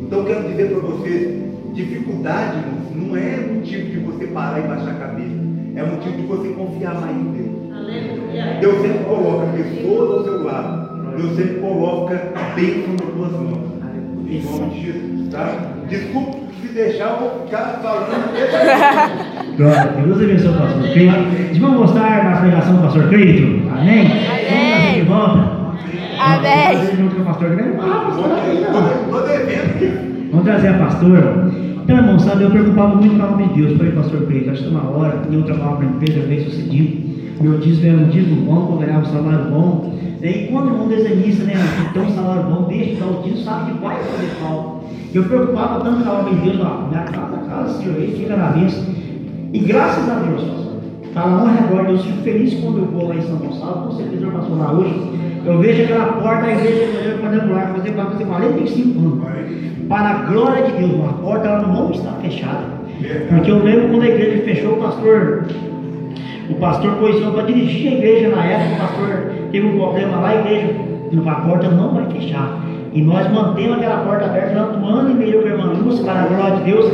Então 0.00 0.18
eu 0.20 0.24
quero 0.24 0.48
dizer 0.48 0.70
para 0.70 0.78
vocês, 0.78 1.42
dificuldade 1.74 2.64
não 2.94 3.14
é 3.14 3.36
motivo 3.36 3.90
de 3.90 3.98
você 3.98 4.26
parar 4.28 4.58
e 4.58 4.68
baixar 4.68 4.90
a 4.90 5.00
cabeça. 5.00 5.36
É 5.74 5.82
motivo 5.82 6.16
de 6.16 6.22
você 6.22 6.48
confiar 6.54 6.98
mais 6.98 7.14
em 7.14 7.32
Deus. 7.32 8.60
Deus 8.62 8.80
sempre 8.80 9.04
coloca 9.04 9.46
pessoas 9.52 10.10
ao 10.12 10.24
seu 10.24 10.44
lado. 10.44 11.14
Deus 11.14 11.36
sempre 11.36 11.60
coloca 11.60 12.32
bênção 12.54 12.92
nas 12.94 13.14
tuas 13.14 13.32
mãos. 13.32 13.76
Em 14.26 14.42
nome 14.42 14.70
de 14.70 14.80
Jesus. 14.80 15.28
Tá? 15.28 15.74
Desculpe 15.90 16.45
se 16.66 16.74
deixar, 16.74 17.10
eu 17.10 17.18
vou 17.18 17.46
ficar 17.46 17.80
falando. 17.82 19.56
Glória 19.56 19.80
a 19.80 19.84
Deus 19.86 20.20
abençoe 20.20 20.48
o 20.48 20.58
pastor 20.58 20.82
Cleito. 20.82 21.60
Vamos 21.60 21.80
mostrar 21.80 22.24
na 22.24 22.36
pregação 22.40 22.76
do 22.76 22.82
pastor 22.82 23.08
Cleito? 23.08 23.68
Amém? 23.70 24.08
Vamos 24.08 24.26
trazer 24.26 24.94
de 24.94 25.02
volta? 25.02 25.56
Amém. 26.18 26.76
Vamos 26.76 27.14
trazer 27.14 27.24
pastor 27.24 27.50
Cleito? 27.56 27.78
Ah, 27.80 28.02
pastor 28.06 28.28
Cleito. 28.44 28.66
Estou 29.04 29.26
devendo. 29.26 30.30
Vamos 30.30 30.44
trazer 30.44 30.68
a 30.68 30.78
pastora. 30.78 31.50
Então, 31.82 31.96
irmão, 31.98 32.18
sabe, 32.18 32.42
eu 32.42 32.50
preocupava 32.50 32.96
muito 32.96 33.16
com 33.16 33.22
o 33.22 33.30
nome 33.30 33.48
de 33.48 33.62
Deus. 33.62 33.78
Falei, 33.78 33.92
pastor 33.92 34.26
Cleito, 34.26 34.50
acho 34.50 34.64
que 34.64 34.68
uma 34.70 34.90
hora, 34.90 35.22
eu 35.30 35.42
trabalhava 35.44 35.76
para 35.76 35.86
a 35.86 35.90
empresa 35.90 36.26
bem 36.26 36.44
sucedido. 36.44 37.06
Meu 37.40 37.58
dízimo 37.58 37.86
era 37.86 37.96
um 37.98 38.08
dízimo 38.08 38.46
bom, 38.46 38.72
eu 38.72 38.78
ganhava 38.78 39.06
um 39.06 39.12
salário 39.12 39.50
bom. 39.50 39.98
E 40.22 40.48
quando 40.50 40.66
o 40.66 40.72
irmão 40.72 40.88
desenhista, 40.88 41.44
né, 41.44 41.54
tem 41.92 42.02
um 42.02 42.14
salário 42.14 42.42
bom, 42.44 42.62
deixa 42.68 42.90
de 42.90 42.96
dar 42.96 43.06
o 43.06 43.22
dízimo, 43.22 43.44
sabe 43.44 43.72
que 43.72 43.78
vai 43.78 43.96
fazer 43.96 44.26
falta. 44.40 44.86
Eu 45.14 45.24
preocupava 45.24 45.84
tanto 45.84 46.04
com 46.04 46.10
a 46.10 46.20
obra 46.20 46.34
de 46.34 46.40
Deus, 46.40 46.60
ó, 46.60 46.88
minha 46.88 47.02
casa, 47.02 47.36
casa, 47.48 47.78
Senhor, 47.78 47.96
aí 47.96 48.14
fica 48.18 48.36
na 48.36 48.48
bênção. 48.48 48.84
E 49.52 49.58
graças 49.60 50.08
a 50.08 50.14
Deus, 50.20 50.42
pastor, 50.42 50.80
para 51.12 51.26
honra 51.26 51.60
e 51.60 51.68
glória, 51.68 51.90
eu 51.90 51.98
fico 51.98 52.22
feliz 52.22 52.54
quando 52.54 52.78
eu 52.78 52.86
vou 52.86 53.08
lá 53.08 53.14
em 53.14 53.22
São 53.22 53.36
Gonçalo, 53.36 53.88
com 53.88 53.92
certeza 53.92 54.24
eu 54.24 54.32
passo 54.32 54.54
lá 54.54 54.72
hoje, 54.72 54.94
eu 55.44 55.58
vejo 55.60 55.82
aquela 55.84 56.12
porta 56.14 56.42
da 56.42 56.52
igreja 56.52 57.18
quadrangular, 57.22 57.72
fazer, 57.72 57.90
vai 57.92 58.06
fazer 58.06 58.24
45 58.24 58.98
anos. 58.98 59.26
Para 59.88 60.08
a 60.08 60.14
glória 60.24 60.64
de 60.64 60.72
Deus, 60.72 61.08
a 61.08 61.12
porta 61.12 61.48
ela 61.48 61.62
não 61.62 61.90
está 61.92 62.12
fechada. 62.20 62.76
Porque 63.28 63.50
eu 63.50 63.62
lembro 63.62 63.88
quando 63.90 64.02
a 64.02 64.08
igreja 64.08 64.42
fechou, 64.42 64.72
o 64.72 64.82
pastor, 64.82 65.44
o 66.48 66.54
pastor 66.54 66.92
pôs 66.96 67.18
para 67.18 67.42
dirigir 67.42 67.92
a 67.92 67.94
igreja 67.96 68.28
na 68.28 68.44
época, 68.44 68.74
o 68.74 68.78
pastor 68.78 69.32
teve 69.50 69.66
um 69.66 69.76
problema 69.76 70.16
lá, 70.18 70.28
a 70.28 70.34
igreja, 70.36 70.74
a 71.26 71.34
porta 71.34 71.68
não 71.68 71.94
vai 71.94 72.06
fechar. 72.10 72.60
E 72.92 73.02
nós 73.02 73.30
mantemos 73.30 73.76
aquela 73.76 73.98
porta 73.98 74.24
aberta 74.24 74.54
durante 74.54 74.78
um 74.78 74.86
ano 74.86 75.10
e 75.10 75.14
meio 75.14 75.42
com 75.42 75.48
irmã 75.48 75.74
para 76.04 76.22
a 76.22 76.26
glória 76.26 76.56
de 76.56 76.62
Deus. 76.62 76.92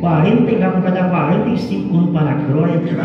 40 0.00 0.68
vai 0.80 0.92
dar 0.92 1.10
45 1.10 1.96
anos 1.96 2.10
para 2.10 2.30
a 2.30 2.34
glória 2.34 2.78
de 2.78 2.84
Deus. 2.84 2.96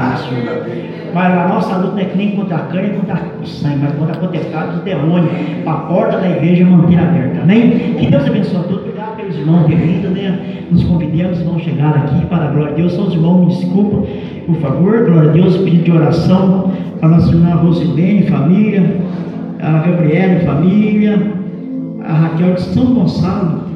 Mas 1.13 1.33
a 1.33 1.47
nossa 1.47 1.77
luta 1.77 1.93
não 1.93 1.99
é 1.99 2.05
que 2.05 2.17
nem 2.17 2.35
contra 2.35 2.57
a 2.57 2.59
carne, 2.59 2.89
contra 2.89 3.21
o 3.41 3.47
sangue, 3.47 3.79
mas 3.81 3.93
contra 3.93 4.15
a 4.15 4.19
potestade 4.19 4.75
do 4.75 4.83
demônio. 4.83 5.31
Para 5.63 5.73
a 5.73 5.77
porta 5.77 6.17
da 6.17 6.29
igreja 6.29 6.65
manter 6.65 6.99
aberta. 6.99 7.41
Amém? 7.41 7.95
Que 7.97 8.05
Deus 8.05 8.25
abençoe 8.25 8.57
a 8.57 8.63
todos. 8.63 8.81
Obrigado 8.81 9.18
pelos 9.29 9.37
irmãos 9.37 9.67
de 9.67 9.75
vida, 9.75 10.09
né? 10.09 10.39
Nos 10.71 10.83
convidamos, 10.83 11.39
vão 11.41 11.59
chegar 11.59 11.95
aqui 11.95 12.25
para 12.25 12.45
a 12.45 12.51
glória 12.51 12.73
de 12.73 12.81
Deus. 12.81 12.93
São 12.93 13.07
os 13.07 13.13
irmãos, 13.13 13.39
me 13.39 13.45
desculpa, 13.47 14.07
por 14.45 14.55
favor. 14.57 15.05
Glória 15.05 15.29
a 15.29 15.33
Deus, 15.33 15.57
pedido 15.57 15.83
de 15.83 15.91
oração 15.91 16.71
para 16.99 17.09
a 17.09 17.11
nossa 17.11 17.29
irmã 17.29 17.55
Rosilene, 17.55 18.23
família, 18.23 18.97
a 19.59 19.71
Gabriela, 19.79 20.39
família, 20.41 21.31
a 22.03 22.13
Raquel 22.13 22.53
de 22.55 22.61
São 22.61 22.93
Gonçalo. 22.93 23.69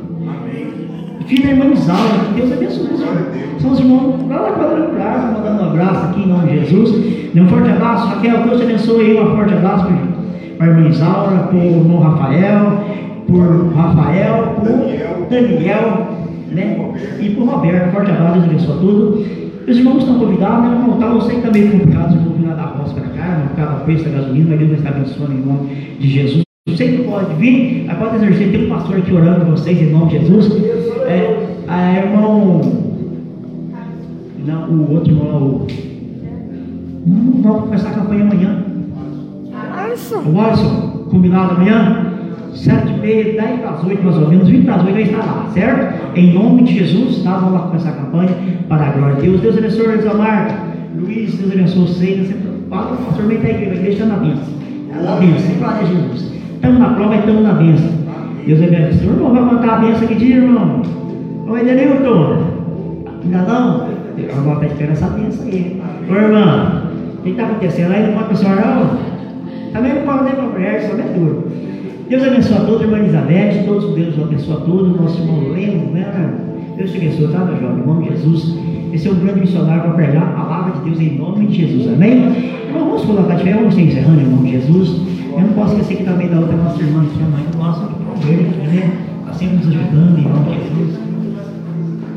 Filha 1.27 1.47
da 1.47 1.51
irmã 1.53 1.73
Isaura, 1.73 2.25
que 2.27 2.41
Deus 2.41 2.51
abençoe 2.51 2.93
os. 2.93 3.61
São 3.61 3.71
os 3.71 3.79
irmãos 3.79 4.27
lá 4.27 4.41
na 4.41 4.51
quadrangular, 4.57 5.33
mandando 5.33 5.63
um 5.63 5.65
abraço 5.67 6.05
aqui 6.07 6.21
em 6.21 6.27
nome 6.27 6.47
de 6.49 6.59
Jesus. 6.59 7.31
Dê 7.33 7.41
um 7.41 7.47
forte 7.47 7.69
abraço, 7.69 8.07
Raquel, 8.07 8.43
Deus 8.43 8.57
te 8.57 8.63
abençoe 8.63 9.05
aí, 9.05 9.21
um 9.21 9.35
forte 9.35 9.53
abraço 9.53 9.87
para 10.57 10.67
a 10.67 10.69
irmã 10.69 10.89
Isaura, 10.89 11.37
para 11.47 11.55
o 11.55 11.63
irmão 11.63 11.99
Rafael, 11.99 12.83
por 13.27 13.73
Rafael, 13.73 14.55
por 14.55 14.65
Daniel, 14.65 15.22
né? 16.51 16.93
E 17.19 17.29
por 17.31 17.47
Roberto, 17.47 17.91
forte 17.91 18.11
abraço, 18.11 18.39
Deus 18.39 18.45
abençoe 18.45 18.79
tudo. 18.79 19.25
Os 19.67 19.77
irmãos 19.77 19.99
estão 19.99 20.19
convidados, 20.19 20.69
né? 20.69 20.75
Irmão, 20.75 20.99
tá, 20.99 21.21
sei 21.21 21.31
que 21.31 21.35
está 21.37 21.51
meio 21.51 21.71
complicado 21.71 22.09
os 22.09 22.15
irmãos 22.15 22.37
virem 22.37 22.55
da 22.55 22.63
roça 22.63 22.93
para 22.93 23.09
cá, 23.09 23.39
não 23.39 23.49
ficava 23.49 23.83
preço 23.85 24.03
da 24.03 24.09
gasolina, 24.11 24.49
mas 24.49 24.59
Deus 24.59 24.69
vai 24.71 24.79
estar 24.79 24.89
abençoando 24.89 25.33
em 25.33 25.45
nome 25.45 25.69
de 25.99 26.09
Jesus. 26.09 26.43
Você 26.67 26.87
que 26.87 27.03
pode 27.03 27.33
vir, 27.35 27.87
pode 27.99 28.15
exercer, 28.17 28.51
tem 28.51 28.65
um 28.65 28.69
pastor 28.69 28.97
aqui 28.97 29.13
orando 29.13 29.45
por 29.45 29.51
vocês 29.57 29.81
em 29.81 29.91
nome 29.91 30.11
de 30.11 30.19
Jesus. 30.19 30.51
É, 31.07 31.47
a 31.67 31.97
irmão. 31.97 32.61
Não, 34.45 34.69
o 34.69 34.93
outro 34.93 35.13
irmão, 35.13 35.37
o. 35.37 35.67
Não, 37.05 37.41
vamos 37.41 37.61
começar 37.63 37.89
a 37.89 37.93
campanha 37.93 38.23
amanhã. 38.23 38.63
O 40.25 40.39
Alisson, 40.39 41.05
combinado 41.09 41.55
amanhã? 41.55 42.12
Sete 42.53 42.93
e 42.93 42.97
meia, 42.99 43.23
dez 43.33 43.59
para 43.59 43.71
as 43.71 43.83
oito 43.83 44.03
mais 44.03 44.17
ou 44.17 44.29
menos, 44.29 44.47
vinte 44.47 44.65
para 44.65 44.75
as 44.75 44.83
oito 44.83 44.93
vai 44.93 45.03
estar 45.03 45.25
lá, 45.25 45.49
certo? 45.53 46.17
Em 46.17 46.33
nome 46.33 46.63
de 46.63 46.79
Jesus, 46.79 47.23
tá? 47.23 47.37
Vamos 47.37 47.53
lá 47.53 47.59
começar 47.67 47.89
a 47.89 47.93
campanha 47.93 48.29
para 48.69 48.85
a 48.85 48.91
glória 48.91 49.15
de 49.15 49.21
Deus. 49.23 49.41
Deus 49.41 49.57
abençoe 49.57 49.87
o 49.87 49.95
Isamar, 49.95 50.67
Luiz, 50.95 51.33
Deus 51.33 51.51
abençoe. 51.51 51.87
Sempre 51.87 52.35
fala, 52.69 52.95
pastor, 52.97 53.25
vem 53.25 53.37
até 53.37 53.47
a 53.47 53.51
igreja, 53.51 53.81
a 53.81 53.89
está 53.89 54.05
na 54.05 54.15
bênção. 54.17 54.53
Na 55.03 55.15
bênção, 55.15 55.39
sempre 55.39 55.63
lá 55.63 55.73
de 55.73 55.87
Jesus. 55.87 56.31
Estamos 56.53 56.79
na 56.79 56.89
prova 56.89 57.15
e 57.15 57.19
estamos 57.19 57.43
na 57.43 57.53
bênção. 57.53 57.89
Deus 58.45 58.61
abençoe. 58.61 59.07
O 59.07 59.11
irmão 59.11 59.33
vai 59.33 59.49
contar 59.49 59.73
a 59.73 59.79
bênção 59.79 60.07
que 60.07 60.15
dia, 60.15 60.35
irmão? 60.35 60.81
Ô, 61.47 61.57
Edenilton, 61.57 62.37
ainda 63.23 63.37
não? 63.39 63.87
Vou 64.43 64.53
estar 64.53 64.65
esperando 64.67 64.91
essa 64.91 65.07
bênção 65.07 65.45
aí. 65.47 65.81
Ô, 66.07 66.13
irmã, 66.13 66.83
o 67.17 67.21
que 67.23 67.29
está 67.31 67.43
acontecendo 67.43 67.91
aí? 67.91 68.05
Não 68.05 68.13
conta 68.13 68.25
para 68.25 68.33
o 68.33 68.37
senhor, 68.37 68.55
não? 68.57 69.13
Também 69.73 69.93
não 69.95 70.01
fala 70.03 70.23
nem 70.23 70.33
para 70.33 70.43
a 70.43 70.47
mulher, 70.49 70.81
só 70.81 70.93
é 70.93 71.17
duro. 71.17 71.47
Deus 72.13 72.27
abençoe 72.27 72.57
a 72.57 72.59
todos, 72.59 72.81
irmã 72.83 72.99
Elizabeth, 72.99 73.63
todos 73.65 73.95
Deus 73.95 74.13
abençoe 74.21 74.53
a 74.53 74.57
todos, 74.57 75.01
nosso 75.01 75.19
irmão 75.19 75.49
Leno, 75.51 75.91
né? 75.93 76.05
Deus 76.77 76.91
te 76.91 76.97
abençoe, 76.97 77.27
tá, 77.29 77.39
meu 77.39 77.59
jovem? 77.59 77.81
Em 77.81 77.87
nome 77.87 78.03
de 78.03 78.09
Jesus. 78.11 78.55
Esse 78.93 79.07
é 79.07 79.11
um 79.11 79.15
grande 79.15 79.39
missionário 79.39 79.81
para 79.81 79.93
pregar 79.93 80.21
a 80.21 80.41
palavra 80.43 80.73
de 80.73 80.91
Deus 80.91 81.01
em 81.01 81.17
nome 81.17 81.47
de 81.47 81.55
Jesus, 81.55 81.91
amém? 81.91 82.21
Irmão, 82.67 82.85
vamos 82.85 83.03
colocar 83.03 83.33
de 83.33 83.43
pé, 83.43 83.53
vamos 83.53 83.75
encerrando 83.75 84.21
em 84.21 84.25
nome 84.25 84.51
de 84.51 84.59
Jesus. 84.59 85.01
Eu 85.31 85.41
não 85.41 85.53
posso 85.53 85.73
esquecer 85.73 85.95
que 85.95 86.03
também 86.03 86.29
da 86.29 86.39
outra 86.39 86.55
nossa 86.55 86.79
irmã, 86.79 87.03
que 87.03 87.19
é 87.19 87.23
a 87.23 87.29
mãe 87.29 87.45
nossa, 87.57 87.81
né? 87.81 88.93
Está 89.21 89.33
sempre 89.33 89.55
nos 89.55 89.67
ajudando 89.69 90.19
em 90.19 90.21
nome 90.21 90.51
de 90.51 90.67
Jesus. 90.67 90.99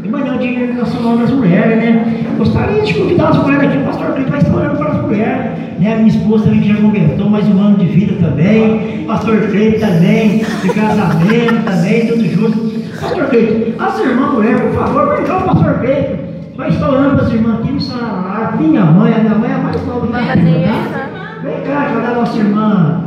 E 0.04 0.08
amanhã 0.08 0.26
é 0.26 0.36
o 0.36 0.38
Dia 0.38 0.50
Internacional 0.62 1.16
das 1.16 1.30
Mulheres, 1.30 1.76
né? 1.78 2.24
Gostaria 2.36 2.82
de 2.82 2.92
convidar 2.92 3.28
as 3.30 3.42
mulheres 3.42 3.70
aqui, 3.70 3.82
pastor 3.82 4.12
Brito 4.12 4.30
vai 4.30 4.40
estar 4.40 4.54
orando 4.54 4.76
para 4.76 4.90
as 4.90 5.02
mulheres. 5.06 5.65
Né? 5.78 5.92
A 5.92 5.96
minha 5.96 6.08
esposa 6.08 6.44
também 6.44 6.60
que 6.60 6.68
já 6.68 6.80
completou 6.80 7.28
mais 7.28 7.46
um 7.48 7.60
ano 7.60 7.76
de 7.76 7.86
vida 7.86 8.14
também. 8.20 9.04
Pastor 9.06 9.38
Cleito 9.48 9.80
também, 9.80 10.38
de 10.38 10.68
casamento 10.70 11.64
também, 11.64 12.06
tudo 12.06 12.24
junto. 12.26 12.98
Pastor 13.00 13.26
Cleito, 13.26 13.82
as 13.82 14.00
irmãs 14.00 14.32
mulheres, 14.32 14.60
por 14.62 14.72
favor, 14.72 15.16
perdão, 15.16 15.42
pastor 15.42 15.74
Cleito. 15.80 16.26
Vai 16.56 16.70
orando 16.82 17.16
para 17.16 17.26
as 17.26 17.32
irmãs 17.32 17.60
aqui 17.60 17.72
no 17.72 17.80
celular. 17.80 18.56
Minha 18.58 18.84
mãe, 18.86 19.12
a 19.12 19.18
minha 19.18 19.34
mãe 19.34 19.50
é 19.50 19.54
a 19.54 19.58
mais 19.58 19.86
nova 19.86 20.06
da 20.06 20.36
minha 20.36 20.68
tá? 20.68 21.08
Vem 21.42 21.60
cá, 21.60 21.80
ajudar 21.82 22.08
a 22.08 22.14
nossa 22.14 22.38
irmã. 22.38 23.04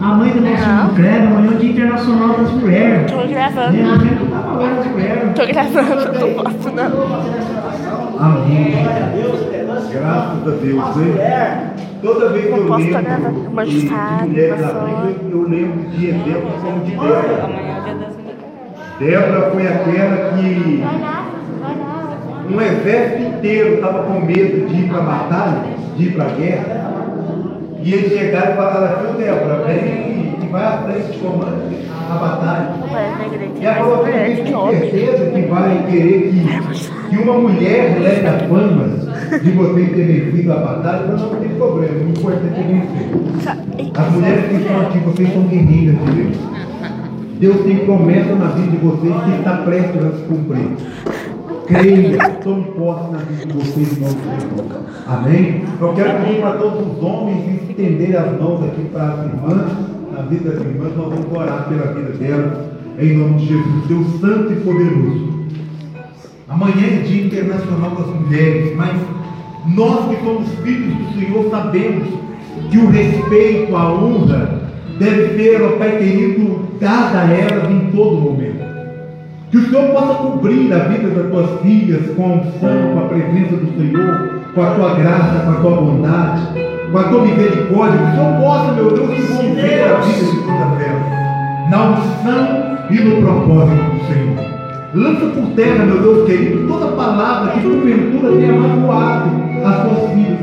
A 0.00 0.06
mãe 0.14 0.30
do 0.30 0.40
nosso 0.40 0.62
irmão 0.62 0.94
Kleber, 0.94 1.22
amanhã 1.22 1.50
é 1.50 1.54
o 1.54 1.58
Dia 1.58 1.70
Internacional 1.70 2.28
das 2.38 2.50
Mulheres. 2.50 3.12
Né? 3.12 3.26
gravando. 3.28 3.76
Nós 3.78 4.02
temos 4.02 4.18
que 4.18 4.24
estar 4.24 4.42
falando 4.42 4.76
das 4.76 4.86
mulheres. 4.86 5.32
Tô 5.34 5.46
gravando, 5.46 6.18
não 6.18 6.34
posso 6.34 6.70
não. 6.74 7.97
Amém. 8.20 8.72
Glória 8.82 9.04
a 9.04 9.08
Deus, 9.10 9.48
levanta 9.50 9.92
Graças 9.92 10.42
a 10.42 10.50
Deus, 10.50 10.96
né? 10.96 11.04
mulheres. 11.04 11.88
Toda 12.02 12.28
vez 12.30 12.44
que 12.46 12.50
eu 12.50 12.74
lembro 12.76 13.02
gravar, 13.02 13.64
de, 13.64 13.80
de 13.80 14.28
mulheres 14.28 14.60
da 14.60 14.68
pastor. 14.68 15.06
Bíblia, 15.06 15.30
eu 15.30 15.42
lembro 15.48 15.90
de 15.90 16.06
exemplos 16.08 16.54
como 16.62 16.84
de 16.84 16.90
Débora. 16.90 17.18
É. 19.00 19.04
Débora 19.04 19.50
foi 19.50 19.66
aquela 19.66 20.16
que 20.32 20.84
um 22.52 22.60
exército 22.60 23.22
inteiro 23.22 23.74
estava 23.74 24.02
com 24.02 24.20
medo 24.20 24.68
de 24.68 24.74
ir 24.74 24.88
para 24.88 24.98
a 24.98 25.02
batalha, 25.02 25.62
de 25.96 26.04
ir 26.04 26.14
para 26.14 26.24
a 26.24 26.28
guerra. 26.28 26.88
E 27.82 27.94
eles 27.94 28.18
chegaram 28.18 28.52
e 28.52 28.56
falaram 28.56 28.86
assim, 28.86 29.18
Débora, 29.18 29.62
vem 29.64 30.38
e 30.42 30.48
vai 30.50 30.64
à 30.64 30.78
frente, 30.78 31.18
comanda 31.18 31.68
a 32.12 32.18
batalha. 32.18 32.74
Na 33.18 33.26
igreja. 33.26 33.52
E 33.54 33.66
que 33.74 33.82
mulher 33.82 34.36
tem 34.36 34.44
que 34.44 34.54
homem. 34.54 34.80
certeza 34.80 35.30
que 35.30 35.42
vai 35.42 35.86
querer 35.90 36.30
que, 36.30 37.10
que 37.10 37.22
uma 37.22 37.34
mulher 37.38 37.98
leve 38.00 38.26
a 38.26 38.38
fama 38.48 38.88
de 39.42 39.50
vocês 39.50 39.90
terem 39.90 40.20
vencido 40.20 40.52
a 40.52 40.56
batalha. 40.56 41.02
Eu 41.02 41.18
falei, 41.18 41.32
não 41.32 41.40
tem 41.40 41.48
problema, 41.56 41.94
o 41.94 42.08
importante 42.10 42.54
é 42.58 42.62
vencer. 42.62 43.92
As 43.94 44.12
mulheres 44.12 44.44
que 44.48 44.54
estão 44.54 44.80
aqui, 44.80 44.98
vocês 44.98 45.32
são 45.32 45.42
guerreiras 45.42 45.96
de 45.98 46.10
Deus. 46.12 46.36
Deus 47.40 47.60
tem 47.64 47.76
promessa 47.78 48.34
na 48.34 48.46
vida 48.48 48.70
de 48.72 48.76
vocês 48.78 49.14
que 49.24 49.30
está 49.38 49.56
prestes 49.58 50.04
a 50.04 50.10
se 50.10 50.22
cumprir. 50.24 50.70
creia, 51.66 52.30
tome 52.42 52.64
posse 52.76 53.12
na 53.12 53.18
vida 53.18 53.46
de 53.46 53.52
vocês 53.52 53.96
em 53.96 54.00
nome 54.00 54.14
de 54.14 54.40
Jesus. 54.40 54.88
Amém? 55.06 55.62
Eu 55.80 55.92
quero 55.94 56.24
pedir 56.24 56.40
para 56.40 56.52
todos 56.58 56.96
os 56.96 57.02
homens 57.02 57.48
estenderem 57.78 58.16
as 58.16 58.40
mãos 58.40 58.64
aqui 58.64 58.82
para 58.92 59.04
as 59.04 59.26
irmãs, 59.26 59.72
na 60.18 60.24
vida 60.24 60.50
das 60.50 60.66
irmãs, 60.66 60.96
nós 60.96 61.14
vamos 61.14 61.32
orar 61.32 61.68
pela 61.68 61.92
vida 61.92 62.10
delas, 62.18 62.58
em 62.98 63.16
nome 63.16 63.34
de 63.34 63.46
Jesus, 63.46 63.86
Deus 63.86 64.20
Santo 64.20 64.52
e 64.52 64.56
Poderoso. 64.56 65.28
Amanhã 66.48 66.86
é 66.86 67.02
Dia 67.06 67.26
Internacional 67.26 67.90
das 67.90 68.06
Mulheres, 68.20 68.74
mas 68.76 68.96
nós 69.76 70.08
que 70.08 70.24
somos 70.24 70.48
filhos 70.64 70.92
do 70.92 71.20
Senhor 71.20 71.50
sabemos 71.50 72.08
que 72.68 72.78
o 72.78 72.90
respeito, 72.90 73.76
a 73.76 73.92
honra 73.92 74.60
deve 74.98 75.36
ser, 75.36 75.62
ó 75.62 75.76
Pai 75.76 75.98
querido, 75.98 76.68
dada 76.80 77.20
a 77.20 77.32
elas 77.32 77.70
em 77.70 77.92
todo 77.92 78.16
momento. 78.16 78.66
Que 79.52 79.58
o 79.58 79.70
Senhor 79.70 79.92
possa 79.92 80.14
cobrir 80.14 80.72
a 80.72 80.78
vida 80.80 81.10
das 81.10 81.30
tuas 81.30 81.60
filhas 81.62 82.10
com 82.16 82.24
a 82.24 82.26
unção, 82.26 82.92
com 82.92 82.98
a 82.98 83.08
presença 83.08 83.56
do 83.56 83.78
Senhor, 83.78 84.40
com 84.52 84.62
a 84.62 84.74
tua 84.74 84.94
graça, 84.94 85.44
com 85.44 85.50
a 85.50 85.60
tua 85.60 85.76
bondade, 85.80 86.77
com 86.90 86.98
a 86.98 87.04
tua 87.04 87.22
misericórdia. 87.22 87.98
Que 87.98 88.16
Senhor 88.16 88.40
possa, 88.40 88.72
meu 88.72 88.90
Deus, 88.90 89.10
envolver 89.10 89.84
a 89.84 90.00
vida 90.00 90.24
de 90.24 90.36
todas 90.40 90.80
elas, 90.86 91.70
na 91.70 91.90
unção 91.90 92.78
e 92.90 92.94
no 93.00 93.22
propósito 93.22 93.84
do 93.84 94.06
Senhor. 94.06 94.48
Lança 94.94 95.26
por 95.26 95.50
terra, 95.54 95.84
meu 95.84 96.00
Deus 96.00 96.26
querido, 96.26 96.66
toda 96.66 96.86
palavra 96.92 97.52
que 97.52 97.60
porventura 97.60 98.32
tenha 98.36 98.52
magoado 98.52 99.30
as 99.64 99.82
tuas 99.82 100.12
filhas. 100.12 100.38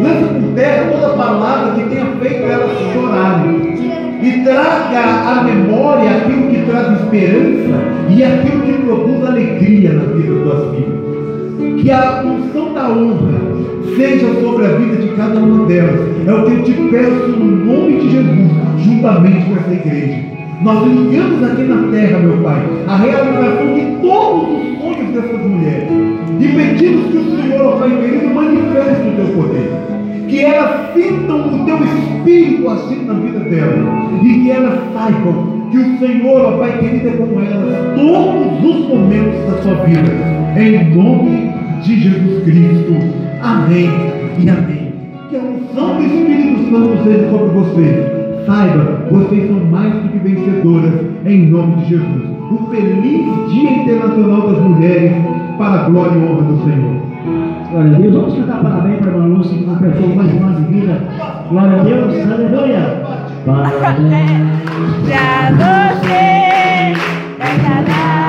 Lança 0.00 0.26
por 0.26 0.54
terra 0.54 0.90
toda 0.90 1.16
palavra 1.16 1.74
que 1.74 1.90
tenha 1.90 2.06
feito 2.06 2.44
elas 2.44 2.70
chorarem. 2.92 3.74
E 4.22 4.42
traga 4.42 5.38
à 5.38 5.44
memória 5.44 6.16
aquilo 6.16 6.48
que 6.48 6.64
traz 6.64 6.98
esperança 6.98 7.78
e 8.08 8.24
aquilo 8.24 8.62
que 8.62 8.72
produz 8.72 9.22
alegria 9.22 9.92
na 9.92 10.04
vida 10.14 10.34
das 10.34 10.44
tuas 10.44 10.76
filhas. 10.76 10.93
Que 11.80 11.90
a 11.90 12.22
unção 12.24 12.72
da 12.72 12.88
honra 12.88 13.54
seja 13.96 14.26
sobre 14.40 14.66
a 14.66 14.68
vida 14.70 14.96
de 14.96 15.08
cada 15.16 15.38
uma 15.38 15.66
delas. 15.66 16.00
É 16.26 16.32
o 16.32 16.44
que 16.44 16.52
eu 16.52 16.62
te 16.64 16.72
peço 16.90 17.28
no 17.28 17.64
nome 17.64 18.00
de 18.00 18.10
Jesus, 18.10 18.50
juntamente 18.78 19.44
com 19.46 19.56
essa 19.56 19.72
igreja. 19.72 20.34
Nós 20.62 20.86
ligamos 20.86 21.42
aqui 21.42 21.62
na 21.62 21.90
terra, 21.90 22.18
meu 22.20 22.38
Pai, 22.38 22.62
a 22.88 22.96
realização 22.96 23.74
de 23.74 23.96
todos 24.00 24.48
os 24.48 24.78
sonhos 24.78 25.14
dessas 25.14 25.46
mulheres. 25.46 25.88
E 26.40 26.48
pedimos 26.48 27.10
que 27.10 27.16
o 27.18 27.36
Senhor, 27.36 27.60
ó 27.60 27.78
Pai 27.78 27.90
querido, 27.90 28.34
manifeste 28.34 29.08
o 29.08 29.16
teu 29.16 29.42
poder. 29.42 29.70
Que 30.28 30.40
elas 30.40 30.94
sintam 30.94 31.54
o 31.54 31.64
teu 31.66 31.78
espírito 31.84 32.68
assim 32.70 33.04
na 33.04 33.14
vida 33.14 33.40
delas. 33.40 34.22
E 34.22 34.28
que 34.28 34.50
elas 34.50 34.80
saibam 34.94 35.68
que 35.70 35.78
o 35.78 35.98
Senhor, 35.98 36.40
ó 36.40 36.58
Pai 36.58 36.78
querido, 36.78 37.08
é 37.08 37.12
com 37.12 37.40
elas 37.40 37.94
todos 37.94 38.76
os 38.76 38.88
momentos 38.88 39.50
da 39.50 39.62
sua 39.62 39.74
vida. 39.84 40.33
Em 40.56 40.94
nome 40.94 41.52
de 41.82 42.00
Jesus 42.00 42.44
Cristo. 42.44 42.94
Amém 43.42 43.90
e 44.38 44.48
amém. 44.48 44.92
Que 45.28 45.36
a 45.36 45.40
unção 45.40 45.96
do 45.96 46.02
Espírito 46.02 46.70
Santo 46.70 47.02
seja 47.02 47.30
sobre 47.30 47.48
você. 47.48 48.44
Saiba, 48.46 49.06
vocês 49.10 49.48
são 49.48 49.58
mais 49.70 49.92
do 49.94 50.08
que 50.10 50.18
vencedoras 50.18 50.92
em 51.26 51.46
nome 51.48 51.76
de 51.76 51.88
Jesus. 51.88 52.24
Um 52.52 52.70
feliz 52.70 53.52
Dia 53.52 53.70
Internacional 53.70 54.48
das 54.52 54.60
Mulheres 54.60 55.12
para 55.58 55.86
a 55.86 55.88
glória 55.88 56.18
e 56.18 56.22
honra 56.22 56.42
do 56.42 56.62
Senhor. 56.62 57.04
Glória 57.70 57.96
a 57.96 57.98
Deus. 57.98 58.14
Vamos 58.14 58.34
cantar 58.34 58.62
parabéns 58.62 58.98
para 58.98 59.10
a 59.10 59.14
irmã 59.14 59.26
Lúcia 59.26 59.58
que 59.58 59.64
completou 59.64 60.14
mais 60.14 60.34
um 60.34 60.44
ano 60.44 60.60
de 60.60 60.72
vida. 60.72 61.00
Glória 61.50 61.80
a 61.80 61.82
Deus. 61.82 62.32
Aleluia. 62.32 63.02
Parabéns. 63.44 64.54
Pra 65.04 65.50
você, 65.56 66.94
nessa 67.38 68.23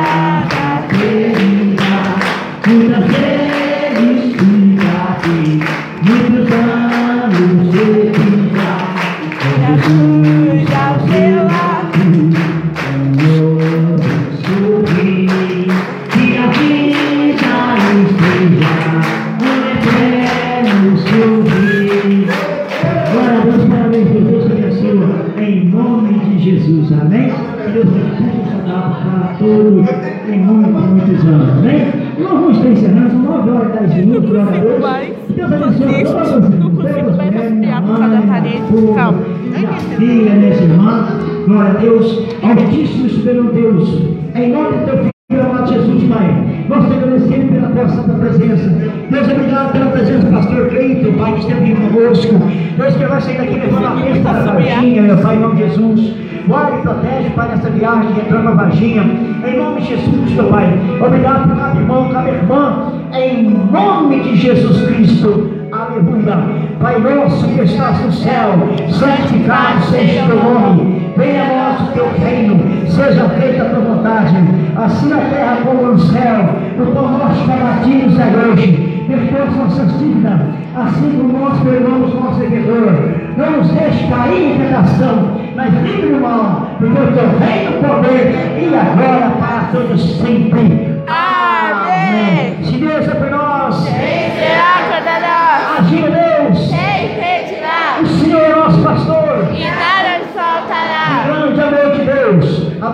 Deus, 41.77 42.25
Altíssimo 42.41 43.09
Superior 43.09 43.51
Deus, 43.51 44.01
em 44.35 44.51
nome 44.51 44.77
do 44.77 44.85
teu 44.85 45.15
Filho 45.31 45.41
amado 45.41 45.73
Jesus, 45.73 46.03
Pai, 46.03 46.65
nós 46.69 46.85
te 46.85 46.93
agradecemos 46.93 47.51
pela 47.51 47.67
tua 47.69 47.89
santa 47.89 48.13
presença. 48.13 48.69
Deus, 49.09 49.27
obrigado 49.31 49.71
pela 49.71 49.85
presença 49.87 50.25
do 50.27 50.31
pastor 50.31 50.67
Cleito, 50.67 51.13
Pai, 51.13 51.33
que 51.33 51.39
esteve 51.39 51.75
conosco. 51.75 52.33
Deus, 52.77 52.95
que 52.95 53.05
vai 53.05 53.21
sair 53.21 53.37
daqui 53.37 53.55
levando 53.55 53.85
a 53.87 53.97
festa 53.97 54.33
da 54.33 54.53
Varginha, 54.53 55.01
meu 55.01 55.17
Pai, 55.17 55.35
em 55.35 55.39
nome 55.39 55.55
de 55.55 55.61
Jesus. 55.63 56.15
Guarda 56.47 56.77
e 56.77 56.81
protege, 56.81 57.29
Pai, 57.35 57.47
nessa 57.47 57.69
viagem, 57.71 58.11
entrando 58.11 58.43
na 58.43 58.51
Varginha, 58.51 59.03
em 59.47 59.57
nome 59.57 59.81
de 59.81 59.87
Jesus, 59.87 60.31
meu 60.31 60.45
Pai. 60.45 60.79
Obrigado 61.03 61.49
por 61.49 61.57
cada 61.57 61.79
irmão, 61.79 62.09
cada 62.09 62.29
irmã, 62.29 62.93
em 63.13 63.49
nome 63.71 64.19
de 64.19 64.35
Jesus 64.35 64.85
Cristo. 64.85 65.49
Aleluia. 65.71 66.37
Pai 66.79 66.99
nosso 66.99 67.47
que 67.47 67.61
estás 67.61 67.99
no 68.05 68.11
céu, 68.11 68.51
santificado 68.91 69.83
seja 69.85 70.23
o 70.23 70.27
teu 70.27 70.35
nome. 70.35 70.94
Venha 71.25 71.41
a 71.41 71.47
nós 71.47 71.89
o 71.89 71.91
teu 71.93 72.07
reino, 72.19 72.87
seja 72.87 73.27
feita 73.29 73.63
a 73.63 73.69
tua 73.69 73.79
vontade, 73.79 74.35
assim 74.75 75.09
na 75.09 75.21
terra 75.21 75.57
como 75.65 75.87
no 75.87 75.97
céu. 75.97 76.49
O 76.77 76.91
pão 76.91 77.17
nosso 77.17 77.47
nos 77.47 78.19
é 78.19 78.25
hoje. 78.37 79.05
Perdoa 79.07 79.45
as 79.47 79.55
nossas 79.55 79.99
dívidas, 79.99 80.39
assim 80.75 81.17
como 81.17 81.39
nós 81.39 81.59
perdoamos 81.61 82.13
o 82.13 82.19
nosso 82.19 82.39
devedor. 82.41 82.93
Não 83.37 83.57
nos 83.57 83.71
deixe 83.71 84.07
cair 84.07 84.51
em 84.51 84.57
tentação, 84.59 85.41
mas 85.55 85.73
livre 85.81 86.13
do 86.13 86.21
mal, 86.21 86.69
porque 86.77 87.01
o 87.01 87.11
teu 87.11 87.39
reino, 87.39 87.71
poder 87.81 88.59
e 88.59 88.75
agora 88.75 89.31
para 89.31 89.69
todos 89.71 90.17
sempre. 90.17 91.01
Amém. 91.07 92.64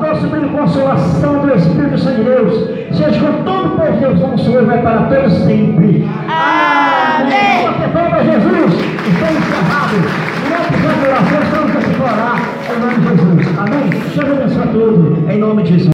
Nossa 0.01 0.21
sublime 0.21 0.49
consolação 0.49 1.45
do 1.45 1.55
Espírito 1.55 1.97
Santo 1.99 2.15
de 2.15 2.23
Deus, 2.23 2.69
seja 2.91 3.19
com 3.19 3.43
todo 3.43 3.67
o 3.67 3.77
povo 3.77 3.91
de 3.93 3.99
Deus, 3.99 4.19
nosso 4.19 4.45
Senhor, 4.45 4.65
vai 4.65 4.81
para 4.81 5.03
todos 5.03 5.33
sempre. 5.43 6.09
Amém. 6.27 7.61
Para 7.93 8.23
Jesus, 8.23 8.73
está 8.73 9.31
encerrado. 9.31 9.95
E 10.43 10.49
nós 10.49 10.67
precisamos 10.67 11.01
de 11.01 11.07
oração, 11.07 11.39
estamos 11.43 11.75
a 11.75 11.81
se 11.81 12.01
orar, 12.01 12.41
em 12.67 12.79
nome 12.79 12.95
de 12.95 13.03
Jesus. 13.09 13.59
Amém? 13.59 13.89
Deus 13.89 14.31
abençoe 14.31 14.63
a 14.63 14.67
todos, 14.67 15.29
em 15.29 15.37
nome 15.37 15.63
de 15.63 15.69
Jesus. 15.69 15.81